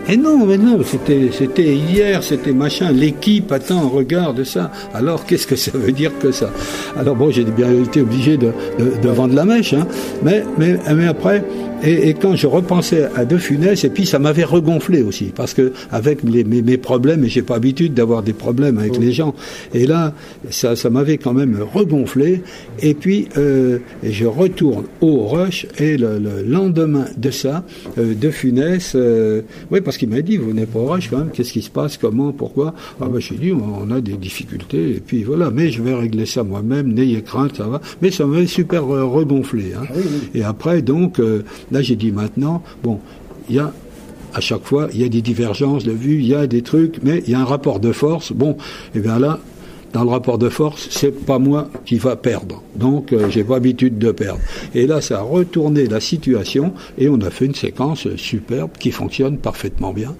Et 0.09 0.17
non, 0.17 0.45
mais 0.45 0.57
non, 0.57 0.77
c'était 0.83 1.29
c'était 1.31 1.73
hier, 1.73 2.21
c'était 2.21 2.51
machin. 2.51 2.91
L'équipe, 2.91 3.49
attends, 3.53 3.87
regarde 3.87 4.43
ça. 4.43 4.71
Alors 4.93 5.25
qu'est-ce 5.25 5.47
que 5.47 5.55
ça 5.55 5.71
veut 5.73 5.93
dire 5.93 6.11
que 6.19 6.33
ça? 6.33 6.49
Alors 6.97 7.15
bon, 7.15 7.31
j'ai 7.31 7.45
bien 7.45 7.71
été 7.71 8.01
obligé 8.01 8.35
de, 8.35 8.51
vendre 9.07 9.35
la 9.35 9.45
mèche, 9.45 9.71
hein. 9.71 9.87
mais, 10.21 10.43
mais 10.57 10.77
mais 10.93 11.07
après. 11.07 11.45
Et, 11.83 12.09
et, 12.09 12.13
quand 12.13 12.35
je 12.35 12.47
repensais 12.47 13.09
à 13.15 13.25
De 13.25 13.37
Funès, 13.37 13.83
et 13.83 13.89
puis 13.89 14.05
ça 14.05 14.17
m'avait 14.17 14.45
regonflé 14.45 15.01
aussi, 15.01 15.31
parce 15.35 15.53
que 15.53 15.73
avec 15.91 16.23
les, 16.23 16.43
mes, 16.43 16.61
mes, 16.61 16.77
problèmes, 16.77 17.25
et 17.25 17.29
j'ai 17.29 17.41
pas 17.41 17.55
l'habitude 17.55 17.93
d'avoir 17.93 18.23
des 18.23 18.33
problèmes 18.33 18.77
avec 18.77 18.97
les 18.97 19.11
gens, 19.11 19.35
et 19.73 19.85
là, 19.85 20.13
ça, 20.49 20.75
ça 20.75 20.89
m'avait 20.89 21.17
quand 21.17 21.33
même 21.33 21.59
regonflé. 21.73 22.41
Et 22.81 22.93
puis, 22.93 23.27
euh, 23.37 23.79
je 24.01 24.25
retourne 24.25 24.85
au 25.01 25.27
Rush, 25.27 25.67
et 25.77 25.97
le, 25.97 26.19
le 26.19 26.43
lendemain 26.43 27.05
de 27.17 27.31
ça, 27.31 27.65
euh, 27.97 28.13
De 28.13 28.29
Funès, 28.29 28.93
euh, 28.95 29.41
oui, 29.69 29.81
parce 29.81 29.97
qu'il 29.97 30.09
m'a 30.09 30.21
dit, 30.21 30.37
vous 30.37 30.53
n'êtes 30.53 30.71
pas 30.71 30.79
au 30.79 30.87
Rush 30.87 31.09
quand 31.09 31.17
même, 31.17 31.31
qu'est-ce 31.33 31.51
qui 31.51 31.61
se 31.61 31.69
passe, 31.69 31.97
comment, 31.97 32.31
pourquoi? 32.31 32.73
Ah 33.01 33.05
ben, 33.11 33.19
j'ai 33.19 33.35
dit, 33.35 33.51
on 33.51 33.91
a 33.91 33.99
des 33.99 34.13
difficultés, 34.13 34.91
et 34.91 35.01
puis 35.05 35.23
voilà, 35.23 35.51
mais 35.51 35.69
je 35.69 35.81
vais 35.81 35.93
régler 35.93 36.25
ça 36.25 36.43
moi-même, 36.43 36.93
n'ayez 36.93 37.21
crainte, 37.21 37.57
ça 37.57 37.65
va. 37.65 37.81
Mais 38.01 38.11
ça 38.11 38.25
m'avait 38.25 38.47
super 38.47 38.85
regonflé. 38.85 39.73
Hein. 39.75 39.83
Ah 39.89 39.93
oui, 39.95 40.03
oui. 40.05 40.39
Et 40.39 40.43
après, 40.43 40.81
donc, 40.81 41.19
Là, 41.73 41.81
j'ai 41.81 41.95
dit 41.95 42.11
maintenant, 42.11 42.61
bon, 42.83 42.99
il 43.49 43.55
y 43.55 43.59
a 43.59 43.73
à 44.35 44.39
chaque 44.39 44.63
fois, 44.63 44.87
il 44.93 45.01
y 45.01 45.03
a 45.03 45.09
des 45.09 45.21
divergences 45.21 45.83
de 45.83 45.91
vues, 45.91 46.19
il 46.19 46.25
y 46.25 46.35
a 46.35 46.47
des 46.47 46.61
trucs, 46.61 47.03
mais 47.03 47.23
il 47.25 47.31
y 47.31 47.35
a 47.35 47.39
un 47.39 47.45
rapport 47.45 47.79
de 47.79 47.91
force. 47.91 48.31
Bon, 48.31 48.51
et 48.51 48.55
eh 48.95 48.99
bien 48.99 49.19
là, 49.19 49.39
dans 49.93 50.03
le 50.03 50.09
rapport 50.09 50.39
de 50.39 50.49
force, 50.49 50.87
c'est 50.89 51.25
pas 51.25 51.37
moi 51.37 51.69
qui 51.85 51.97
va 51.97 52.15
perdre. 52.15 52.63
Donc, 52.75 53.13
euh, 53.13 53.29
j'ai 53.29 53.43
pas 53.43 53.57
habitude 53.57 53.99
de 53.99 54.11
perdre. 54.11 54.39
Et 54.73 54.87
là, 54.87 55.01
ça 55.01 55.19
a 55.19 55.21
retourné 55.21 55.85
la 55.85 55.99
situation 55.99 56.73
et 56.97 57.09
on 57.09 57.21
a 57.21 57.29
fait 57.29 57.45
une 57.45 57.53
séquence 57.53 58.07
superbe 58.15 58.71
qui 58.79 58.89
fonctionne 58.89 59.37
parfaitement 59.37 59.93
bien. 59.93 60.15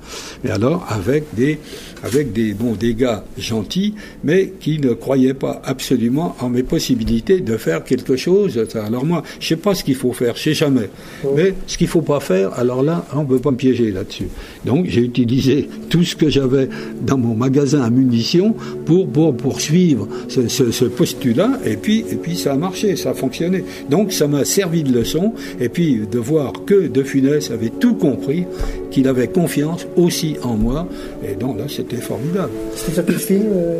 Et 0.45 0.51
alors, 0.51 0.85
avec 0.89 1.23
des, 1.33 1.59
avec 2.03 2.33
des, 2.33 2.53
bon, 2.53 2.73
des 2.73 2.93
gars 2.93 3.23
gentils, 3.37 3.95
mais 4.23 4.53
qui 4.59 4.79
ne 4.79 4.93
croyaient 4.93 5.33
pas 5.33 5.61
absolument 5.63 6.35
en 6.39 6.49
mes 6.49 6.63
possibilités 6.63 7.39
de 7.39 7.57
faire 7.57 7.83
quelque 7.83 8.15
chose. 8.15 8.59
Alors 8.75 9.05
moi, 9.05 9.23
je 9.39 9.47
sais 9.47 9.55
pas 9.55 9.73
ce 9.73 9.83
qu'il 9.83 9.95
faut 9.95 10.13
faire, 10.13 10.35
je 10.35 10.43
sais 10.43 10.53
jamais. 10.53 10.89
Mais 11.35 11.53
ce 11.67 11.77
qu'il 11.77 11.87
faut 11.87 12.01
pas 12.01 12.19
faire, 12.19 12.57
alors 12.59 12.83
là, 12.83 13.05
on 13.15 13.25
peut 13.25 13.39
pas 13.39 13.51
me 13.51 13.57
piéger 13.57 13.91
là-dessus. 13.91 14.27
Donc, 14.65 14.85
j'ai 14.87 15.01
utilisé 15.01 15.69
tout 15.89 16.03
ce 16.03 16.15
que 16.15 16.29
j'avais 16.29 16.69
dans 17.01 17.17
mon 17.17 17.35
magasin 17.35 17.81
à 17.81 17.89
munitions 17.89 18.55
pour, 18.85 19.07
pour, 19.07 19.35
pour 19.35 19.61
suivre 19.61 20.07
ce, 20.27 20.47
ce, 20.47 20.85
postulat, 20.85 21.59
et 21.65 21.77
puis, 21.77 22.05
et 22.09 22.15
puis 22.15 22.35
ça 22.35 22.53
a 22.53 22.55
marché, 22.55 22.95
ça 22.95 23.11
a 23.11 23.13
fonctionné. 23.13 23.63
Donc 23.89 24.11
ça 24.11 24.27
m'a 24.27 24.45
servi 24.45 24.83
de 24.83 24.93
leçon, 24.93 25.33
et 25.59 25.69
puis 25.69 26.01
de 26.11 26.19
voir 26.19 26.53
que 26.65 26.87
De 26.87 27.03
Funès 27.03 27.51
avait 27.51 27.69
tout 27.69 27.95
compris, 27.95 28.45
qu'il 28.93 29.07
avait 29.07 29.27
confiance 29.27 29.87
aussi 29.97 30.37
en 30.43 30.55
moi, 30.55 30.87
et 31.27 31.35
donc 31.35 31.57
là 31.57 31.65
c'était 31.67 31.97
formidable. 31.97 32.51
C'était 32.75 33.01
quel 33.01 33.15
film 33.15 33.47
euh 33.53 33.79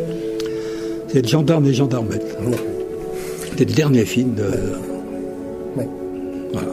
C'est 1.08 1.26
Gendarme 1.26 1.66
et 1.66 1.72
Gendarmette. 1.72 2.36
C'était 3.48 3.64
le 3.64 3.72
dernier 3.72 4.04
film 4.04 4.34
de. 4.34 4.42
Voilà. 6.52 6.68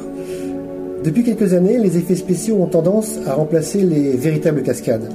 Depuis 1.03 1.23
quelques 1.23 1.53
années, 1.53 1.77
les 1.79 1.97
effets 1.97 2.15
spéciaux 2.15 2.57
ont 2.57 2.67
tendance 2.67 3.17
à 3.25 3.33
remplacer 3.33 3.81
les 3.81 4.11
véritables 4.11 4.61
cascades. 4.61 5.09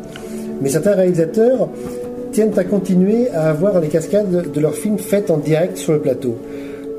Mais 0.61 0.68
certains 0.68 0.95
réalisateurs 0.95 1.68
tiennent 2.33 2.59
à 2.59 2.64
continuer 2.64 3.29
à 3.31 3.51
avoir 3.51 3.81
les 3.81 3.89
cascades 3.89 4.51
de 4.53 4.61
leurs 4.61 4.74
films 4.74 4.99
faites 4.99 5.31
en 5.31 5.39
direct 5.39 5.77
sur 5.77 5.93
le 5.93 6.01
plateau. 6.01 6.37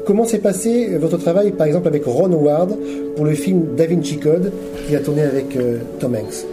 Comment 0.07 0.23
s'est 0.23 0.39
passé 0.39 0.97
votre 1.01 1.17
travail, 1.17 1.51
par 1.51 1.67
exemple, 1.67 1.89
avec 1.89 2.05
Ron 2.05 2.31
Howard 2.31 2.77
pour 3.17 3.25
le 3.25 3.33
film 3.33 3.75
Da 3.75 3.85
Vinci 3.85 4.17
Code, 4.17 4.53
qui 4.87 4.95
a 4.95 5.01
tourné 5.01 5.23
avec 5.23 5.57
euh, 5.57 5.79
Tom 5.99 6.15
Hanks? 6.15 6.45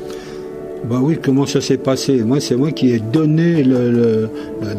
Bah 0.90 0.98
oui, 1.00 1.18
comment 1.22 1.46
ça 1.46 1.60
s'est 1.60 1.76
passé? 1.76 2.24
Moi, 2.24 2.40
c'est 2.40 2.56
moi 2.56 2.72
qui 2.72 2.90
ai 2.90 2.98
donné 2.98 3.62
le, 3.62 4.28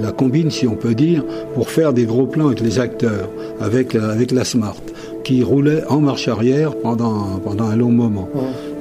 la, 0.01 0.11
combine, 0.11 0.51
si 0.51 0.67
on 0.67 0.76
peut 0.76 0.93
dire, 0.93 1.23
pour 1.53 1.69
faire 1.69 1.93
des 1.93 2.03
gros 2.03 2.26
plans 2.26 2.47
avec 2.47 2.59
les 2.59 2.78
acteurs, 2.78 3.30
avec, 3.61 3.95
avec 3.95 4.32
la 4.32 4.43
Smart, 4.43 4.76
qui 5.23 5.41
roulait 5.41 5.86
en 5.88 6.01
marche 6.01 6.28
arrière 6.28 6.76
pendant, 6.76 7.39
pendant 7.45 7.67
un 7.67 7.78
long 7.78 7.91
moment. 7.91 8.28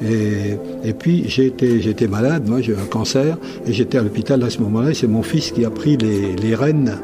Et, 0.04 0.58
et 0.88 0.92
puis 0.92 1.26
j'étais 1.28 2.08
malade, 2.08 2.48
moi 2.48 2.60
j'ai 2.60 2.72
eu 2.72 2.76
un 2.76 2.86
cancer 2.90 3.38
et 3.64 3.72
j'étais 3.72 3.98
à 3.98 4.02
l'hôpital 4.02 4.42
à 4.42 4.50
ce 4.50 4.58
moment-là. 4.58 4.92
C'est 4.92 5.06
mon 5.06 5.22
fils 5.22 5.52
qui 5.52 5.64
a 5.64 5.70
pris 5.70 5.96
les, 5.96 6.34
les 6.34 6.54
rênes 6.56 6.98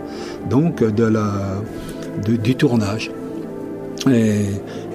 donc 0.51 0.83
de 0.83 1.05
la 1.05 1.31
du 2.27 2.55
tournage. 2.55 3.11
Et, 4.11 4.47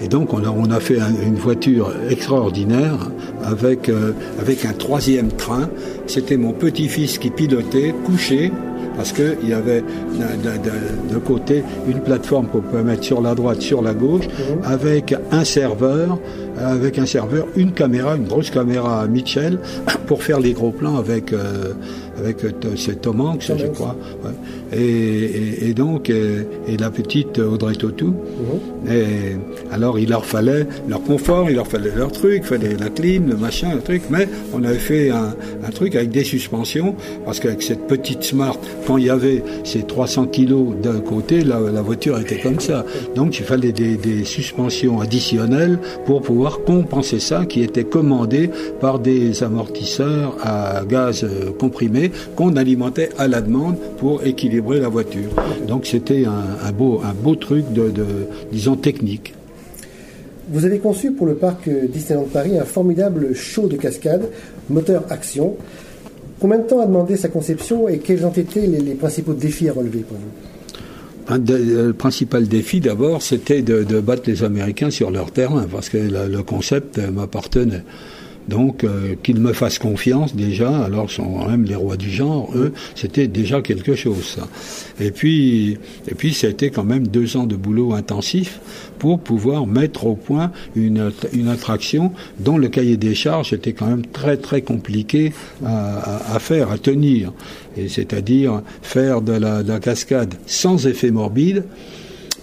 et, 0.04 0.08
donc 0.08 0.34
on 0.34 0.44
a, 0.44 0.50
on 0.50 0.72
a 0.72 0.80
fait 0.80 0.98
une 1.24 1.36
voiture 1.36 1.92
extraordinaire 2.10 2.98
avec, 3.44 3.90
euh, 3.90 4.14
avec 4.40 4.66
un 4.66 4.74
troisième 4.74 5.30
train. 5.30 5.70
C'était 6.08 6.38
mon 6.38 6.54
petit-fils 6.54 7.20
qui 7.20 7.30
pilotait, 7.30 7.94
couché, 8.04 8.52
parce 8.96 9.12
qu'il 9.12 9.48
y 9.48 9.54
avait 9.54 9.82
de, 9.82 11.14
de, 11.14 11.20
côté 11.20 11.64
une 11.88 12.00
plateforme 12.00 12.48
qu'on 12.48 12.62
peut 12.62 12.82
mettre 12.82 13.04
sur 13.04 13.22
la 13.22 13.36
droite, 13.36 13.62
sur 13.62 13.82
la 13.82 13.94
gauche, 13.94 14.28
mhm. 14.28 14.64
avec 14.64 15.14
un 15.32 15.44
serveur, 15.44 16.18
avec 16.58 16.98
un 16.98 17.06
serveur, 17.06 17.46
une 17.56 17.74
caméra, 17.74 18.16
une 18.16 18.26
grosse 18.26 18.50
caméra 18.50 19.06
Mitchell, 19.08 19.60
pour 20.08 20.24
faire 20.24 20.40
les 20.40 20.54
gros 20.54 20.72
plans 20.72 20.98
avec, 20.98 21.34
euh, 21.34 21.74
avec 22.18 22.44
euh, 22.44 22.52
c'est 22.76 23.02
Tom 23.02 23.22
Hanks, 23.22 23.52
je 23.58 23.68
crois. 23.68 23.96
Ouais. 24.24 24.78
Et, 24.78 25.70
et, 25.70 25.74
donc, 25.74 26.10
euh, 26.10 26.44
et, 26.68 26.78
la 26.78 26.90
petite 26.90 27.40
Audrey 27.40 27.76
Tautou. 27.76 28.08
Mhm. 28.08 28.92
Et 28.92 29.36
alors, 29.72 30.00
il 30.00 30.10
leur 30.10 30.26
fallait 30.26 30.68
leur 30.88 31.02
confort, 31.04 31.50
il 31.50 31.56
leur 31.56 31.68
fallait 31.68 31.96
leur 31.96 32.12
truc, 32.12 32.44
il 32.44 32.48
fallait 32.48 32.76
la 32.78 32.90
clim, 32.90 33.30
le 33.30 33.36
machin, 33.36 33.74
le 33.76 33.82
truc. 33.82 34.04
Mais 34.10 34.28
on 34.54 34.64
avait 34.64 34.78
fait 34.78 35.10
un, 35.10 35.36
un 35.66 35.70
truc 35.72 35.96
avec 35.96 36.10
des 36.10 36.24
suspensions, 36.24 36.96
parce 37.26 37.40
qu'avec 37.40 37.62
cette 37.62 37.88
petite 37.88 38.24
Smart, 38.24 38.58
quand 38.88 38.98
il 38.98 39.06
y 39.06 39.10
avait 39.10 39.44
ces 39.64 39.84
300 39.84 40.28
kilos 40.28 40.76
d'un 40.82 41.00
côté, 41.00 41.44
la, 41.44 41.60
la, 41.60 41.82
voiture 41.82 42.20
était 42.20 42.40
comme 42.40 42.60
ça. 42.60 42.86
Donc, 43.16 43.40
il 43.40 43.46
fallait 43.46 43.72
des, 43.72 43.98
des 43.98 44.24
suspensions 44.24 45.00
additionnelles 45.00 45.80
pour 46.06 46.22
pouvoir 46.22 46.62
compenser 46.62 47.20
ça, 47.20 47.46
qui 47.46 47.62
était 47.62 47.84
commandé 47.84 48.50
par 48.80 49.00
des 49.00 49.44
amortisseurs 49.44 50.38
à 50.42 50.84
gaz 50.88 51.24
euh, 51.24 51.52
qu'on 52.36 52.56
alimentait 52.56 53.10
à 53.18 53.28
la 53.28 53.42
demande 53.42 53.78
pour 53.98 54.24
équilibrer 54.26 54.80
la 54.80 54.90
voiture. 54.90 55.30
Donc 55.68 55.86
c'était 55.86 56.26
un, 56.26 56.68
un, 56.68 56.72
beau, 56.72 57.02
un 57.04 57.14
beau 57.14 57.36
truc 57.36 57.72
de, 57.72 57.90
de, 57.90 58.06
disons, 58.52 58.76
technique. 58.76 59.34
Vous 60.50 60.64
avez 60.66 60.80
conçu 60.80 61.12
pour 61.12 61.26
le 61.26 61.36
parc 61.36 61.70
Disneyland 61.70 62.28
Paris 62.32 62.58
un 62.60 62.66
formidable 62.66 63.34
show 63.34 63.68
de 63.68 63.78
cascade, 63.78 64.30
moteur 64.70 65.04
action. 65.10 65.56
Combien 66.40 66.60
de 66.60 66.64
temps 66.64 66.82
a 66.82 66.86
demandé 66.86 67.16
sa 67.18 67.30
conception 67.30 67.88
et 67.88 67.98
quels 67.98 68.26
ont 68.26 68.32
été 68.32 68.68
les, 68.68 68.80
les 68.80 68.94
principaux 68.94 69.34
défis 69.34 69.70
à 69.70 69.74
relever 69.74 70.00
pour 70.00 70.18
vous? 70.18 71.34
Un 71.34 71.40
de, 71.40 71.56
le 71.88 71.94
principal 71.94 72.48
défi 72.48 72.80
d'abord, 72.80 73.24
c'était 73.24 73.64
de, 73.64 73.84
de, 73.84 74.00
battre 74.00 74.24
les 74.28 74.44
Américains 74.44 74.92
sur 74.92 75.10
leur 75.10 75.32
terrain, 75.32 75.66
parce 75.72 75.90
que 75.90 75.98
le, 75.98 76.28
le 76.28 76.44
concept 76.44 77.00
m'appartenait. 77.00 77.82
Donc 78.48 78.84
euh, 78.84 79.16
qu'ils 79.24 79.40
me 79.40 79.54
fassent 79.54 79.80
confiance 79.80 80.36
déjà, 80.36 80.84
alors 80.84 81.10
sont 81.10 81.48
même 81.48 81.64
les 81.64 81.76
rois 81.76 81.98
du 81.98 82.10
genre, 82.10 82.52
eux, 82.56 82.74
c'était 82.94 83.28
déjà 83.28 83.62
quelque 83.62 83.96
chose. 83.96 84.38
Et 85.00 85.12
puis 85.12 85.78
et 86.08 86.16
puis 86.16 86.34
ça 86.34 86.48
a 86.48 86.50
été 86.52 86.70
quand 86.70 86.84
même 86.84 87.08
deux 87.08 87.38
ans 87.38 87.46
de 87.46 87.56
boulot 87.56 87.94
intensif 87.94 88.60
pour 89.00 89.20
pouvoir 89.20 89.68
mettre 89.68 90.06
au 90.06 90.16
point 90.16 90.52
une, 90.76 91.12
attraction 91.50 92.12
dont 92.40 92.58
le 92.58 92.68
cahier 92.70 92.98
des 92.98 93.16
charges 93.16 93.54
était 93.54 93.74
quand 93.74 93.88
même 93.88 94.06
très 94.06 94.38
très 94.38 94.62
compliqué 94.62 95.34
à, 95.66 96.40
faire, 96.40 96.72
à 96.72 96.78
tenir. 96.78 97.34
Et 97.78 97.90
c'est-à-dire 97.90 98.62
faire 98.82 99.22
de 99.22 99.34
la 99.34 99.80
cascade 99.80 100.36
sans 100.46 100.88
effet 100.88 101.12
morbide, 101.12 101.66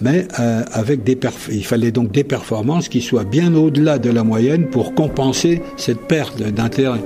mais 0.03 0.27
euh, 0.41 0.63
avec 0.73 1.05
des 1.05 1.19
il 1.51 1.65
fallait 1.65 1.93
donc 1.93 2.11
des 2.11 2.25
performances 2.25 2.89
qui 2.89 3.01
soient 3.01 3.25
bien 3.25 3.55
au-delà 3.55 3.99
de 3.99 4.11
la 4.11 4.25
moyenne 4.25 4.67
pour 4.67 4.95
compenser 4.95 5.63
cette 5.77 6.01
perte 6.01 6.43
d'intérêt. 6.43 7.01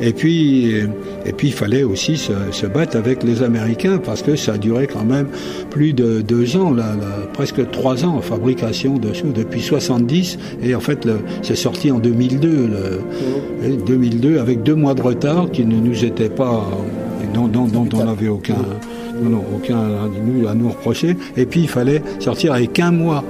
Et 0.00 0.12
puis, 0.12 0.74
et 1.24 1.32
puis 1.32 1.48
il 1.48 1.52
fallait 1.52 1.84
aussi 1.84 2.16
se, 2.16 2.32
se, 2.50 2.66
battre 2.66 2.96
avec 2.96 3.22
les 3.22 3.42
Américains 3.42 3.98
parce 3.98 4.22
que 4.22 4.34
ça 4.34 4.54
a 4.54 4.58
duré 4.58 4.88
quand 4.88 5.04
même 5.04 5.28
plus 5.70 5.92
de 5.92 6.22
deux 6.22 6.56
ans, 6.56 6.72
là, 6.72 6.96
là, 7.00 7.26
presque 7.32 7.70
trois 7.70 8.04
ans 8.04 8.16
en 8.16 8.20
fabrication 8.20 8.96
de 8.96 9.12
depuis 9.32 9.60
70 9.60 10.38
et 10.62 10.74
en 10.74 10.80
fait 10.80 11.06
c'est 11.42 11.54
sorti 11.54 11.92
en 11.92 11.98
2002, 11.98 12.48
le, 12.48 13.76
2002 13.86 14.38
avec 14.38 14.64
deux 14.64 14.74
mois 14.74 14.94
de 14.94 15.02
retard 15.02 15.50
qui 15.52 15.64
ne 15.64 15.76
nous 15.76 16.04
étaient 16.04 16.30
pas, 16.30 16.68
dont, 17.32 17.46
dont, 17.46 17.66
dont 17.66 17.88
on 17.94 18.04
n'avait 18.04 18.28
aucun 18.28 18.56
non, 19.28 19.44
aucun 19.54 19.76
nous 20.24 20.48
à 20.48 20.54
nous 20.54 20.70
reprocher. 20.70 21.16
Et 21.36 21.46
puis 21.46 21.62
il 21.62 21.68
fallait 21.68 22.02
sortir 22.18 22.52
avec 22.52 22.78
un 22.80 22.90
mois 22.90 23.24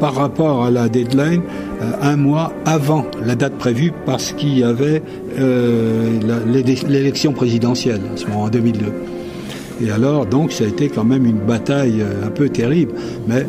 par 0.00 0.14
rapport 0.14 0.64
à 0.64 0.70
la 0.70 0.88
deadline, 0.88 1.42
euh, 1.82 1.92
un 2.00 2.16
mois 2.16 2.52
avant 2.64 3.04
la 3.24 3.34
date 3.36 3.52
prévue 3.58 3.92
parce 4.06 4.32
qu'il 4.32 4.58
y 4.58 4.64
avait 4.64 5.02
euh, 5.38 6.18
l'élection 6.88 7.32
présidentielle 7.32 8.00
à 8.14 8.16
ce 8.16 8.26
moment 8.26 8.44
en 8.44 8.48
2002. 8.48 8.86
Et 9.82 9.90
alors 9.90 10.26
donc 10.26 10.52
ça 10.52 10.64
a 10.64 10.66
été 10.66 10.88
quand 10.88 11.04
même 11.04 11.26
une 11.26 11.38
bataille 11.38 12.00
euh, 12.00 12.26
un 12.26 12.30
peu 12.30 12.48
terrible, 12.48 12.92
mais 13.28 13.46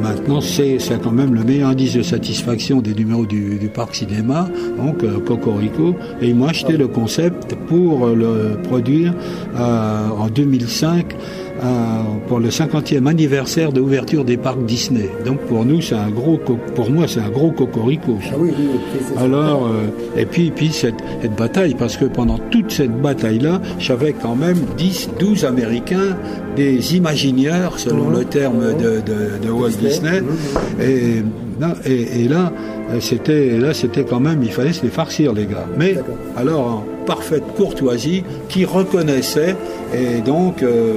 maintenant, 0.00 0.40
c'est 0.40 0.78
quand 1.02 1.12
même 1.12 1.34
le 1.34 1.44
meilleur 1.44 1.70
indice 1.70 1.94
de 1.94 2.02
satisfaction 2.02 2.80
des 2.80 2.94
numéros 2.94 3.26
du, 3.26 3.58
du 3.58 3.68
parc 3.68 3.94
cinéma, 3.94 4.48
donc 4.76 5.02
euh, 5.02 5.20
Cocorico. 5.20 5.94
Et 6.20 6.28
ils 6.28 6.34
m'ont 6.34 6.46
acheté 6.46 6.76
le 6.76 6.88
concept 6.88 7.54
pour 7.68 8.08
le 8.08 8.58
produire 8.62 9.14
euh, 9.56 10.08
en 10.08 10.28
2005 10.28 11.06
euh, 11.12 11.49
pour 12.26 12.38
le 12.38 12.48
50e 12.48 13.06
anniversaire 13.06 13.72
de 13.72 13.80
l'ouverture 13.80 14.24
des 14.24 14.36
parcs 14.36 14.64
Disney. 14.64 15.10
Donc 15.26 15.40
pour 15.40 15.64
nous, 15.64 15.80
c'est 15.80 15.94
un 15.94 16.10
gros, 16.10 16.38
pour 16.74 16.90
moi, 16.90 17.06
c'est 17.08 17.20
un 17.20 17.28
gros 17.28 17.50
cocorico. 17.50 18.18
Ah 18.30 18.34
oui, 18.38 18.50
oui, 18.56 18.66
Alors, 19.16 19.66
euh, 19.66 19.88
et 20.16 20.26
puis, 20.26 20.50
puis 20.50 20.70
cette, 20.70 20.94
cette, 21.22 21.36
bataille, 21.36 21.74
parce 21.74 21.96
que 21.96 22.04
pendant 22.04 22.38
toute 22.50 22.70
cette 22.70 23.00
bataille-là, 23.00 23.60
j'avais 23.78 24.12
quand 24.12 24.36
même 24.36 24.58
10, 24.76 25.10
12 25.18 25.44
Américains, 25.44 26.16
des 26.56 26.96
imaginaires, 26.96 27.78
selon 27.78 28.10
mmh. 28.10 28.16
le 28.18 28.24
terme 28.24 28.58
mmh. 28.58 28.82
de, 28.82 28.90
de, 29.00 29.46
de, 29.46 29.50
Walt 29.50 29.70
Disney. 29.80 30.20
Mmh. 30.20 30.82
Et, 30.82 31.22
et, 31.86 32.24
et 32.24 32.28
là, 32.28 32.52
c'était 33.00 33.58
là 33.58 33.72
c'était 33.72 34.04
quand 34.04 34.18
même 34.18 34.42
il 34.42 34.50
fallait 34.50 34.72
se 34.72 34.82
les 34.82 34.88
farcir 34.88 35.32
les 35.32 35.46
gars 35.46 35.66
mais 35.78 35.94
alors 36.36 36.66
en 36.66 36.84
parfaite 37.06 37.44
courtoisie 37.56 38.24
qui 38.48 38.64
reconnaissait 38.64 39.54
et 39.94 40.20
donc 40.22 40.62
euh, 40.62 40.94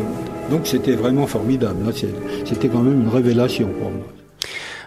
donc 0.54 0.68
c'était 0.68 0.94
vraiment 0.94 1.26
formidable. 1.26 1.80
C'était 2.46 2.68
quand 2.68 2.84
même 2.84 3.02
une 3.02 3.10
révélation 3.10 3.68
pour 3.80 3.90
moi. 3.90 4.23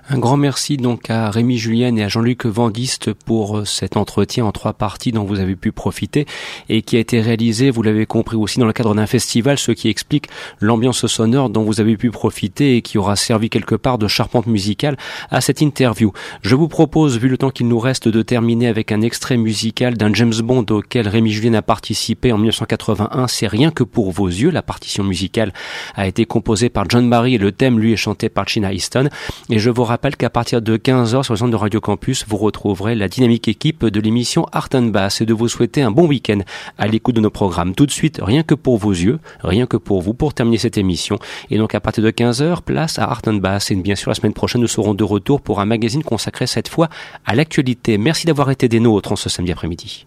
Un 0.09 0.19
grand 0.19 0.37
merci 0.37 0.77
donc 0.77 1.11
à 1.11 1.31
Rémi 1.31 1.59
Julien 1.59 1.97
et 1.97 2.05
à 2.05 2.09
Jean-Luc 2.09 2.47
Vandiste 2.47 3.13
pour 3.13 3.59
euh, 3.59 3.65
cet 3.65 3.97
entretien 3.97 4.45
en 4.45 4.53
trois 4.53 4.73
parties 4.73 5.11
dont 5.11 5.25
vous 5.25 5.41
avez 5.41 5.57
pu 5.57 5.73
profiter 5.73 6.27
et 6.69 6.83
qui 6.83 6.97
a 6.97 7.01
été 7.01 7.21
réalisé, 7.21 7.71
vous 7.71 7.83
l'avez 7.83 8.07
compris 8.07 8.37
aussi 8.37 8.61
dans 8.61 8.67
le 8.67 8.73
cadre 8.73 8.95
d'un 8.95 9.09
festival, 9.09 9.59
ce 9.59 9.73
qui 9.73 9.89
explique 9.89 10.29
l'ambiance 10.61 11.05
sonore 11.09 11.51
dont 11.51 11.65
vous 11.65 11.81
avez 11.81 11.97
pu 11.97 12.13
profiter 12.13 12.77
et 12.77 12.83
qui 12.83 12.99
aura 12.99 13.17
servi 13.17 13.51
quelque 13.51 13.75
part 13.75 13.99
de 13.99 14.07
charpente 14.07 14.47
musicale 14.47 14.97
à 15.33 15.41
cette 15.41 15.61
interview. 15.61 16.13
Je 16.41 16.55
vous 16.55 16.69
propose, 16.69 17.19
vu 17.19 17.29
le 17.29 17.37
temps 17.37 17.51
qu'il 17.51 17.67
nous 17.67 17.81
reste, 17.81 18.07
de 18.07 18.23
terminer 18.23 18.69
avec 18.69 18.93
un 18.93 19.01
extrait 19.01 19.37
musical 19.37 19.97
d'un 19.97 20.15
James 20.15 20.41
Bond 20.41 20.67
auquel 20.71 21.09
Rémi 21.09 21.33
Julien 21.33 21.55
a 21.55 21.63
participé 21.63 22.31
en 22.31 22.37
1981. 22.37 23.27
C'est 23.27 23.49
rien 23.49 23.73
que 23.73 23.83
pour 23.83 24.13
vos 24.13 24.29
yeux. 24.29 24.51
La 24.51 24.63
partition 24.63 25.03
musicale 25.03 25.53
a 25.97 26.07
été 26.07 26.27
composée 26.27 26.69
par 26.69 26.89
John 26.89 27.11
Barry 27.11 27.35
et 27.35 27.39
le 27.39 27.51
thème 27.51 27.81
lui 27.81 27.93
est 27.93 27.97
chanté 27.97 28.29
par 28.29 28.49
China 28.49 28.73
Easton. 28.73 29.09
Et 29.51 29.59
je 29.59 29.69
vous 29.69 29.85
qu'à 30.17 30.31
partir 30.31 30.63
de 30.63 30.77
15h 30.77 31.23
sur 31.25 31.35
le 31.35 31.39
centre 31.39 31.51
de 31.51 31.57
Radio 31.57 31.81
Campus, 31.81 32.25
vous 32.29 32.37
retrouverez 32.37 32.95
la 32.95 33.09
dynamique 33.09 33.49
équipe 33.49 33.85
de 33.85 34.01
l'émission 34.01 34.47
Art 34.53 34.69
and 34.75 34.89
Bass 34.89 35.21
et 35.21 35.27
de 35.27 35.35
vous 35.35 35.49
souhaiter 35.49 35.83
un 35.83 35.91
bon 35.91 36.07
week-end 36.07 36.41
à 36.79 36.87
l'écoute 36.87 37.17
de 37.17 37.21
nos 37.21 37.31
programmes. 37.31 37.75
Tout 37.75 37.87
de 37.87 37.91
suite, 37.91 38.21
rien 38.23 38.43
que 38.43 38.55
pour 38.55 38.77
vos 38.77 38.93
yeux, 38.93 39.19
rien 39.43 39.67
que 39.67 39.77
pour 39.77 40.03
vous, 40.03 40.15
pour 40.15 40.35
terminer 40.35 40.59
cette 40.59 40.79
émission. 40.79 41.19
Et 41.51 41.59
donc 41.59 41.75
à 41.75 41.81
partir 41.81 42.05
de 42.05 42.11
15h, 42.11 42.63
place 42.63 42.99
à 42.99 43.05
Art 43.05 43.23
and 43.27 43.35
Bass. 43.35 43.71
Et 43.71 43.75
bien 43.75 43.95
sûr, 43.95 44.11
la 44.11 44.15
semaine 44.15 44.35
prochaine, 44.35 44.61
nous 44.61 44.69
serons 44.69 44.95
de 44.95 45.05
retour 45.05 45.41
pour 45.41 45.61
un 45.61 45.67
magazine 45.67 46.03
consacré 46.03 46.47
cette 46.47 46.69
fois 46.69 46.89
à 47.25 47.35
l'actualité. 47.35 47.99
Merci 47.99 48.27
d'avoir 48.27 48.51
été 48.51 48.69
des 48.69 48.81
nôtres 48.81 49.13
en 49.13 49.17
ce 49.17 49.29
samedi 49.29 49.53
après-midi. 49.53 50.07